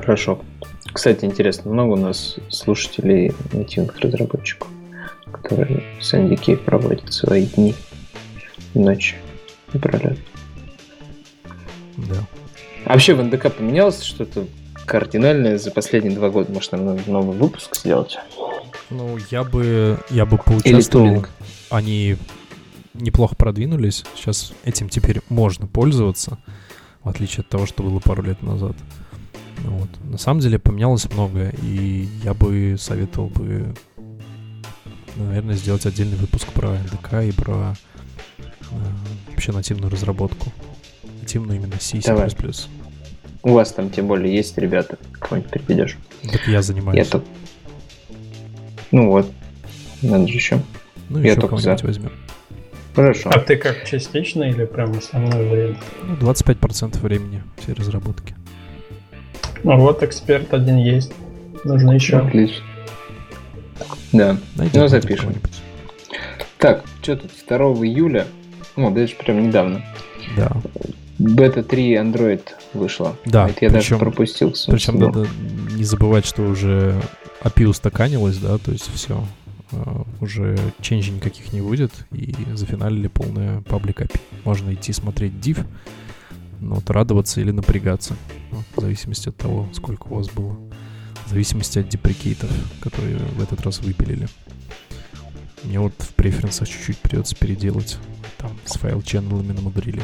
Хорошо. 0.00 0.42
Кстати, 0.92 1.24
интересно, 1.24 1.70
много 1.70 1.92
у 1.92 1.96
нас 1.96 2.36
слушателей 2.50 3.32
нативных 3.52 3.98
разработчиков, 4.00 4.68
которые 5.32 5.82
с 5.98 6.12
NDK 6.12 6.58
проводят 6.58 7.10
свои 7.10 7.46
дни 7.46 7.74
и 8.74 8.78
ночи 8.78 9.16
напролет. 9.72 10.18
Да. 11.96 12.16
А 12.84 12.92
вообще 12.92 13.14
в 13.14 13.22
НДК 13.22 13.50
поменялось 13.50 14.02
что-то 14.02 14.46
кардинальное 14.90 15.56
за 15.56 15.70
последние 15.70 16.16
два 16.16 16.30
года. 16.30 16.52
Может, 16.52 16.72
нам 16.72 16.98
новый 17.06 17.38
выпуск 17.38 17.76
сделать? 17.76 18.18
Ну, 18.90 19.18
я 19.30 19.44
бы, 19.44 20.00
я 20.10 20.26
бы 20.26 20.36
поучаствовал. 20.36 21.26
Они 21.70 22.16
неплохо 22.94 23.36
продвинулись. 23.36 24.04
Сейчас 24.16 24.52
этим 24.64 24.88
теперь 24.88 25.20
можно 25.28 25.68
пользоваться, 25.68 26.38
в 27.04 27.08
отличие 27.08 27.42
от 27.42 27.48
того, 27.48 27.66
что 27.66 27.84
было 27.84 28.00
пару 28.00 28.24
лет 28.24 28.42
назад. 28.42 28.74
Вот. 29.58 29.88
На 30.02 30.18
самом 30.18 30.40
деле 30.40 30.58
поменялось 30.58 31.08
многое, 31.08 31.54
и 31.62 32.08
я 32.24 32.34
бы 32.34 32.74
советовал 32.76 33.28
бы, 33.28 33.72
наверное, 35.14 35.54
сделать 35.54 35.86
отдельный 35.86 36.16
выпуск 36.16 36.48
про 36.48 36.70
НДК 36.70 37.22
и 37.22 37.30
про 37.30 37.76
э, 38.38 38.42
вообще 39.30 39.52
нативную 39.52 39.88
разработку. 39.88 40.52
Нативную 41.20 41.60
именно 41.60 41.78
C, 41.78 42.00
C++. 42.00 42.08
Давай. 42.08 42.28
У 43.42 43.52
вас 43.52 43.72
там 43.72 43.90
тем 43.90 44.06
более 44.06 44.34
есть 44.34 44.56
ребята, 44.58 44.98
кого-нибудь 45.18 45.50
приведешь. 45.50 45.96
Так 46.30 46.46
я 46.46 46.62
занимаюсь. 46.62 46.98
Я 46.98 47.04
тут... 47.04 47.24
Ну 48.90 49.10
вот, 49.10 49.30
надо 50.02 50.26
же 50.26 50.34
еще. 50.34 50.60
Ну, 51.08 51.20
я 51.20 51.32
еще 51.32 51.40
только 51.40 51.56
за. 51.56 51.76
возьмем. 51.82 52.12
Хорошо. 52.94 53.30
А 53.32 53.38
ты 53.38 53.56
как, 53.56 53.84
частично 53.84 54.42
или 54.44 54.64
прям 54.64 54.92
основной 54.92 55.48
вариант? 55.48 55.78
Ну, 56.02 56.16
25% 56.16 56.98
времени 56.98 57.42
всей 57.56 57.74
разработки. 57.74 58.34
Ну 59.62 59.78
вот, 59.78 60.02
эксперт 60.02 60.52
один 60.52 60.76
есть. 60.76 61.12
Нужно 61.64 61.92
еще. 61.92 62.18
Отлично. 62.18 62.64
Да, 64.12 64.36
Найдем 64.56 64.82
ну 64.82 64.88
запишем. 64.88 65.34
Так, 66.58 66.84
что 67.02 67.16
тут, 67.16 67.30
2 67.48 67.56
июля, 67.86 68.26
ну, 68.76 68.90
даже 68.90 69.14
прям 69.14 69.46
недавно. 69.46 69.82
Да. 70.36 70.50
Бета 71.20 71.62
3 71.62 71.96
Android 71.96 72.40
вышла. 72.72 73.14
Да. 73.26 73.46
Это 73.46 73.66
я 73.66 73.70
причем, 73.70 73.98
даже 73.98 73.98
пропустил. 73.98 74.54
Причем 74.68 74.98
надо 74.98 75.26
не 75.70 75.84
забывать, 75.84 76.24
что 76.24 76.42
уже 76.42 76.98
API 77.42 77.66
устаканилось, 77.66 78.38
да, 78.38 78.56
то 78.56 78.72
есть 78.72 78.90
все, 78.94 79.22
а, 79.72 80.06
уже 80.22 80.58
ченджей 80.80 81.12
никаких 81.12 81.52
не 81.52 81.60
будет, 81.60 81.92
и 82.10 82.34
зафиналили 82.54 83.08
полное 83.08 83.60
паблик 83.62 84.00
API. 84.00 84.18
Можно 84.44 84.72
идти 84.72 84.94
смотреть 84.94 85.32
div, 85.32 85.66
но 86.58 86.76
вот 86.76 86.88
радоваться 86.88 87.42
или 87.42 87.50
напрягаться, 87.50 88.16
в 88.74 88.80
зависимости 88.80 89.28
от 89.28 89.36
того, 89.36 89.68
сколько 89.74 90.06
у 90.08 90.14
вас 90.14 90.30
было. 90.30 90.56
В 91.26 91.28
зависимости 91.28 91.78
от 91.78 91.88
деприкейтов, 91.90 92.50
которые 92.80 93.18
в 93.18 93.42
этот 93.42 93.60
раз 93.60 93.80
выпилили. 93.80 94.26
Мне 95.64 95.80
вот 95.80 95.92
в 95.98 96.14
преференсах 96.14 96.66
чуть-чуть 96.66 96.96
придется 96.96 97.36
переделать. 97.36 97.98
Там 98.38 98.52
с 98.64 98.76
файл-ченнелами 98.78 99.52
намудрили. 99.52 100.00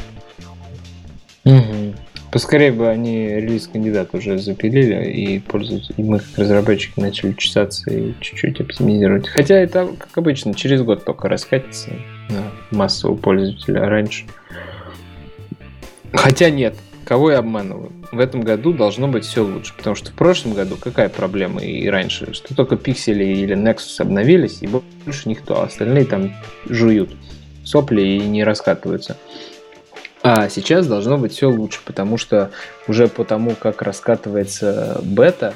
Поскорее 2.32 2.72
бы 2.72 2.88
они 2.88 3.28
релиз 3.28 3.68
кандидат 3.68 4.14
уже 4.14 4.38
запилили, 4.38 5.11
и 5.11 5.38
пользователи, 5.38 5.94
и 5.97 6.03
мы 6.03 6.18
как 6.18 6.36
разработчики 6.36 7.01
начали 7.01 7.32
чесаться 7.32 7.90
и 7.90 8.12
чуть-чуть 8.20 8.61
оптимизировать. 8.61 9.28
Хотя 9.28 9.55
это, 9.55 9.88
как 9.99 10.18
обычно, 10.18 10.53
через 10.53 10.82
год 10.82 11.05
только 11.05 11.28
раскатится 11.28 11.92
на 12.28 12.76
массового 12.76 13.16
пользователя, 13.16 13.84
а 13.84 13.88
раньше. 13.88 14.26
Хотя 16.12 16.51
нет, 16.51 16.74
кого 17.05 17.30
я 17.30 17.38
обманываю? 17.38 17.92
В 18.11 18.18
этом 18.18 18.40
году 18.42 18.72
должно 18.72 19.09
быть 19.09 19.24
все 19.24 19.44
лучше, 19.44 19.74
потому 19.76 19.97
что 19.97 20.11
в 20.11 20.14
прошлом 20.14 20.55
году 20.55 20.76
какая 20.76 21.09
проблема 21.09 21.62
и 21.62 21.86
раньше, 21.88 22.34
что 22.34 22.55
только 22.55 22.76
пиксели 22.76 23.24
или 23.24 23.57
Nexus 23.57 24.01
обновились, 24.01 24.59
и 24.62 24.66
больше 24.66 25.28
никто, 25.28 25.62
а 25.62 25.64
остальные 25.66 26.05
там 26.05 26.34
жуют 26.68 27.16
сопли 27.64 28.03
и 28.03 28.18
не 28.18 28.44
раскатываются. 28.44 29.16
А 30.29 30.49
сейчас 30.49 30.89
должно 30.89 31.18
быть 31.18 31.31
все 31.31 31.49
лучше, 31.49 31.79
потому 31.85 32.16
что 32.16 32.51
уже 32.89 33.07
по 33.07 33.24
тому, 33.24 33.53
как 33.53 33.81
раскатывается 33.81 35.01
бета 35.05 35.55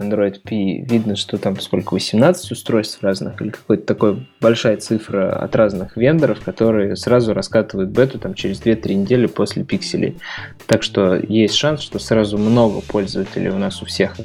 Android 0.00 0.40
P, 0.40 0.84
видно, 0.84 1.14
что 1.14 1.38
там 1.38 1.60
сколько, 1.60 1.94
18 1.94 2.50
устройств 2.50 3.00
разных, 3.04 3.40
или 3.40 3.50
какой-то 3.50 3.84
такой 3.84 4.26
большая 4.40 4.78
цифра 4.78 5.32
от 5.32 5.54
разных 5.54 5.96
вендоров, 5.96 6.40
которые 6.40 6.96
сразу 6.96 7.34
раскатывают 7.34 7.90
бету 7.90 8.18
там 8.18 8.34
через 8.34 8.60
2-3 8.60 8.94
недели 8.94 9.26
после 9.26 9.62
пикселей. 9.62 10.18
Так 10.66 10.82
что 10.82 11.14
есть 11.14 11.54
шанс, 11.54 11.80
что 11.80 12.00
сразу 12.00 12.36
много 12.36 12.80
пользователей 12.80 13.50
у 13.50 13.58
нас 13.58 13.80
у 13.80 13.86
всех 13.86 14.16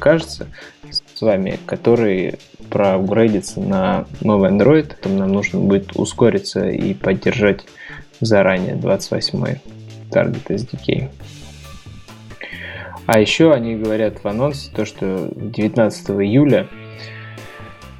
кажется 0.00 0.48
с 0.90 1.20
вами, 1.20 1.60
которые 1.66 2.40
проапгрейдятся 2.68 3.60
на 3.60 4.06
новый 4.22 4.50
Android, 4.50 4.92
там 5.00 5.18
нам 5.18 5.32
нужно 5.32 5.60
будет 5.60 5.94
ускориться 5.94 6.68
и 6.68 6.94
поддержать 6.94 7.60
заранее 8.24 8.74
28-й 8.74 9.60
Target 10.10 10.46
SDK. 10.48 11.10
А 13.06 13.18
еще 13.18 13.52
они 13.52 13.76
говорят 13.76 14.22
в 14.22 14.28
анонсе 14.28 14.70
то, 14.74 14.84
что 14.84 15.28
19 15.34 16.10
июля 16.10 16.68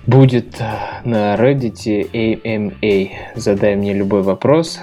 будет 0.07 0.61
э, 0.61 0.75
на 1.05 1.35
Reddit 1.35 2.11
AMA. 2.13 3.11
Задай 3.35 3.77
мне 3.77 3.93
любой 3.93 4.23
вопрос 4.23 4.79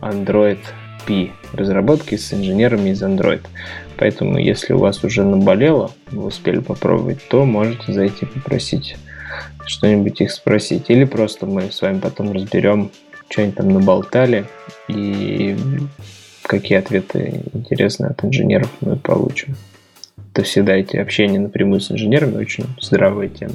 Android 0.00 0.58
P 1.06 1.30
разработки 1.52 2.16
с 2.16 2.32
инженерами 2.32 2.90
из 2.90 3.02
Android. 3.02 3.42
Поэтому, 3.96 4.38
если 4.38 4.74
у 4.74 4.78
вас 4.78 5.02
уже 5.02 5.24
наболело, 5.24 5.90
вы 6.10 6.26
успели 6.26 6.60
попробовать, 6.60 7.18
то 7.28 7.44
можете 7.44 7.92
зайти 7.92 8.26
попросить 8.26 8.96
что-нибудь 9.66 10.20
их 10.20 10.30
спросить. 10.30 10.84
Или 10.88 11.04
просто 11.04 11.46
мы 11.46 11.70
с 11.70 11.82
вами 11.82 11.98
потом 11.98 12.32
разберем 12.32 12.90
что-нибудь 13.28 13.56
там 13.56 13.68
наболтали 13.68 14.46
и 14.88 15.56
какие 16.42 16.78
ответы 16.78 17.42
интересные 17.52 18.10
от 18.10 18.24
инженеров 18.24 18.70
мы 18.80 18.96
получим. 18.96 19.56
Это 20.32 20.42
всегда 20.44 20.74
эти 20.74 20.96
общения 20.96 21.38
напрямую 21.38 21.80
с 21.80 21.90
инженерами 21.90 22.36
очень 22.36 22.64
здравая 22.80 23.28
тема. 23.28 23.54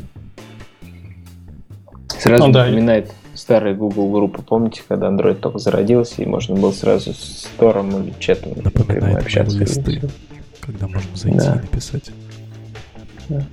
Сразу 2.07 2.47
ну, 2.47 2.53
напоминает 2.53 3.07
да. 3.07 3.13
старые 3.33 3.75
Google 3.75 4.11
группы. 4.11 4.41
Помните, 4.41 4.81
когда 4.87 5.07
Android 5.09 5.35
только 5.35 5.59
зародился, 5.59 6.21
и 6.21 6.25
можно 6.25 6.55
было 6.55 6.71
сразу 6.71 7.13
с 7.13 7.49
Тором 7.57 7.89
или 8.01 8.13
чатом 8.19 8.53
напрямую 8.63 9.17
общаться. 9.17 9.57
Листы, 9.57 10.01
когда 10.61 10.87
можно 10.87 11.15
зайти 11.15 11.37
да. 11.39 11.53
и 11.53 11.61
написать. 11.61 12.11
Да. 13.29 13.43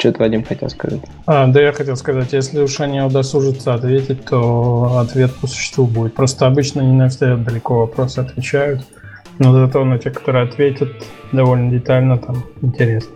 Что-то 0.00 0.20
Вадим 0.20 0.44
хотел 0.44 0.70
сказать. 0.70 1.00
А, 1.26 1.46
да, 1.46 1.60
я 1.60 1.72
хотел 1.72 1.94
сказать, 1.94 2.32
если 2.32 2.62
уж 2.62 2.80
они 2.80 3.02
удосужатся 3.02 3.74
ответить, 3.74 4.24
то 4.24 4.98
ответ 4.98 5.34
по 5.34 5.46
существу 5.46 5.84
будет. 5.86 6.14
Просто 6.14 6.46
обычно 6.46 6.80
не 6.80 6.94
на 6.94 7.10
все 7.10 7.36
далеко 7.36 7.80
вопросы 7.80 8.20
отвечают, 8.20 8.80
но 9.38 9.52
зато 9.52 9.84
на 9.84 9.98
те, 9.98 10.10
которые 10.10 10.44
ответят 10.44 10.88
довольно 11.32 11.70
детально, 11.70 12.16
там 12.16 12.44
интересно. 12.62 13.14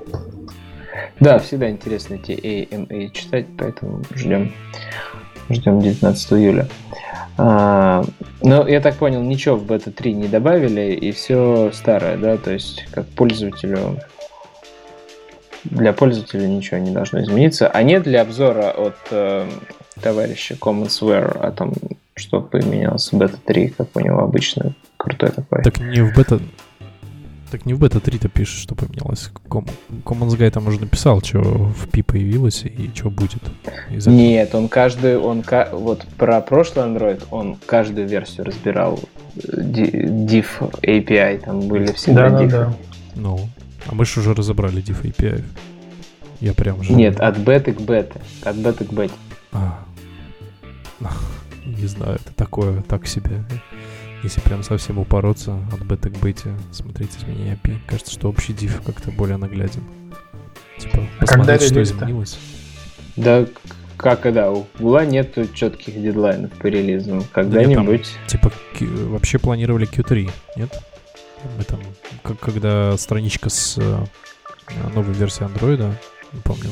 Да, 1.20 1.38
всегда 1.38 1.70
интересно 1.70 2.16
эти 2.16 2.32
AMA 2.32 3.10
читать, 3.12 3.46
поэтому 3.56 4.02
ждем, 4.14 4.52
ждем 5.48 5.80
19 5.80 6.32
июля. 6.34 6.68
А, 7.38 8.04
ну, 8.42 8.66
я 8.66 8.82
так 8.82 8.96
понял, 8.96 9.22
ничего 9.22 9.56
в 9.56 9.64
бета 9.64 9.90
3 9.90 10.12
не 10.12 10.28
добавили, 10.28 10.92
и 10.92 11.12
все 11.12 11.70
старое, 11.72 12.18
да, 12.18 12.36
то 12.36 12.52
есть 12.52 12.84
как 12.92 13.06
пользователю 13.06 14.00
для 15.64 15.92
пользователя 15.92 16.46
ничего 16.46 16.78
не 16.78 16.90
должно 16.90 17.22
измениться. 17.22 17.68
А 17.68 17.82
нет 17.82 18.06
ли 18.06 18.16
обзора 18.16 18.70
от 18.70 18.96
э, 19.10 19.48
товарища 20.00 20.54
Commonsware 20.54 21.38
о 21.38 21.50
том, 21.52 21.74
что 22.14 22.40
поменялось 22.40 23.10
в 23.10 23.16
бета 23.16 23.38
3, 23.44 23.68
как 23.68 23.88
у 23.94 24.00
него 24.00 24.20
обычно 24.20 24.74
крутой 24.96 25.30
такой? 25.30 25.62
Так 25.62 25.78
не 25.78 26.02
в 26.02 26.14
бета... 26.14 26.40
Так 27.50 27.66
не 27.66 27.74
в 27.74 27.78
бета 27.78 27.98
3-то 27.98 28.28
пишет, 28.28 28.58
что 28.58 28.74
поменялось. 28.74 29.30
Commons 29.48 30.36
Guy 30.36 30.50
там 30.50 30.66
уже 30.66 30.80
написал, 30.80 31.22
что 31.22 31.40
в 31.40 31.88
P 31.88 32.02
появилось 32.02 32.64
и 32.64 32.90
что 32.92 33.10
будет. 33.10 33.42
Нет, 34.06 34.56
он 34.56 34.68
каждый, 34.68 35.18
он 35.18 35.44
вот 35.70 36.04
про 36.18 36.40
прошлый 36.40 36.86
Android, 36.86 37.22
он 37.30 37.56
каждую 37.64 38.08
версию 38.08 38.46
разбирал. 38.46 38.98
Div 39.36 40.46
API, 40.82 41.38
там 41.38 41.68
были 41.68 41.92
всегда 41.92 42.30
да. 42.30 42.38
Да, 42.38 42.46
да. 42.46 42.74
Ну, 43.14 43.38
а 43.86 43.94
мы 43.94 44.04
же 44.04 44.20
уже 44.20 44.34
разобрали 44.34 44.82
diff 44.82 45.02
API. 45.02 45.44
Я 46.40 46.54
прям 46.54 46.82
же... 46.82 46.92
Нет, 46.92 47.20
от 47.20 47.38
беты 47.38 47.72
к 47.72 47.80
бете. 47.80 48.20
От 48.42 48.56
беты 48.56 48.84
к 48.84 48.92
бете. 48.92 49.14
А. 49.52 49.84
Не 51.64 51.86
знаю, 51.86 52.16
это 52.16 52.34
такое, 52.34 52.82
так 52.82 53.06
себе. 53.06 53.44
Если 54.22 54.40
прям 54.40 54.62
совсем 54.62 54.98
упороться 54.98 55.58
от 55.72 55.82
бета 55.84 56.10
к 56.10 56.18
бете, 56.18 56.54
смотреть 56.72 57.16
изменения 57.16 57.58
API. 57.62 57.78
Кажется, 57.86 58.12
что 58.12 58.28
общий 58.28 58.52
diff 58.52 58.82
как-то 58.84 59.10
более 59.10 59.36
нагляден. 59.36 59.82
Типа, 60.78 61.06
а 61.18 61.20
посмотреть, 61.20 61.62
что 61.62 61.82
изменилось. 61.82 62.38
Да, 63.16 63.46
как 63.96 64.26
и 64.26 64.32
да, 64.32 64.50
у 64.50 64.66
Гугла 64.78 65.06
нет 65.06 65.36
четких 65.54 65.94
дедлайнов 65.94 66.50
по 66.52 66.66
релизу. 66.66 67.24
Когда-нибудь... 67.32 68.08
Да 68.24 68.28
типа, 68.28 68.52
вообще 68.80 69.38
планировали 69.38 69.88
Q3, 69.88 70.30
нет? 70.56 70.82
Мы 71.56 71.64
там, 71.64 71.80
как, 72.24 72.40
когда 72.40 72.96
страничка 72.96 73.50
с 73.50 73.76
э, 73.78 74.04
новой 74.94 75.12
версией 75.12 75.46
андроида, 75.46 75.94
не 76.32 76.40
помню, 76.40 76.70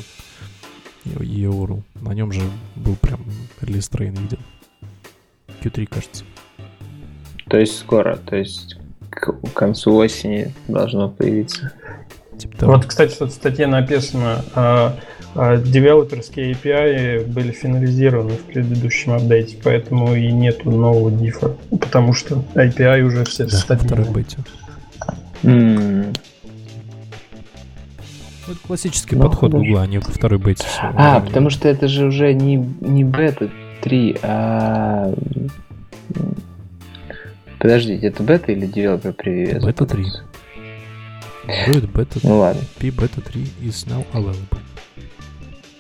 EURL, 1.05 1.82
на 2.00 2.12
нем 2.12 2.32
же 2.32 2.40
был 2.74 2.96
прям 2.96 3.20
релиз 3.61 3.88
трейн 3.88 4.14
виден. 4.14 4.38
Q3, 5.62 5.86
кажется. 5.86 6.24
То 7.48 7.59
есть 7.59 7.78
скоро, 7.78 8.16
то 8.16 8.34
есть 8.34 8.78
к 9.11 9.34
концу 9.53 9.94
осени 9.94 10.55
должно 10.68 11.11
появиться. 11.11 11.72
Типа 12.38 12.57
того. 12.57 12.72
Вот, 12.72 12.86
кстати, 12.86 13.14
тут 13.14 13.30
в 13.30 13.34
статье 13.34 13.66
написано, 13.66 14.42
а, 14.55 14.96
а 15.34 15.59
девелоперские 15.59 16.53
API 16.53 17.26
были 17.26 17.53
финализированы 17.53 18.30
в 18.30 18.44
предыдущем 18.44 19.12
апдейте, 19.12 19.59
поэтому 19.62 20.14
и 20.14 20.32
нету 20.32 20.70
нового 20.70 21.11
дифа, 21.11 21.55
потому 21.70 22.14
что 22.14 22.42
API 22.55 23.03
уже 23.03 23.24
все 23.24 23.44
да, 23.44 23.57
стабильны. 23.57 24.11
бете. 24.12 24.38
Mm. 25.43 26.16
Это 28.49 28.59
классический 28.66 29.16
ну, 29.16 29.22
подход 29.22 29.53
Гугла, 29.53 29.82
они 29.82 29.99
во 29.99 30.11
второй 30.11 30.38
бете. 30.38 30.64
А, 30.80 31.20
потому 31.20 31.51
что 31.51 31.68
это 31.68 31.88
же 31.88 32.07
уже 32.07 32.34
не, 32.34 32.57
не 32.57 33.05
бета 33.05 33.51
3, 33.82 34.18
а... 34.22 35.14
Подождите, 37.59 38.09
это 38.09 38.22
бета 38.24 38.51
или 38.51 38.66
девелопер 38.66 39.12
превью? 39.12 39.62
Бета 39.62 39.86
3. 39.86 40.05
Android 41.47 41.93
Beta 41.93 42.20
ну, 42.22 42.38
ладно. 42.38 42.62
P 42.78 42.88
Beta 42.88 43.20
3 43.20 43.43
is 43.62 43.86
now 43.88 44.05
available. 44.12 44.59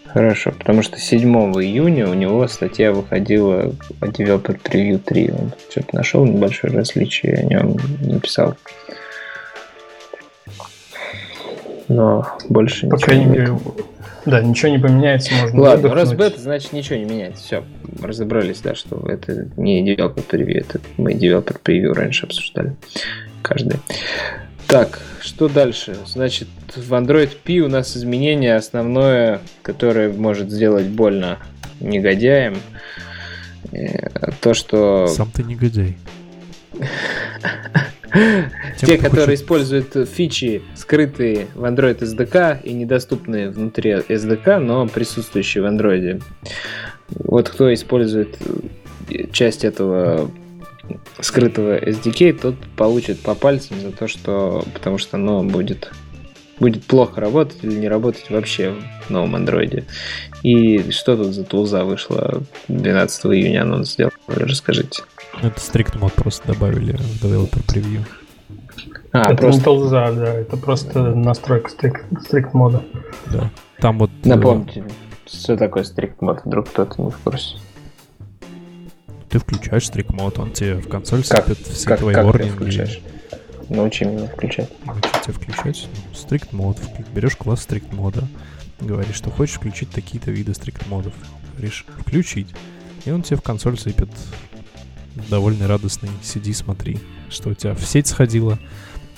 Хорошо, 0.06 0.52
потому 0.52 0.82
что 0.82 0.98
7 0.98 1.22
июня 1.22 2.08
у 2.08 2.14
него 2.14 2.46
статья 2.46 2.92
выходила 2.92 3.74
о 4.00 4.06
Developer 4.06 4.60
Preview 4.60 4.98
3. 4.98 5.30
Он 5.32 5.52
что-то 5.70 5.96
нашел 5.96 6.26
небольшое 6.26 6.74
различие, 6.74 7.34
о 7.34 7.42
нем 7.44 7.76
написал 8.00 8.56
но 11.88 12.36
больше 12.48 12.86
По 12.88 12.96
крайней 12.96 13.26
мере, 13.26 13.58
да, 14.24 14.40
ничего 14.40 14.70
не 14.70 14.78
поменяется, 14.78 15.32
можно 15.34 15.60
Ладно, 15.60 15.88
выдохнуть. 15.88 16.00
раз 16.00 16.12
бета, 16.14 16.40
значит 16.40 16.72
ничего 16.72 16.96
не 16.96 17.04
меняется. 17.04 17.42
Все, 17.42 17.64
разобрались, 18.00 18.60
да, 18.60 18.74
что 18.74 18.96
это 19.08 19.48
не 19.56 19.84
developer 19.84 20.22
превью, 20.22 20.60
это 20.60 20.80
мы 20.96 21.12
developer 21.12 21.58
превью 21.60 21.94
раньше 21.94 22.26
обсуждали. 22.26 22.76
Каждый. 23.42 23.78
Так, 24.68 25.00
что 25.20 25.48
дальше? 25.48 25.96
Значит, 26.06 26.48
в 26.74 26.94
Android 26.94 27.36
P 27.42 27.58
у 27.58 27.68
нас 27.68 27.96
изменение 27.96 28.54
основное, 28.54 29.40
которое 29.62 30.10
может 30.10 30.50
сделать 30.50 30.86
больно 30.86 31.38
негодяям. 31.80 32.56
Э, 33.72 34.30
то, 34.40 34.54
что... 34.54 35.08
Сам 35.08 35.30
ты 35.30 35.42
негодяй. 35.42 35.96
Те, 38.78 38.98
которые 38.98 39.36
используют 39.36 39.96
фичи, 40.08 40.62
скрытые 40.74 41.46
в 41.54 41.64
Android 41.64 41.98
SDK 41.98 42.62
и 42.62 42.72
недоступные 42.72 43.50
внутри 43.50 43.92
SDK, 43.92 44.58
но 44.58 44.86
присутствующие 44.86 45.62
в 45.62 45.66
Android. 45.66 46.22
Вот 47.08 47.48
кто 47.48 47.72
использует 47.72 48.36
э, 49.08 49.26
часть 49.32 49.64
этого 49.64 50.30
скрытого 51.20 51.78
SDK, 51.78 52.38
тот 52.40 52.54
получит 52.76 53.20
по 53.20 53.34
пальцам 53.34 53.80
за 53.80 53.92
то, 53.92 54.08
что 54.08 54.64
потому 54.74 54.98
что 54.98 55.16
оно 55.16 55.42
будет 55.42 55.90
будет 56.58 56.84
плохо 56.84 57.20
работать 57.20 57.58
или 57.62 57.74
не 57.74 57.88
работать 57.88 58.30
вообще 58.30 58.74
в 59.06 59.10
новом 59.10 59.34
андроиде. 59.34 59.84
И 60.44 60.90
что 60.92 61.16
тут 61.16 61.34
за 61.34 61.44
тулза 61.44 61.84
вышла 61.84 62.42
12 62.68 63.26
июня 63.26 63.62
анонс 63.62 63.92
сделал? 63.92 64.12
Расскажите. 64.28 65.02
Это 65.40 65.60
strict 65.60 65.98
мод 65.98 66.12
просто 66.12 66.46
добавили 66.52 66.92
в 66.92 67.24
developer 67.24 67.64
preview. 67.66 68.04
А, 69.12 69.32
это 69.32 69.42
просто... 69.42 69.58
не 69.58 69.64
толза, 69.64 70.12
да, 70.12 70.34
это 70.34 70.56
просто 70.56 71.00
настройка 71.14 71.70
strict, 71.70 72.00
strict 72.30 72.50
мода. 72.52 72.82
Да. 73.30 73.50
Там 73.78 73.98
вот... 73.98 74.10
Э, 74.24 74.28
Напомните, 74.28 74.84
что 75.26 75.56
такое 75.56 75.82
strict 75.82 76.16
мод, 76.20 76.40
вдруг 76.44 76.68
кто-то 76.68 77.02
не 77.02 77.10
в 77.10 77.18
курсе. 77.18 77.56
Ты 79.28 79.38
включаешь 79.38 79.88
strict 79.88 80.14
мод, 80.14 80.38
он 80.38 80.52
тебе 80.52 80.76
в 80.76 80.88
консоль 80.88 81.24
как, 81.24 81.46
сыпет 81.46 81.58
все 81.66 81.86
как, 81.88 81.98
твои 82.00 82.14
как 82.14 82.26
warning. 82.26 82.50
включаешь? 82.50 83.00
Научи 83.68 84.04
меня 84.04 84.26
включать. 84.28 84.70
Научи 84.84 85.08
тебя 85.22 85.34
включать. 85.34 85.88
Strict 86.12 86.48
мод. 86.52 86.78
Берешь 87.14 87.36
класс 87.36 87.66
strict 87.66 87.94
мода. 87.94 88.24
Говоришь, 88.80 89.16
что 89.16 89.30
хочешь 89.30 89.56
включить 89.56 89.90
такие-то 89.90 90.30
виды 90.30 90.52
strict 90.52 90.88
модов. 90.88 91.14
Говоришь, 91.52 91.86
включить. 91.98 92.48
И 93.04 93.10
он 93.10 93.22
тебе 93.22 93.36
в 93.36 93.42
консоль 93.42 93.78
сыпет 93.78 94.10
довольно 95.28 95.68
радостный. 95.68 96.10
Сиди, 96.22 96.52
смотри, 96.52 96.98
что 97.28 97.50
у 97.50 97.54
тебя 97.54 97.74
в 97.74 97.84
сеть 97.84 98.06
сходило 98.06 98.58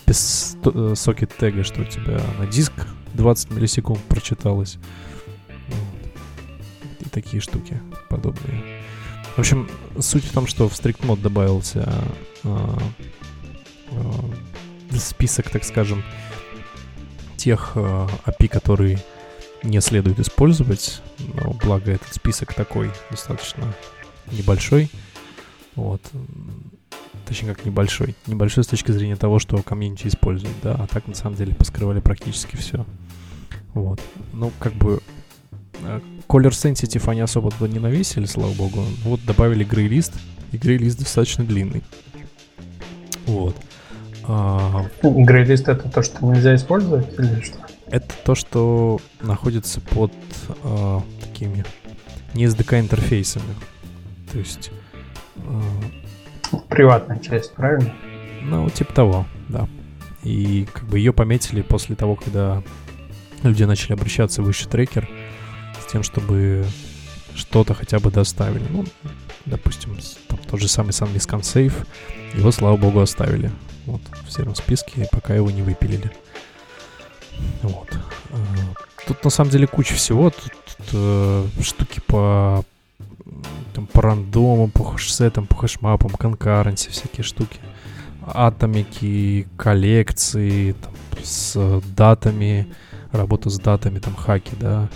без 0.07 0.57
э, 0.65 0.95
сокет 0.97 1.37
тега, 1.37 1.65
что 1.65 1.83
у 1.83 1.85
тебя 1.85 2.21
на 2.39 2.47
диск 2.47 2.73
20 3.15 3.51
миллисекунд 3.51 4.01
прочиталось. 4.05 4.79
И 7.01 7.09
такие 7.11 7.41
штуки 7.41 7.81
подобные. 8.09 8.83
В 9.37 9.39
общем, 9.39 9.69
суть 9.99 10.25
в 10.25 10.33
том, 10.33 10.47
что 10.47 10.69
в 10.69 10.73
Strict 10.73 11.01
Mode 11.01 11.21
добавился 11.21 11.93
э, 12.45 12.79
э, 13.91 14.99
список, 14.99 15.51
так 15.51 15.65
скажем, 15.65 16.05
тех 17.37 17.73
э, 17.75 18.09
API, 18.27 18.49
которые 18.49 19.03
не 19.65 19.81
следует 19.81 20.21
использовать. 20.21 21.03
Но 21.19 21.53
благо 21.53 21.91
этот 21.91 22.15
список 22.15 22.55
такой 22.55 22.91
достаточно 23.11 23.75
небольшой. 24.31 24.91
Вот. 25.77 26.01
Точнее, 27.27 27.55
как 27.55 27.65
небольшой. 27.65 28.15
Небольшой 28.27 28.65
с 28.65 28.67
точки 28.67 28.93
зрения 28.93 29.17
того, 29.17 29.39
что 29.39 29.63
комьюнити 29.63 30.09
использует, 30.09 30.55
да. 30.63 30.75
А 30.75 30.87
так, 30.87 31.07
на 31.07 31.15
самом 31.15 31.37
деле, 31.37 31.55
поскрывали 31.55 32.01
практически 32.01 32.57
все. 32.57 32.85
Вот. 33.73 34.01
Ну, 34.33 34.53
как 34.59 34.75
бы... 34.75 35.01
Э, 35.83 36.01
Color 36.29 36.51
Sensitive 36.51 37.09
они 37.11 37.21
особо 37.21 37.51
туда 37.51 37.69
не 37.69 37.79
навесили, 37.79 38.27
слава 38.27 38.53
богу. 38.53 38.83
Вот 39.05 39.25
добавили 39.25 39.65
грейлист, 39.65 40.13
и 40.53 40.59
грейлист 40.59 40.99
достаточно 40.99 41.45
длинный. 41.45 41.83
Вот. 43.27 43.57
А... 44.25 44.87
Грейлист 45.03 45.69
это 45.69 45.89
то, 45.89 46.03
что 46.03 46.25
нельзя 46.25 46.55
использовать 46.55 47.13
или 47.19 47.41
что? 47.41 47.59
Это 47.87 48.15
то, 48.25 48.35
что 48.35 49.01
находится 49.21 49.81
под 49.81 50.13
э, 50.63 51.01
такими 51.21 51.65
не 52.35 52.45
SDK 52.45 52.81
интерфейсами. 52.81 53.55
То 54.33 54.39
есть 54.39 54.71
Приватная 56.69 57.19
часть, 57.19 57.55
правильно? 57.55 57.93
Ну, 58.43 58.69
типа 58.71 58.93
того, 58.93 59.27
да. 59.49 59.69
И 60.23 60.67
как 60.73 60.85
бы 60.85 60.99
ее 60.99 61.13
пометили 61.13 61.63
после 61.63 61.97
того, 61.97 62.17
когда 62.17 62.63
люди 63.43 63.65
начали 63.65 63.93
обращаться 63.93 64.43
в 64.43 64.47
выше 64.47 64.69
трекер 64.69 65.09
с 65.81 65.91
тем, 65.91 66.03
чтобы 66.03 66.65
что-то 67.35 67.75
хотя 67.75 67.99
бы 67.99 68.11
доставили. 68.11 68.65
Ну, 68.71 68.85
допустим, 69.45 69.97
там 70.29 70.39
тот 70.39 70.61
же 70.61 70.69
самый 70.69 70.91
SunMiscon 70.91 71.41
Safe, 71.41 71.87
его, 72.35 72.51
слава 72.51 72.77
богу, 72.77 73.01
оставили. 73.01 73.51
Вот, 73.87 74.01
в 74.27 74.33
сером 74.33 74.55
списке, 74.55 75.07
пока 75.13 75.35
его 75.35 75.51
не 75.51 75.63
выпилили. 75.63 76.11
Вот. 77.63 77.89
А, 78.31 78.37
тут 79.07 79.23
на 79.25 79.31
самом 79.31 79.51
деле 79.51 79.67
куча 79.67 79.95
всего. 79.95 80.31
Тут, 80.31 80.53
тут 80.79 80.89
э, 80.93 81.47
штуки 81.61 82.01
по 82.07 82.65
там, 83.75 83.87
по 83.87 84.03
рандому, 84.03 84.69
по 84.69 84.85
хэшсетам, 84.85 85.47
по 85.47 85.57
хэшмапам, 85.57 86.11
конкуренции, 86.11 86.91
всякие 86.91 87.25
штуки. 87.25 87.59
Атомики, 88.27 89.47
коллекции, 89.57 90.73
там, 90.73 90.93
с 91.23 91.83
датами, 91.97 92.67
работа 93.13 93.51
с 93.51 93.59
датами, 93.59 93.99
там, 93.99 94.15
хаки, 94.15 94.53
да, 94.59 94.89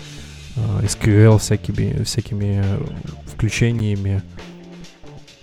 а, 0.55 0.81
SQL 0.83 1.37
всякими, 1.37 2.03
всякими 2.03 2.63
включениями, 3.27 4.21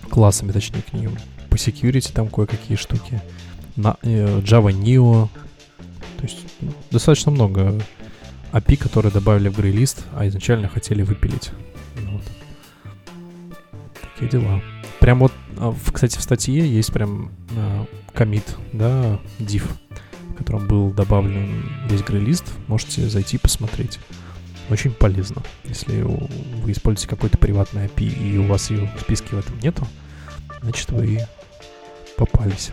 классами, 0.09 0.51
точнее, 0.51 0.81
к 0.81 0.93
ним. 0.93 1.17
По 1.49 1.55
security 1.55 2.11
там 2.13 2.27
кое-какие 2.27 2.77
штуки. 2.77 3.21
На, 3.75 3.97
э, 4.01 4.39
Java 4.39 4.71
Neo. 4.71 5.29
То 6.17 6.23
есть 6.23 6.39
ну, 6.61 6.73
достаточно 6.91 7.31
много 7.31 7.79
API, 8.51 8.77
которые 8.77 9.11
добавили 9.11 9.49
в 9.49 9.57
грейлист, 9.57 10.05
а 10.15 10.27
изначально 10.27 10.67
хотели 10.67 11.03
выпилить. 11.03 11.51
Вот. 11.95 12.23
Такие 14.19 14.41
дела. 14.41 14.61
Прям 14.99 15.19
вот, 15.19 15.31
а, 15.57 15.73
кстати, 15.93 16.17
в 16.17 16.21
статье 16.21 16.67
есть 16.67 16.91
прям 16.91 17.31
комит, 18.13 18.55
да, 18.73 19.19
div, 19.37 19.63
в 20.31 20.35
котором 20.35 20.67
был 20.67 20.89
добавлен 20.89 21.69
весь 21.87 22.01
грейлист. 22.01 22.45
Можете 22.67 23.07
зайти 23.07 23.37
посмотреть. 23.37 23.99
Очень 24.69 24.91
полезно. 24.91 25.43
Если 25.65 26.01
вы 26.01 26.71
используете 26.71 27.07
какой-то 27.07 27.37
приватный 27.37 27.85
API 27.85 28.33
и 28.33 28.37
у 28.39 28.47
вас 28.47 28.71
ее 28.71 28.91
в 28.97 29.01
списке 29.01 29.35
в 29.35 29.39
этом 29.39 29.57
нету, 29.59 29.87
значит 30.61 30.89
вы 30.89 31.19
попались. 32.17 32.71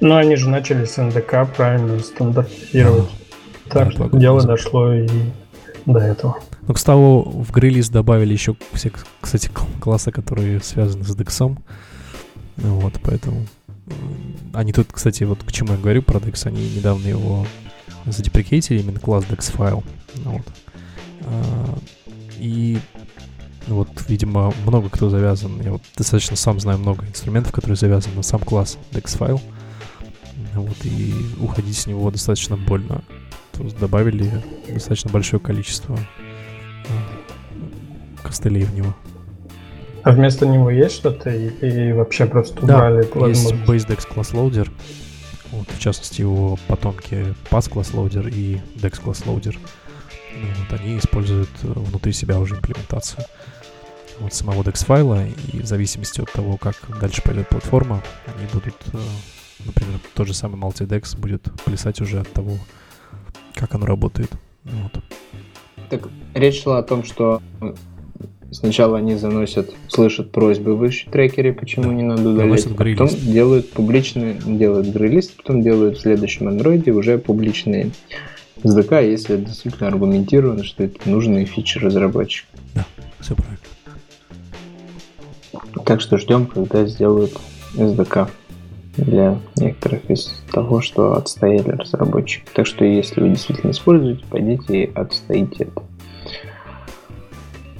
Ну, 0.00 0.16
они 0.16 0.36
же 0.36 0.48
начали 0.48 0.86
с 0.86 0.96
НДК 0.96 1.46
правильно 1.54 1.98
стандартизировать. 1.98 3.10
А, 3.68 3.70
так 3.70 3.88
да, 3.88 3.92
что 3.92 4.16
дело 4.16 4.42
дошло 4.42 4.94
и 4.94 5.08
до 5.84 5.98
этого. 5.98 6.38
Ну, 6.68 6.74
к 6.74 6.78
слову, 6.78 7.22
в 7.22 7.50
грейлист 7.50 7.90
добавили 7.90 8.34
еще 8.34 8.54
все, 8.74 8.92
кстати, 9.22 9.50
классы, 9.80 10.12
которые 10.12 10.60
связаны 10.60 11.02
с 11.02 11.16
DEX. 11.16 11.58
Вот, 12.58 13.00
поэтому... 13.02 13.46
Они 14.52 14.74
тут, 14.74 14.88
кстати, 14.92 15.24
вот 15.24 15.42
к 15.42 15.50
чему 15.50 15.72
я 15.72 15.78
говорю 15.78 16.02
про 16.02 16.18
DEX, 16.18 16.46
они 16.46 16.76
недавно 16.76 17.06
его 17.06 17.46
задеприкейтили, 18.04 18.80
именно 18.80 19.00
класс 19.00 19.24
DEX 19.24 19.50
файл. 19.50 19.82
Вот. 20.16 20.42
А, 21.22 21.78
и 22.38 22.78
вот, 23.66 23.88
видимо, 24.06 24.52
много 24.66 24.90
кто 24.90 25.08
завязан. 25.08 25.62
Я 25.62 25.72
вот 25.72 25.82
достаточно 25.96 26.36
сам 26.36 26.60
знаю 26.60 26.78
много 26.78 27.06
инструментов, 27.06 27.52
которые 27.52 27.76
завязаны 27.76 28.16
на 28.16 28.22
сам 28.22 28.40
класс 28.40 28.76
DEX 28.92 29.16
файл. 29.16 29.40
Вот, 30.54 30.76
и 30.84 31.14
уходить 31.40 31.78
с 31.78 31.86
него 31.86 32.10
достаточно 32.10 32.58
больно. 32.58 33.00
То 33.52 33.64
есть 33.64 33.78
добавили 33.78 34.30
достаточно 34.68 35.10
большое 35.10 35.40
количество 35.40 35.98
костылей 38.22 38.64
в 38.64 38.74
него. 38.74 38.94
А 40.04 40.12
вместо 40.12 40.46
него 40.46 40.70
есть 40.70 40.94
что-то 40.94 41.30
и, 41.30 41.92
вообще 41.92 42.26
просто 42.26 42.62
убрали 42.62 43.06
да, 43.14 43.26
есть 43.26 43.52
BaseDex 43.52 44.08
Class 44.08 44.32
Loader. 44.32 44.70
Вот, 45.50 45.68
в 45.70 45.78
частности, 45.78 46.20
его 46.20 46.58
потомки 46.68 47.34
Pass 47.50 47.70
Class 47.70 47.94
Loader 47.94 48.30
и 48.30 48.60
Dex 48.76 49.02
Class 49.02 49.24
Loader. 49.24 49.56
Ну, 50.40 50.48
вот, 50.58 50.80
они 50.80 50.98
используют 50.98 51.50
внутри 51.62 52.12
себя 52.12 52.38
уже 52.38 52.54
имплементацию 52.54 53.24
вот 54.20 54.34
самого 54.34 54.62
DEX 54.62 54.84
файла, 54.84 55.26
и 55.52 55.60
в 55.60 55.66
зависимости 55.66 56.20
от 56.20 56.32
того, 56.32 56.56
как 56.56 56.76
дальше 57.00 57.22
пойдет 57.22 57.48
платформа, 57.48 58.02
они 58.26 58.46
будут, 58.52 58.74
э, 58.92 58.98
например, 59.64 60.00
тот 60.14 60.26
же 60.26 60.34
самый 60.34 60.60
Multidex 60.60 61.16
будет 61.16 61.42
плясать 61.64 62.00
уже 62.00 62.20
от 62.20 62.32
того, 62.32 62.58
как 63.54 63.74
оно 63.74 63.86
работает. 63.86 64.30
Вот. 64.64 65.02
Так 65.90 66.08
речь 66.34 66.62
шла 66.62 66.78
о 66.78 66.82
том, 66.82 67.04
что 67.04 67.40
сначала 68.50 68.98
они 68.98 69.14
заносят, 69.16 69.72
слышат 69.88 70.32
просьбы 70.32 70.76
в 70.76 70.86
ищу 70.88 71.10
трекере, 71.10 71.52
почему 71.52 71.92
не 71.92 72.02
надо 72.02 72.30
удалять, 72.30 72.68
потом 72.68 73.08
делают 73.08 73.70
публичные, 73.70 74.34
делают 74.44 74.88
грейлист, 74.88 75.36
потом 75.36 75.62
делают 75.62 75.98
в 75.98 76.00
следующем 76.00 76.48
андроиде 76.48 76.92
уже 76.92 77.18
публичные 77.18 77.90
SDK, 78.62 79.08
если 79.08 79.36
это 79.36 79.46
действительно 79.46 79.88
аргументировано, 79.88 80.64
что 80.64 80.84
это 80.84 81.08
нужные 81.08 81.44
фичи 81.44 81.78
разработчика. 81.78 82.48
Да, 82.74 82.86
все 83.20 83.34
правильно. 83.34 83.58
Так 85.84 86.00
что 86.00 86.18
ждем, 86.18 86.46
когда 86.46 86.86
сделают 86.86 87.32
SDK 87.74 88.28
для 88.98 89.38
некоторых 89.56 90.10
из 90.10 90.42
того, 90.52 90.80
что 90.80 91.14
отстояли 91.14 91.70
разработчики. 91.70 92.44
Так 92.54 92.66
что 92.66 92.84
если 92.84 93.20
вы 93.20 93.30
действительно 93.30 93.70
используете, 93.70 94.24
пойдите 94.28 94.84
и 94.84 94.92
отстоите 94.92 95.64
это. 95.64 95.82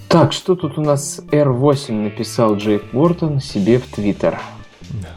Так, 0.09 0.33
что 0.33 0.57
тут 0.57 0.79
у 0.79 0.83
нас 0.83 1.21
R8 1.31 1.93
написал 1.93 2.57
Джейк 2.57 2.83
Уортон 2.95 3.41
себе 3.41 3.79
в 3.79 3.87
Твиттер? 3.87 4.39
Да, 5.03 5.11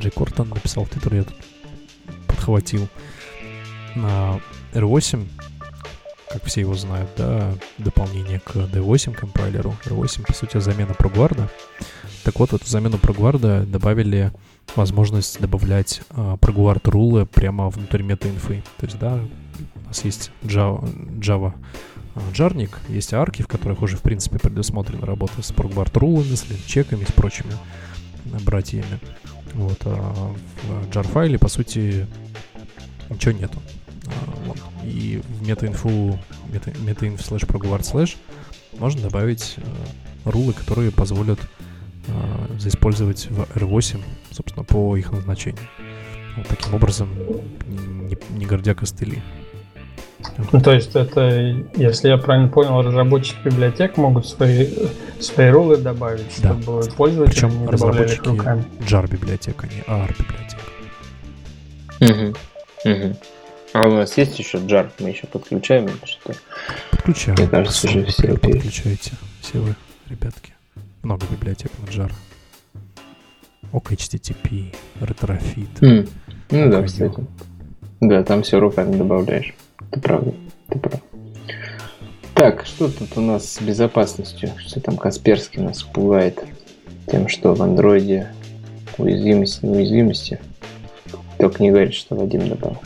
Джейк 0.00 0.18
Уортон 0.18 0.48
написал 0.48 0.84
в 0.84 0.88
Твиттер, 0.88 1.14
я 1.14 1.24
тут 1.24 1.36
подхватил. 2.26 2.88
На 3.94 4.40
R8 4.72 5.26
как 6.30 6.44
все 6.44 6.60
его 6.60 6.74
знают, 6.74 7.08
да, 7.16 7.52
дополнение 7.78 8.40
к 8.40 8.54
D8 8.54 9.14
компайлеру. 9.14 9.74
R8, 9.86 10.26
по 10.26 10.34
сути, 10.34 10.58
замена 10.58 10.92
ProGuard. 10.92 11.48
Так 12.22 12.38
вот, 12.38 12.52
эту 12.52 12.66
замену 12.66 12.98
ProGuard 12.98 13.64
добавили 13.64 14.30
возможность 14.76 15.40
добавлять 15.40 16.02
э, 16.10 16.36
ProGuard 16.40 16.90
рулы 16.90 17.26
прямо 17.26 17.68
внутрь 17.68 18.02
метаинфы. 18.02 18.62
То 18.78 18.86
есть, 18.86 18.98
да, 18.98 19.18
у 19.84 19.88
нас 19.88 20.04
есть 20.04 20.30
Java, 20.42 20.88
Java 21.20 21.54
джарник, 22.32 22.78
есть 22.88 23.14
арки, 23.14 23.42
в 23.42 23.48
которых 23.48 23.82
уже, 23.82 23.96
в 23.96 24.02
принципе, 24.02 24.38
предусмотрена 24.38 25.06
работа 25.06 25.42
с 25.42 25.50
ProGuard 25.50 25.98
рулами, 25.98 26.34
с 26.34 26.44
чеками, 26.66 27.04
с 27.04 27.12
прочими 27.12 27.52
братьями. 28.44 28.98
Вот, 29.54 29.78
а 29.84 30.34
в 30.64 30.90
jar 30.90 31.06
файле, 31.06 31.38
по 31.38 31.48
сути, 31.48 32.06
ничего 33.08 33.32
нету. 33.32 33.62
Вот. 34.44 34.58
И 34.84 35.22
в 35.28 35.46
метаинфу 35.46 36.18
метаинф 36.80 37.20
слэш 37.20 37.46
проговор 37.46 37.82
слэш 37.82 38.16
можно 38.78 39.02
добавить 39.02 39.54
э, 39.56 39.62
рулы, 40.24 40.52
которые 40.52 40.90
позволят 40.90 41.38
э, 42.06 42.58
заиспользовать 42.58 43.28
в 43.30 43.42
R8, 43.56 44.00
собственно, 44.38 44.64
по 44.64 44.96
их 44.96 45.10
назначению. 45.12 45.68
Вот 46.36 46.46
таким 46.46 46.74
образом, 46.74 47.08
не, 47.66 48.16
не 48.38 48.46
гордя 48.46 48.74
костыли. 48.74 49.20
Ну, 50.52 50.60
то 50.60 50.72
есть 50.72 50.94
это, 50.94 51.28
если 51.76 52.08
я 52.08 52.18
правильно 52.18 52.48
понял, 52.48 52.80
разработчики 52.82 53.38
библиотек 53.44 53.96
могут 53.96 54.26
свои, 54.26 54.68
свои 55.20 55.50
рулы 55.50 55.76
добавить, 55.76 56.32
чтобы 56.32 56.82
да. 56.82 56.90
пользователи 56.96 57.34
Причем 57.34 57.60
не 57.60 57.66
добавляли 57.66 58.12
их 58.12 58.22
руками. 58.22 58.64
Jar 58.80 59.10
библиотека, 59.10 59.66
а 59.68 59.74
не 59.74 59.80
AR 59.82 60.14
библиотека. 60.18 60.62
Угу. 62.00 62.92
Угу. 62.92 63.16
А 63.74 63.86
у 63.86 63.92
нас 63.92 64.16
есть 64.16 64.38
еще 64.38 64.58
джар, 64.58 64.90
мы 65.00 65.10
еще 65.10 65.26
подключаем 65.26 65.88
что 66.04 66.32
Подключаем. 66.90 67.38
Мне 67.38 67.48
кажется, 67.48 67.88
уже 67.88 68.04
все 68.06 68.36
подключаете. 68.36 69.12
Все 69.40 69.58
вы, 69.58 69.74
ребятки. 70.08 70.52
Много 71.02 71.26
библиотек 71.30 71.70
на 71.78 71.90
джар. 71.90 72.12
Ок 73.72 73.92
HTTP, 73.92 74.74
Retrofit. 75.00 75.80
Mm. 75.80 76.08
Ну 76.50 76.70
да, 76.70 76.82
кстати. 76.82 77.24
Да, 78.00 78.22
там 78.22 78.42
все 78.42 78.58
руками 78.58 78.96
добавляешь. 78.96 79.54
Ты 79.90 80.00
прав. 80.00 80.24
Ты 80.68 80.78
прав. 80.78 81.00
Так, 82.34 82.64
что 82.66 82.88
тут 82.88 83.16
у 83.16 83.20
нас 83.20 83.54
с 83.54 83.60
безопасностью? 83.60 84.50
Что 84.58 84.80
там 84.80 84.96
Касперский 84.96 85.60
нас 85.60 85.82
пугает 85.82 86.44
тем, 87.10 87.26
что 87.28 87.54
в 87.54 87.62
андроиде 87.62 88.28
уязвимости, 88.96 89.64
неуязвимости. 89.64 90.40
Только 91.38 91.62
не 91.62 91.70
говорит, 91.70 91.94
что 91.94 92.14
Вадим 92.14 92.48
добавил. 92.48 92.78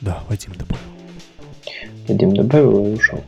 Да, 0.00 0.22
Вадим 0.28 0.52
добавил. 0.52 0.82
Вадим 2.08 2.36
добавил 2.36 2.86
и 2.86 2.94
ушел. 2.94 3.22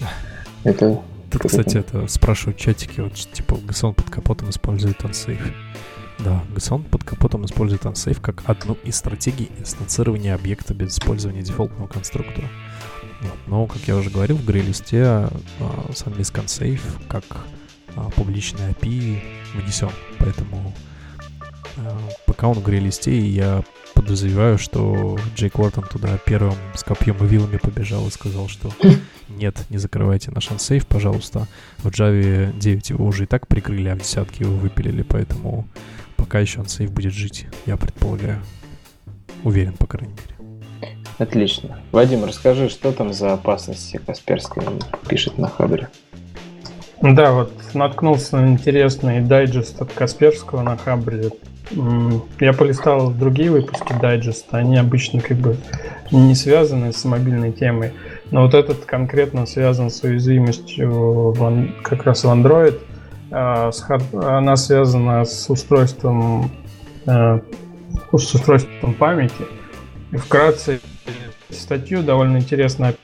Это... 0.64 1.00
Тут, 1.30 1.42
кстати, 1.42 1.78
это 1.78 2.06
спрашивают 2.06 2.56
чатики, 2.56 3.00
вот 3.00 3.14
типа 3.14 3.54
GSON 3.54 3.94
под 3.94 4.08
капотом 4.08 4.48
использует 4.48 5.00
OnSafe. 5.00 5.52
Да, 6.18 6.42
GSON 6.54 6.88
под 6.88 7.04
капотом 7.04 7.44
использует 7.44 7.82
OnSafe 7.82 8.20
как 8.20 8.42
одну 8.46 8.74
из 8.84 8.96
стратегий 8.96 9.50
инстанцирования 9.58 10.34
объекта 10.34 10.72
без 10.72 10.94
использования 10.94 11.42
дефолтного 11.42 11.88
конструктора. 11.88 12.48
Вот. 13.20 13.38
Но, 13.46 13.66
как 13.66 13.82
я 13.86 13.96
уже 13.96 14.10
говорил, 14.10 14.36
в 14.36 14.44
грейлисте 14.44 15.02
а, 15.04 15.30
SunList 15.90 16.32
OnSafe 16.34 16.80
как 17.08 17.24
а, 17.94 18.10
публичный 18.10 18.70
API 18.70 19.20
внесен, 19.54 19.90
поэтому 20.18 20.74
а, 21.76 21.98
пока 22.26 22.48
он 22.48 22.54
в 22.54 22.62
грейлисте, 22.62 23.18
я 23.18 23.62
подозреваю, 23.94 24.58
что 24.58 25.18
Джейк 25.34 25.58
Уортон 25.58 25.84
туда 25.84 26.18
первым 26.18 26.56
с 26.74 26.82
копьем 26.82 27.16
и 27.24 27.26
вилами 27.26 27.56
побежал 27.56 28.06
и 28.06 28.10
сказал, 28.10 28.48
что 28.48 28.70
нет, 29.28 29.56
не 29.70 29.78
закрывайте 29.78 30.30
наш 30.30 30.50
ансейв, 30.50 30.86
пожалуйста. 30.86 31.46
В 31.78 31.88
Java 31.88 32.56
9 32.58 32.90
его 32.90 33.06
уже 33.06 33.24
и 33.24 33.26
так 33.26 33.46
прикрыли, 33.46 33.88
а 33.88 33.94
в 33.94 33.98
десятке 33.98 34.44
его 34.44 34.54
выпилили, 34.54 35.02
поэтому 35.02 35.66
пока 36.16 36.40
еще 36.40 36.60
ансейв 36.60 36.90
будет 36.92 37.12
жить, 37.12 37.46
я 37.66 37.76
предполагаю. 37.76 38.42
Уверен, 39.44 39.74
по 39.74 39.86
крайней 39.86 40.14
мере. 40.14 40.94
Отлично. 41.18 41.78
Вадим, 41.92 42.24
расскажи, 42.24 42.68
что 42.68 42.92
там 42.92 43.12
за 43.12 43.32
опасности 43.32 44.00
Касперской 44.04 44.62
пишет 45.08 45.38
на 45.38 45.48
Хабре? 45.48 45.88
Да, 47.00 47.32
вот 47.32 47.52
наткнулся 47.74 48.36
на 48.36 48.52
интересный 48.52 49.20
дайджест 49.20 49.80
от 49.80 49.92
Касперского 49.92 50.62
на 50.62 50.76
Хабре 50.76 51.30
я 52.40 52.52
полистал 52.52 53.10
другие 53.10 53.50
выпуски 53.50 53.92
дайджеста, 54.00 54.58
они 54.58 54.76
обычно 54.76 55.20
как 55.20 55.36
бы 55.36 55.56
не 56.12 56.34
связаны 56.34 56.92
с 56.92 57.04
мобильной 57.04 57.52
темой, 57.52 57.92
но 58.30 58.42
вот 58.42 58.54
этот 58.54 58.84
конкретно 58.84 59.46
связан 59.46 59.90
с 59.90 60.02
уязвимостью 60.02 61.32
в, 61.32 61.68
как 61.82 62.04
раз 62.04 62.24
в 62.24 62.28
Android. 62.28 62.78
А, 63.38 63.70
она 64.14 64.56
связана 64.56 65.26
с 65.26 65.50
устройством, 65.50 66.50
э, 67.04 67.40
с 68.10 68.34
устройством 68.34 68.94
памяти. 68.94 69.44
И 70.10 70.16
вкратце 70.16 70.80
статью 71.50 72.02
довольно 72.02 72.38
интересно 72.38 72.94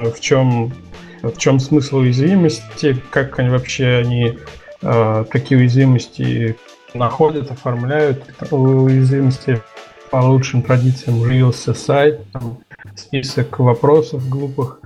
в 0.00 0.18
чем 0.18 0.72
в 1.22 1.36
чем 1.36 1.60
смысл 1.60 1.98
уязвимости, 1.98 2.96
как 3.10 3.38
они 3.38 3.50
вообще 3.50 4.02
они 4.02 4.38
э, 4.82 5.24
уязвимости 5.50 6.56
находят, 6.92 7.52
оформляют 7.52 8.24
уязвимости 8.50 9.62
по 10.10 10.16
лучшим 10.16 10.62
традициям 10.62 11.20
явился 11.20 11.74
сайт, 11.74 12.28
там 12.32 12.58
список 12.96 13.60
вопросов 13.60 14.28
глупых 14.28 14.79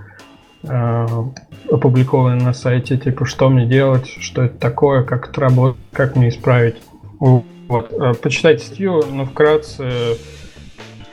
опубликованы 1.70 2.42
на 2.42 2.52
сайте, 2.52 2.96
типа 2.96 3.26
что 3.26 3.48
мне 3.48 3.66
делать, 3.66 4.08
что 4.20 4.42
это 4.42 4.58
такое, 4.58 5.02
как 5.02 5.28
это 5.28 5.40
работает, 5.40 5.84
как 5.92 6.16
мне 6.16 6.28
исправить. 6.28 6.76
Вот. 7.18 7.92
Э, 7.92 8.14
почитайте 8.14 8.64
статью, 8.64 9.02
но 9.10 9.24
вкратце 9.24 10.16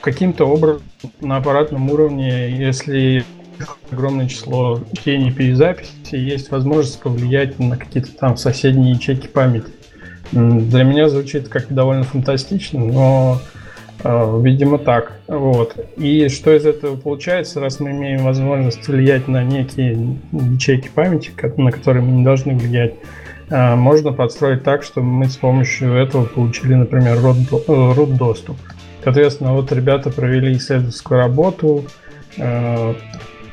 каким-то 0.01 0.45
образом 0.45 0.81
на 1.21 1.37
аппаратном 1.37 1.89
уровне, 1.89 2.49
если 2.49 3.23
огромное 3.91 4.27
число 4.27 4.79
чтений 4.93 5.31
перезаписи, 5.31 6.15
есть 6.15 6.51
возможность 6.51 6.99
повлиять 7.01 7.59
на 7.59 7.77
какие-то 7.77 8.11
там 8.11 8.37
соседние 8.37 8.93
ячейки 8.93 9.27
памяти. 9.27 9.67
Для 10.31 10.83
меня 10.83 11.09
звучит 11.09 11.47
как 11.49 11.73
довольно 11.73 12.03
фантастично, 12.03 12.79
но, 12.79 13.41
э, 13.53 13.60
видимо, 14.03 14.77
так. 14.77 15.19
Вот. 15.27 15.75
И 15.97 16.27
что 16.29 16.55
из 16.55 16.65
этого 16.65 16.95
получается, 16.95 17.59
раз 17.59 17.79
мы 17.79 17.91
имеем 17.91 18.23
возможность 18.23 18.87
влиять 18.87 19.27
на 19.27 19.43
некие 19.43 20.17
ячейки 20.31 20.89
памяти, 20.89 21.31
на 21.57 21.71
которые 21.71 22.03
мы 22.03 22.11
не 22.11 22.23
должны 22.23 22.55
влиять, 22.55 22.95
э, 23.49 23.75
можно 23.75 24.11
подстроить 24.11 24.63
так, 24.63 24.83
чтобы 24.83 25.07
мы 25.07 25.25
с 25.25 25.37
помощью 25.37 25.93
этого 25.93 26.25
получили, 26.25 26.73
например, 26.73 27.17
root 27.17 28.17
доступ. 28.17 28.57
Соответственно, 29.03 29.53
вот 29.53 29.71
ребята 29.71 30.09
провели 30.09 30.53
исследовательскую 30.53 31.19
работу, 31.19 31.85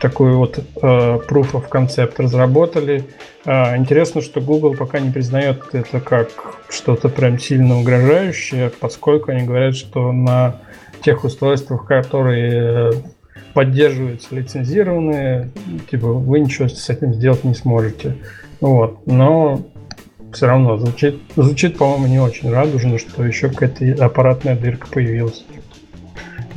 такую 0.00 0.38
вот 0.38 0.58
э, 0.58 0.60
proof 0.80 1.52
of 1.52 1.68
concept 1.70 2.14
разработали. 2.18 3.04
Э, 3.44 3.76
интересно, 3.76 4.20
что 4.22 4.40
Google 4.40 4.74
пока 4.74 5.00
не 5.00 5.10
признает 5.10 5.62
это 5.72 6.00
как 6.00 6.28
что-то 6.68 7.08
прям 7.08 7.38
сильно 7.38 7.78
угрожающее, 7.78 8.70
поскольку 8.70 9.30
они 9.30 9.44
говорят, 9.44 9.76
что 9.76 10.12
на 10.12 10.56
тех 11.02 11.24
устройствах, 11.24 11.86
которые 11.86 12.92
поддерживаются 13.54 14.34
лицензированные, 14.34 15.50
типа 15.90 16.08
вы 16.08 16.40
ничего 16.40 16.68
с 16.68 16.88
этим 16.88 17.14
сделать 17.14 17.44
не 17.44 17.54
сможете. 17.54 18.16
Вот. 18.60 19.06
Но 19.06 19.62
все 20.32 20.46
равно 20.46 20.76
звучит, 20.76 21.20
звучит, 21.36 21.78
по-моему, 21.78 22.06
не 22.06 22.18
очень 22.20 22.50
радужно, 22.50 22.98
что 22.98 23.24
еще 23.24 23.48
какая-то 23.48 24.04
аппаратная 24.04 24.56
дырка 24.56 24.86
появилась. 24.88 25.44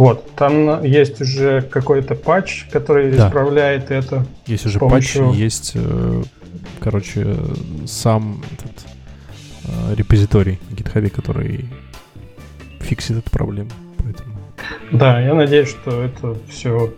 Вот, 0.01 0.31
там 0.35 0.83
есть 0.83 1.21
уже 1.21 1.61
какой-то 1.61 2.15
патч, 2.15 2.65
который 2.71 3.11
да. 3.11 3.27
исправляет 3.27 3.91
это. 3.91 4.25
Есть 4.47 4.65
уже 4.65 4.79
помощью... 4.79 5.27
патч, 5.27 5.37
есть, 5.37 5.71
э, 5.75 6.23
короче, 6.79 7.37
сам 7.85 8.41
этот 8.51 8.71
э, 9.65 9.93
репозиторий 9.93 10.59
GitHub, 10.71 11.07
который 11.11 11.65
фиксит 12.79 13.19
эту 13.19 13.29
проблему. 13.29 13.69
Поэтому... 13.99 14.33
Да, 14.91 15.21
я 15.21 15.35
надеюсь, 15.35 15.69
что 15.69 16.01
это 16.01 16.35
все 16.49 16.95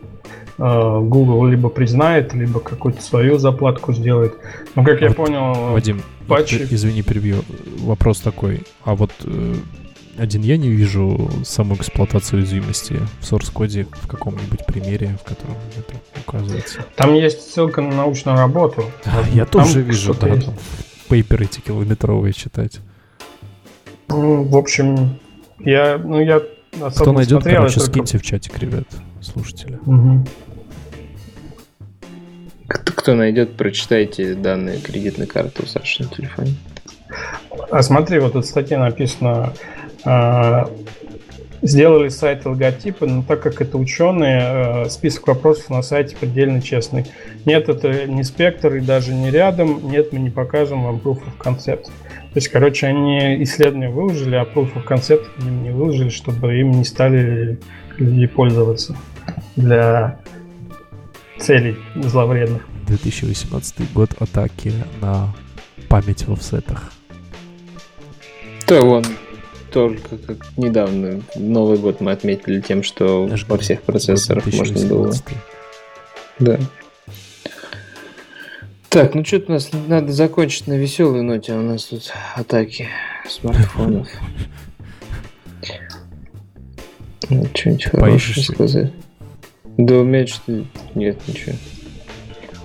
э, 0.57 0.99
Google 1.01 1.45
либо 1.47 1.67
признает, 1.67 2.33
либо 2.33 2.61
какую-то 2.61 3.01
свою 3.01 3.37
заплатку 3.37 3.91
сделает. 3.91 4.33
Но 4.75 4.85
как 4.85 5.01
а 5.01 5.03
я 5.03 5.07
вот, 5.09 5.17
понял, 5.17 5.73
Вадим, 5.73 6.01
патчи... 6.25 6.65
извини, 6.69 7.01
перебью. 7.01 7.43
Вопрос 7.79 8.21
такой. 8.21 8.61
А 8.85 8.95
вот 8.95 9.11
один 10.17 10.41
я 10.43 10.57
не 10.57 10.69
вижу 10.69 11.29
саму 11.43 11.75
эксплуатацию 11.75 12.39
уязвимости 12.39 12.99
в 13.19 13.23
source 13.23 13.51
коде 13.51 13.87
в 13.91 14.07
каком-нибудь 14.07 14.65
примере, 14.65 15.17
в 15.21 15.27
котором 15.27 15.55
это 15.77 15.95
указывается. 16.19 16.85
Там 16.95 17.13
есть 17.15 17.51
ссылка 17.51 17.81
на 17.81 17.95
научную 17.95 18.37
работу. 18.37 18.85
А, 19.05 19.23
я 19.33 19.45
Там 19.45 19.63
тоже 19.63 19.81
вижу, 19.81 20.13
да, 20.13 20.27
есть. 20.27 20.49
пейперы 21.09 21.45
эти 21.45 21.59
километровые 21.59 22.33
читать. 22.33 22.79
Ну, 24.09 24.43
в 24.43 24.55
общем, 24.55 25.19
я, 25.59 25.97
ну, 25.97 26.19
я 26.19 26.41
особо 26.73 26.91
Кто 26.91 27.11
найдет, 27.13 27.41
смотрел, 27.41 27.61
короче, 27.61 27.79
только... 27.79 27.91
скиньте 27.91 28.17
в 28.17 28.21
чатик, 28.21 28.57
ребят, 28.59 28.87
слушатели. 29.21 29.79
Угу. 29.85 30.25
Кто, 32.67 33.15
найдет, 33.15 33.57
прочитайте 33.57 34.35
данные 34.35 34.79
кредитной 34.79 35.27
карты 35.27 35.63
у 35.63 35.65
Саши 35.65 36.03
на 36.03 36.09
телефоне. 36.09 36.55
А 37.69 37.81
смотри, 37.81 38.19
вот 38.19 38.33
тут 38.33 38.45
в 38.45 38.47
статье 38.47 38.77
написано 38.77 39.53
сделали 41.63 42.09
сайт 42.09 42.45
логотипа, 42.45 43.05
но 43.05 43.23
так 43.23 43.41
как 43.41 43.61
это 43.61 43.77
ученые, 43.77 44.41
а, 44.41 44.89
список 44.89 45.27
вопросов 45.27 45.69
на 45.69 45.81
сайте 45.81 46.15
предельно 46.15 46.61
честный. 46.61 47.05
Нет, 47.45 47.69
это 47.69 48.05
не 48.05 48.23
спектр 48.23 48.75
и 48.75 48.81
даже 48.81 49.13
не 49.13 49.31
рядом. 49.31 49.89
Нет, 49.89 50.11
мы 50.11 50.19
не 50.19 50.29
покажем 50.29 50.83
вам 50.83 50.97
proof 50.97 51.19
of 51.19 51.37
concept. 51.39 51.85
То 51.85 52.37
есть, 52.37 52.49
короче, 52.49 52.87
они 52.87 53.41
исследования 53.43 53.89
выложили, 53.89 54.35
а 54.35 54.43
proof 54.43 54.73
of 54.75 54.85
concept 54.85 55.25
им 55.39 55.63
не 55.63 55.71
выложили, 55.71 56.09
чтобы 56.09 56.59
им 56.59 56.71
не 56.71 56.83
стали 56.83 57.59
люди 57.97 58.27
пользоваться 58.27 58.97
для 59.55 60.19
целей 61.39 61.77
зловредных. 61.95 62.63
2018 62.87 63.93
год 63.93 64.11
атаки 64.19 64.73
на 65.01 65.33
память 65.87 66.27
в 66.27 66.33
офсетах. 66.33 66.91
Да, 68.67 68.81
вон, 68.81 69.05
только 69.73 70.17
как 70.17 70.37
недавно 70.55 71.21
Новый 71.35 71.79
год 71.79 71.99
мы 71.99 72.11
отметили 72.11 72.61
тем, 72.61 72.83
что 72.83 73.27
Даже 73.27 73.45
во 73.47 73.57
всех 73.57 73.81
процессорах 73.81 74.45
можно 74.53 74.87
было. 74.87 75.13
Да. 76.39 76.59
Так, 78.89 79.15
ну 79.15 79.25
что-то 79.25 79.45
у 79.47 79.53
нас 79.53 79.71
надо 79.87 80.11
закончить 80.11 80.67
на 80.67 80.73
веселой 80.73 81.23
ноте, 81.23 81.53
а 81.53 81.57
у 81.57 81.61
нас 81.61 81.85
тут 81.85 82.13
атаки 82.35 82.87
смартфонов. 83.27 84.07
Ну, 87.29 87.47
что-нибудь 87.55 87.85
хорошее 87.85 88.45
сказать. 88.45 88.93
Да 89.77 89.95
у 89.95 90.03
меня 90.03 90.27
что 90.27 90.65
нет 90.93 91.17
ничего. 91.27 91.55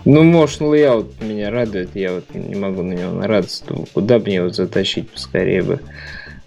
Ну, 0.04 0.22
может, 0.22 0.60
layout 0.60 1.20
меня 1.22 1.50
радует, 1.50 1.90
я 1.94 2.12
вот 2.12 2.34
не 2.34 2.54
могу 2.54 2.82
на 2.82 2.92
него 2.92 3.12
нарадоваться. 3.12 3.64
Куда 3.94 4.18
бы 4.18 4.26
мне 4.26 4.36
его 4.36 4.50
затащить 4.50 5.08
поскорее 5.10 5.62
бы 5.62 5.80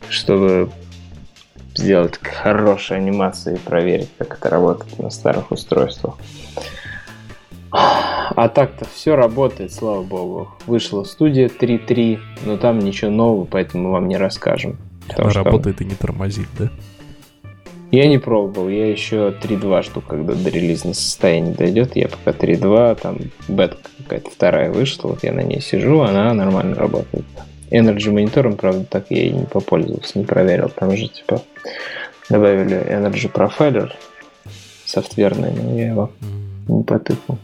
чтобы 0.10 0.70
сделать 1.76 2.20
хорошие 2.22 2.98
анимации 2.98 3.56
и 3.56 3.60
проверить, 3.60 4.10
как 4.18 4.38
это 4.38 4.50
работает 4.50 5.00
на 5.00 5.10
старых 5.10 5.52
устройствах. 5.52 6.18
А 7.72 8.50
так-то 8.50 8.86
все 8.86 9.16
работает, 9.16 9.74
слава 9.74 10.04
богу. 10.04 10.50
Вышла 10.66 11.04
студия 11.04 11.48
3.3, 11.48 12.20
но 12.46 12.58
там 12.58 12.80
ничего 12.80 13.12
нового, 13.12 13.46
поэтому 13.46 13.86
мы 13.86 13.92
вам 13.92 14.08
не 14.08 14.18
расскажем. 14.18 14.78
Она 15.18 15.30
что... 15.30 15.44
работает 15.44 15.82
и 15.82 15.86
не 15.86 15.96
тормозит, 15.96 16.48
да? 16.58 16.70
Я 17.92 18.08
не 18.08 18.18
пробовал, 18.18 18.70
я 18.70 18.90
еще 18.90 19.36
3.2 19.42 19.84
жду, 19.84 20.02
когда 20.02 20.34
до 20.34 20.50
релизного 20.50 20.94
состояния 20.94 21.52
дойдет. 21.52 21.96
Я 21.96 22.08
пока 22.08 22.32
3.2, 22.32 23.02
там 23.02 23.18
бета 23.50 23.78
какая-то 23.98 24.30
вторая 24.30 24.72
вышла, 24.72 25.10
вот 25.10 25.24
я 25.24 25.34
на 25.34 25.42
ней 25.42 25.62
сижу, 25.62 26.02
она 26.02 26.34
нормально 26.34 26.76
работает. 26.76 27.26
Energy 27.72 28.12
монитором, 28.12 28.58
правда, 28.58 28.86
так 28.86 29.06
я 29.10 29.24
и 29.24 29.30
не 29.32 29.46
попользовался, 29.46 30.20
не 30.20 30.26
проверил. 30.26 30.70
Там 30.70 30.96
же, 30.96 31.08
типа, 31.08 31.42
добавили 32.30 32.78
Energy 32.78 33.32
Profiler 33.32 33.92
софтверный, 34.86 35.52
но 35.54 35.78
я 35.78 35.88
его 35.88 36.12
не 36.68 36.84
потыкал. 36.84 37.38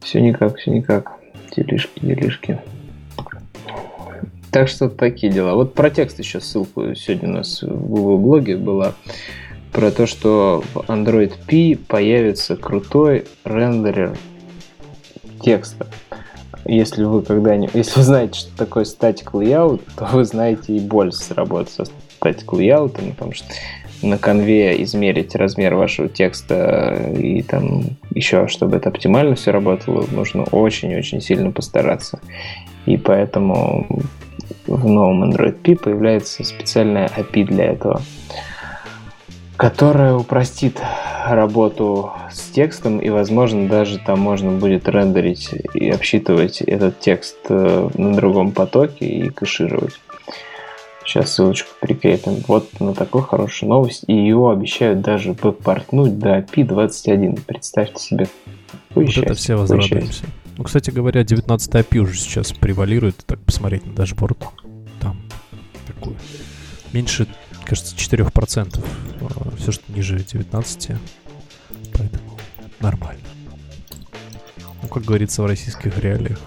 Все 0.00 0.20
никак, 0.20 0.56
все 0.56 0.70
никак. 0.70 1.12
Делишки, 1.56 2.00
делишки. 2.00 2.60
Так 4.52 4.68
что 4.68 4.88
такие 4.88 5.32
дела. 5.32 5.54
Вот 5.54 5.74
про 5.74 5.90
текст 5.90 6.18
еще 6.18 6.40
ссылку 6.40 6.94
сегодня 6.94 7.28
у 7.28 7.32
нас 7.32 7.62
в 7.62 7.88
Google 7.88 8.18
блоге 8.18 8.56
была 8.56 8.94
про 9.72 9.90
то, 9.90 10.06
что 10.06 10.62
в 10.72 10.78
Android 10.88 11.34
P 11.46 11.76
появится 11.76 12.56
крутой 12.56 13.26
рендерер 13.44 14.16
текста. 15.42 15.86
Если 16.68 17.04
вы 17.04 17.22
когда-нибудь, 17.22 17.74
если 17.74 17.98
вы 17.98 18.04
знаете, 18.04 18.40
что 18.40 18.56
такое 18.56 18.84
static 18.84 19.32
layout, 19.32 19.82
то 19.96 20.06
вы 20.12 20.24
знаете 20.24 20.74
и 20.74 20.80
больше 20.80 21.34
работы 21.34 21.70
со 21.70 21.82
static 21.82 22.46
layout, 22.46 22.98
потому 23.10 23.32
что 23.32 23.46
на 24.02 24.18
конве 24.18 24.82
измерить 24.82 25.34
размер 25.34 25.74
вашего 25.74 26.08
текста 26.08 27.12
и 27.16 27.42
там 27.42 27.96
еще, 28.14 28.46
чтобы 28.48 28.76
это 28.76 28.88
оптимально 28.88 29.34
все 29.34 29.52
работало, 29.52 30.04
нужно 30.10 30.44
очень-очень 30.44 31.20
сильно 31.20 31.50
постараться. 31.50 32.20
И 32.84 32.96
поэтому 32.96 33.86
в 34.66 34.88
новом 34.88 35.30
Android 35.30 35.52
P 35.62 35.76
появляется 35.76 36.44
специальная 36.44 37.08
API 37.08 37.44
для 37.44 37.64
этого 37.66 38.00
которая 39.56 40.14
упростит 40.14 40.80
работу 41.26 42.12
с 42.30 42.50
текстом, 42.50 42.98
и, 42.98 43.08
возможно, 43.08 43.68
даже 43.68 43.98
там 43.98 44.20
можно 44.20 44.50
будет 44.50 44.88
рендерить 44.88 45.50
и 45.74 45.90
обсчитывать 45.90 46.60
этот 46.60 47.00
текст 47.00 47.36
э, 47.48 47.90
на 47.94 48.14
другом 48.14 48.52
потоке 48.52 49.06
и 49.06 49.30
кэшировать. 49.30 49.98
Сейчас 51.04 51.34
ссылочку 51.34 51.70
прикрепим. 51.80 52.42
Вот 52.48 52.80
на 52.80 52.92
такую 52.92 53.22
хорошую 53.22 53.70
новость. 53.70 54.04
И 54.08 54.12
его 54.12 54.50
обещают 54.50 55.02
даже 55.02 55.34
попортнуть 55.34 56.18
до 56.18 56.38
API-21. 56.38 57.42
Представьте 57.46 58.02
себе. 58.02 58.28
Вот 58.94 59.04
счастье, 59.06 59.22
это 59.22 59.34
все 59.34 59.56
возрадуемся. 59.56 60.24
Ну, 60.58 60.64
кстати 60.64 60.90
говоря, 60.90 61.22
19 61.22 61.74
API 61.74 61.98
уже 61.98 62.18
сейчас 62.18 62.52
превалирует. 62.52 63.24
Так 63.24 63.38
посмотреть 63.38 63.86
на 63.86 63.92
дашборд. 63.92 64.38
Там 65.00 65.16
такой 65.86 66.14
меньше 66.92 67.28
кажется, 67.66 67.94
4%. 67.96 68.84
А, 69.20 69.56
Все, 69.58 69.72
что 69.72 69.92
ниже 69.92 70.18
19. 70.18 70.92
Поэтому 71.92 72.38
нормально. 72.80 73.20
Ну, 74.82 74.88
как 74.88 75.04
говорится 75.04 75.42
в 75.42 75.46
российских 75.46 75.98
реалиях. 75.98 76.38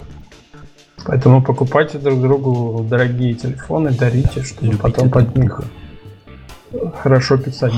Поэтому 1.04 1.42
покупайте 1.42 1.98
друг 1.98 2.20
другу 2.20 2.84
дорогие 2.88 3.34
телефоны, 3.34 3.90
дарите, 3.90 4.42
чтобы 4.42 4.66
Любите 4.66 4.82
потом 4.82 5.10
под 5.10 5.36
них 5.36 5.60
хорошо 7.02 7.38
писать. 7.38 7.72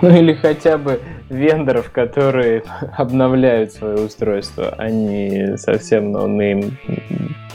Ну 0.00 0.16
или 0.16 0.34
хотя 0.34 0.78
бы 0.78 1.00
вендоров, 1.28 1.90
которые 1.90 2.62
обновляют 2.96 3.72
свое 3.72 4.04
устройство, 4.04 4.74
а 4.78 4.88
не 4.88 5.56
совсем 5.58 6.12
ноунейм 6.12 6.78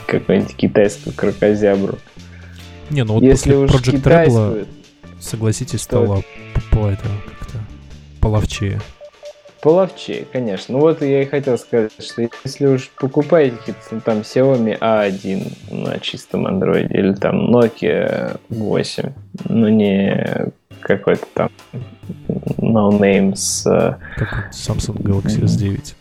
какой-нибудь 0.06 0.54
китайскую 0.54 1.14
крокозябру. 1.14 1.98
Не, 2.90 3.04
ну 3.04 3.14
вот 3.14 3.22
Если 3.22 3.66
после 3.66 3.98
Project 3.98 4.02
Treble, 4.02 4.66
согласитесь, 5.20 5.82
стало 5.82 6.22
по, 6.54 6.76
по 6.76 6.86
это 6.88 7.04
как-то 7.26 7.58
половчее. 8.20 8.80
Половчей, 9.60 10.26
конечно. 10.32 10.74
Ну 10.74 10.80
вот 10.80 11.02
я 11.02 11.22
и 11.22 11.26
хотел 11.26 11.58
сказать, 11.58 11.92
что 11.98 12.22
если 12.44 12.66
уж 12.66 12.90
покупаете 12.90 13.74
ну, 13.90 14.00
там 14.00 14.18
Xiaomi 14.18 14.78
A1 14.78 15.74
на 15.74 15.98
чистом 15.98 16.46
Android 16.46 16.88
или 16.90 17.12
там 17.14 17.54
Nokia 17.54 18.38
8, 18.50 19.12
ну 19.48 19.68
не 19.68 20.52
какой-то 20.80 21.26
там 21.34 21.50
no 22.58 22.90
name 22.98 23.34
с... 23.34 23.64
Как 24.16 24.50
Samsung 24.52 25.02
Galaxy 25.02 25.42
S9. 25.42 25.94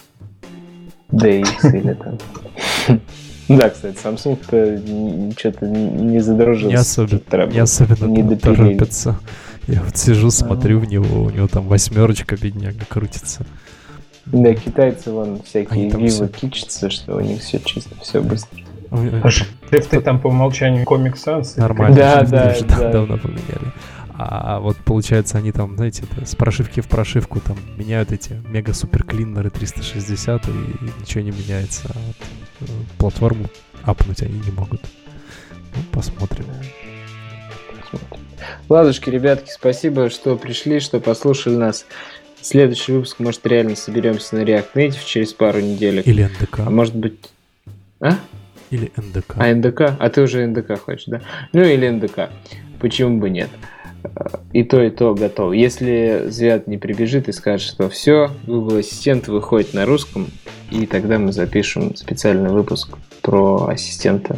DX 1.11 1.75
или 1.75 1.93
там... 1.93 2.19
Да, 3.47 3.69
кстати, 3.69 3.95
Samsung-то 3.95 5.37
что-то 5.37 5.65
не 5.67 6.19
задружился. 6.19 6.67
Не 6.67 6.75
особенно, 6.75 7.45
не 7.45 7.59
особенно 7.59 8.05
не 8.07 8.35
торопится. 8.35 9.19
Я 9.67 9.81
вот 9.83 9.97
сижу, 9.97 10.31
смотрю 10.31 10.79
в 10.79 10.85
него, 10.85 11.23
у 11.23 11.29
него 11.29 11.47
там 11.47 11.67
восьмерочка, 11.67 12.35
бедняга, 12.37 12.85
крутится. 12.87 13.45
Да, 14.25 14.53
китайцы 14.53 15.11
вон 15.11 15.41
всякие 15.43 15.89
вивы 15.89 16.27
кичатся, 16.27 16.89
что 16.89 17.15
у 17.15 17.21
них 17.21 17.41
все 17.41 17.59
чисто, 17.59 17.95
все 18.01 18.21
быстро. 18.21 18.59
А 18.91 19.29
шрифты 19.29 19.99
там 20.01 20.19
по 20.19 20.27
умолчанию 20.27 20.85
Comic 20.85 21.15
Sans. 21.15 21.59
Нормально. 21.59 21.95
Да, 21.95 22.21
да, 22.29 22.55
да. 22.67 22.91
Давно 22.91 23.17
поменяли. 23.17 23.73
А 24.19 24.59
вот 24.59 24.77
получается, 24.77 25.37
они 25.37 25.51
там, 25.51 25.75
знаете, 25.75 26.03
с 26.25 26.35
прошивки 26.35 26.81
в 26.81 26.87
прошивку 26.87 27.39
там 27.39 27.57
меняют 27.77 28.11
эти 28.11 28.41
мега-супер 28.49 29.03
клиннеры 29.03 29.51
360 29.51 30.47
и 30.47 30.51
ничего 31.01 31.21
не 31.21 31.31
меняется. 31.31 31.91
А 31.93 31.99
вот, 31.99 32.15
э, 32.61 32.73
платформу 32.97 33.45
апнуть 33.83 34.23
они 34.23 34.39
не 34.39 34.51
могут. 34.51 34.81
Ну, 35.75 35.81
посмотрим. 35.91 36.45
посмотрим. 37.79 38.19
Ладушки, 38.69 39.09
ребятки, 39.09 39.51
спасибо, 39.51 40.09
что 40.09 40.35
пришли, 40.35 40.79
что 40.79 40.99
послушали 40.99 41.55
нас. 41.55 41.85
Следующий 42.41 42.93
выпуск, 42.93 43.19
может, 43.19 43.45
реально 43.45 43.75
соберемся 43.75 44.35
на 44.35 44.39
React 44.41 44.73
Native 44.73 45.05
через 45.05 45.33
пару 45.33 45.59
недель. 45.59 46.01
Или 46.05 46.23
НДК. 46.23 46.59
А 46.59 46.69
может 46.69 46.95
быть... 46.95 47.19
А? 47.99 48.13
Или 48.71 48.91
НДК. 48.95 49.35
А, 49.37 49.53
НДК? 49.53 49.81
А 49.99 50.09
ты 50.09 50.21
уже 50.21 50.45
НДК 50.45 50.79
хочешь, 50.79 51.05
да? 51.05 51.21
Ну, 51.53 51.63
или 51.63 51.87
НДК. 51.87 52.29
Почему 52.79 53.19
бы 53.19 53.29
нет? 53.29 53.49
И 54.53 54.63
то, 54.63 54.81
и 54.81 54.89
то 54.89 55.13
готов. 55.13 55.53
Если 55.53 56.25
Звят 56.27 56.67
не 56.67 56.77
прибежит 56.77 57.27
и 57.29 57.31
скажет, 57.31 57.67
что 57.67 57.89
все, 57.89 58.31
Google 58.45 58.77
Ассистент 58.77 59.27
выходит 59.27 59.73
на 59.73 59.85
русском, 59.85 60.27
и 60.71 60.85
тогда 60.85 61.19
мы 61.19 61.31
запишем 61.31 61.95
специальный 61.95 62.49
выпуск 62.49 62.97
про 63.21 63.67
ассистента 63.67 64.37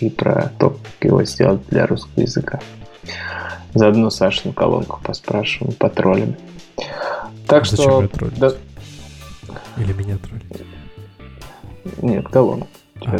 и 0.00 0.10
про 0.10 0.52
то, 0.58 0.70
как 0.70 1.04
его 1.04 1.24
сделать 1.24 1.60
для 1.68 1.86
русского 1.86 2.22
языка. 2.22 2.60
Заодно 3.74 4.10
Сашину 4.10 4.52
колонку 4.52 5.00
поспрашиваем, 5.02 5.72
потроллим. 5.74 6.36
Так 7.46 7.62
а 7.62 7.64
что... 7.64 8.08
Да... 8.36 8.52
Или 9.76 9.92
меня 9.92 10.18
троллить? 10.18 10.66
Нет, 12.02 12.28
колонку. 12.28 12.68
А. 13.06 13.18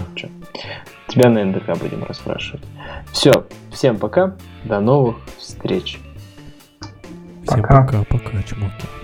Тебя 1.09 1.31
на 1.31 1.45
НДК 1.45 1.77
будем 1.79 2.05
расспрашивать. 2.05 2.65
Все, 3.13 3.47
всем 3.71 3.99
пока, 3.99 4.35
до 4.65 4.81
новых 4.81 5.17
встреч. 5.39 6.01
Всем 7.47 7.63
пока, 7.63 7.83
пока, 7.83 8.05
пока 8.05 8.43
чмоки. 8.43 9.04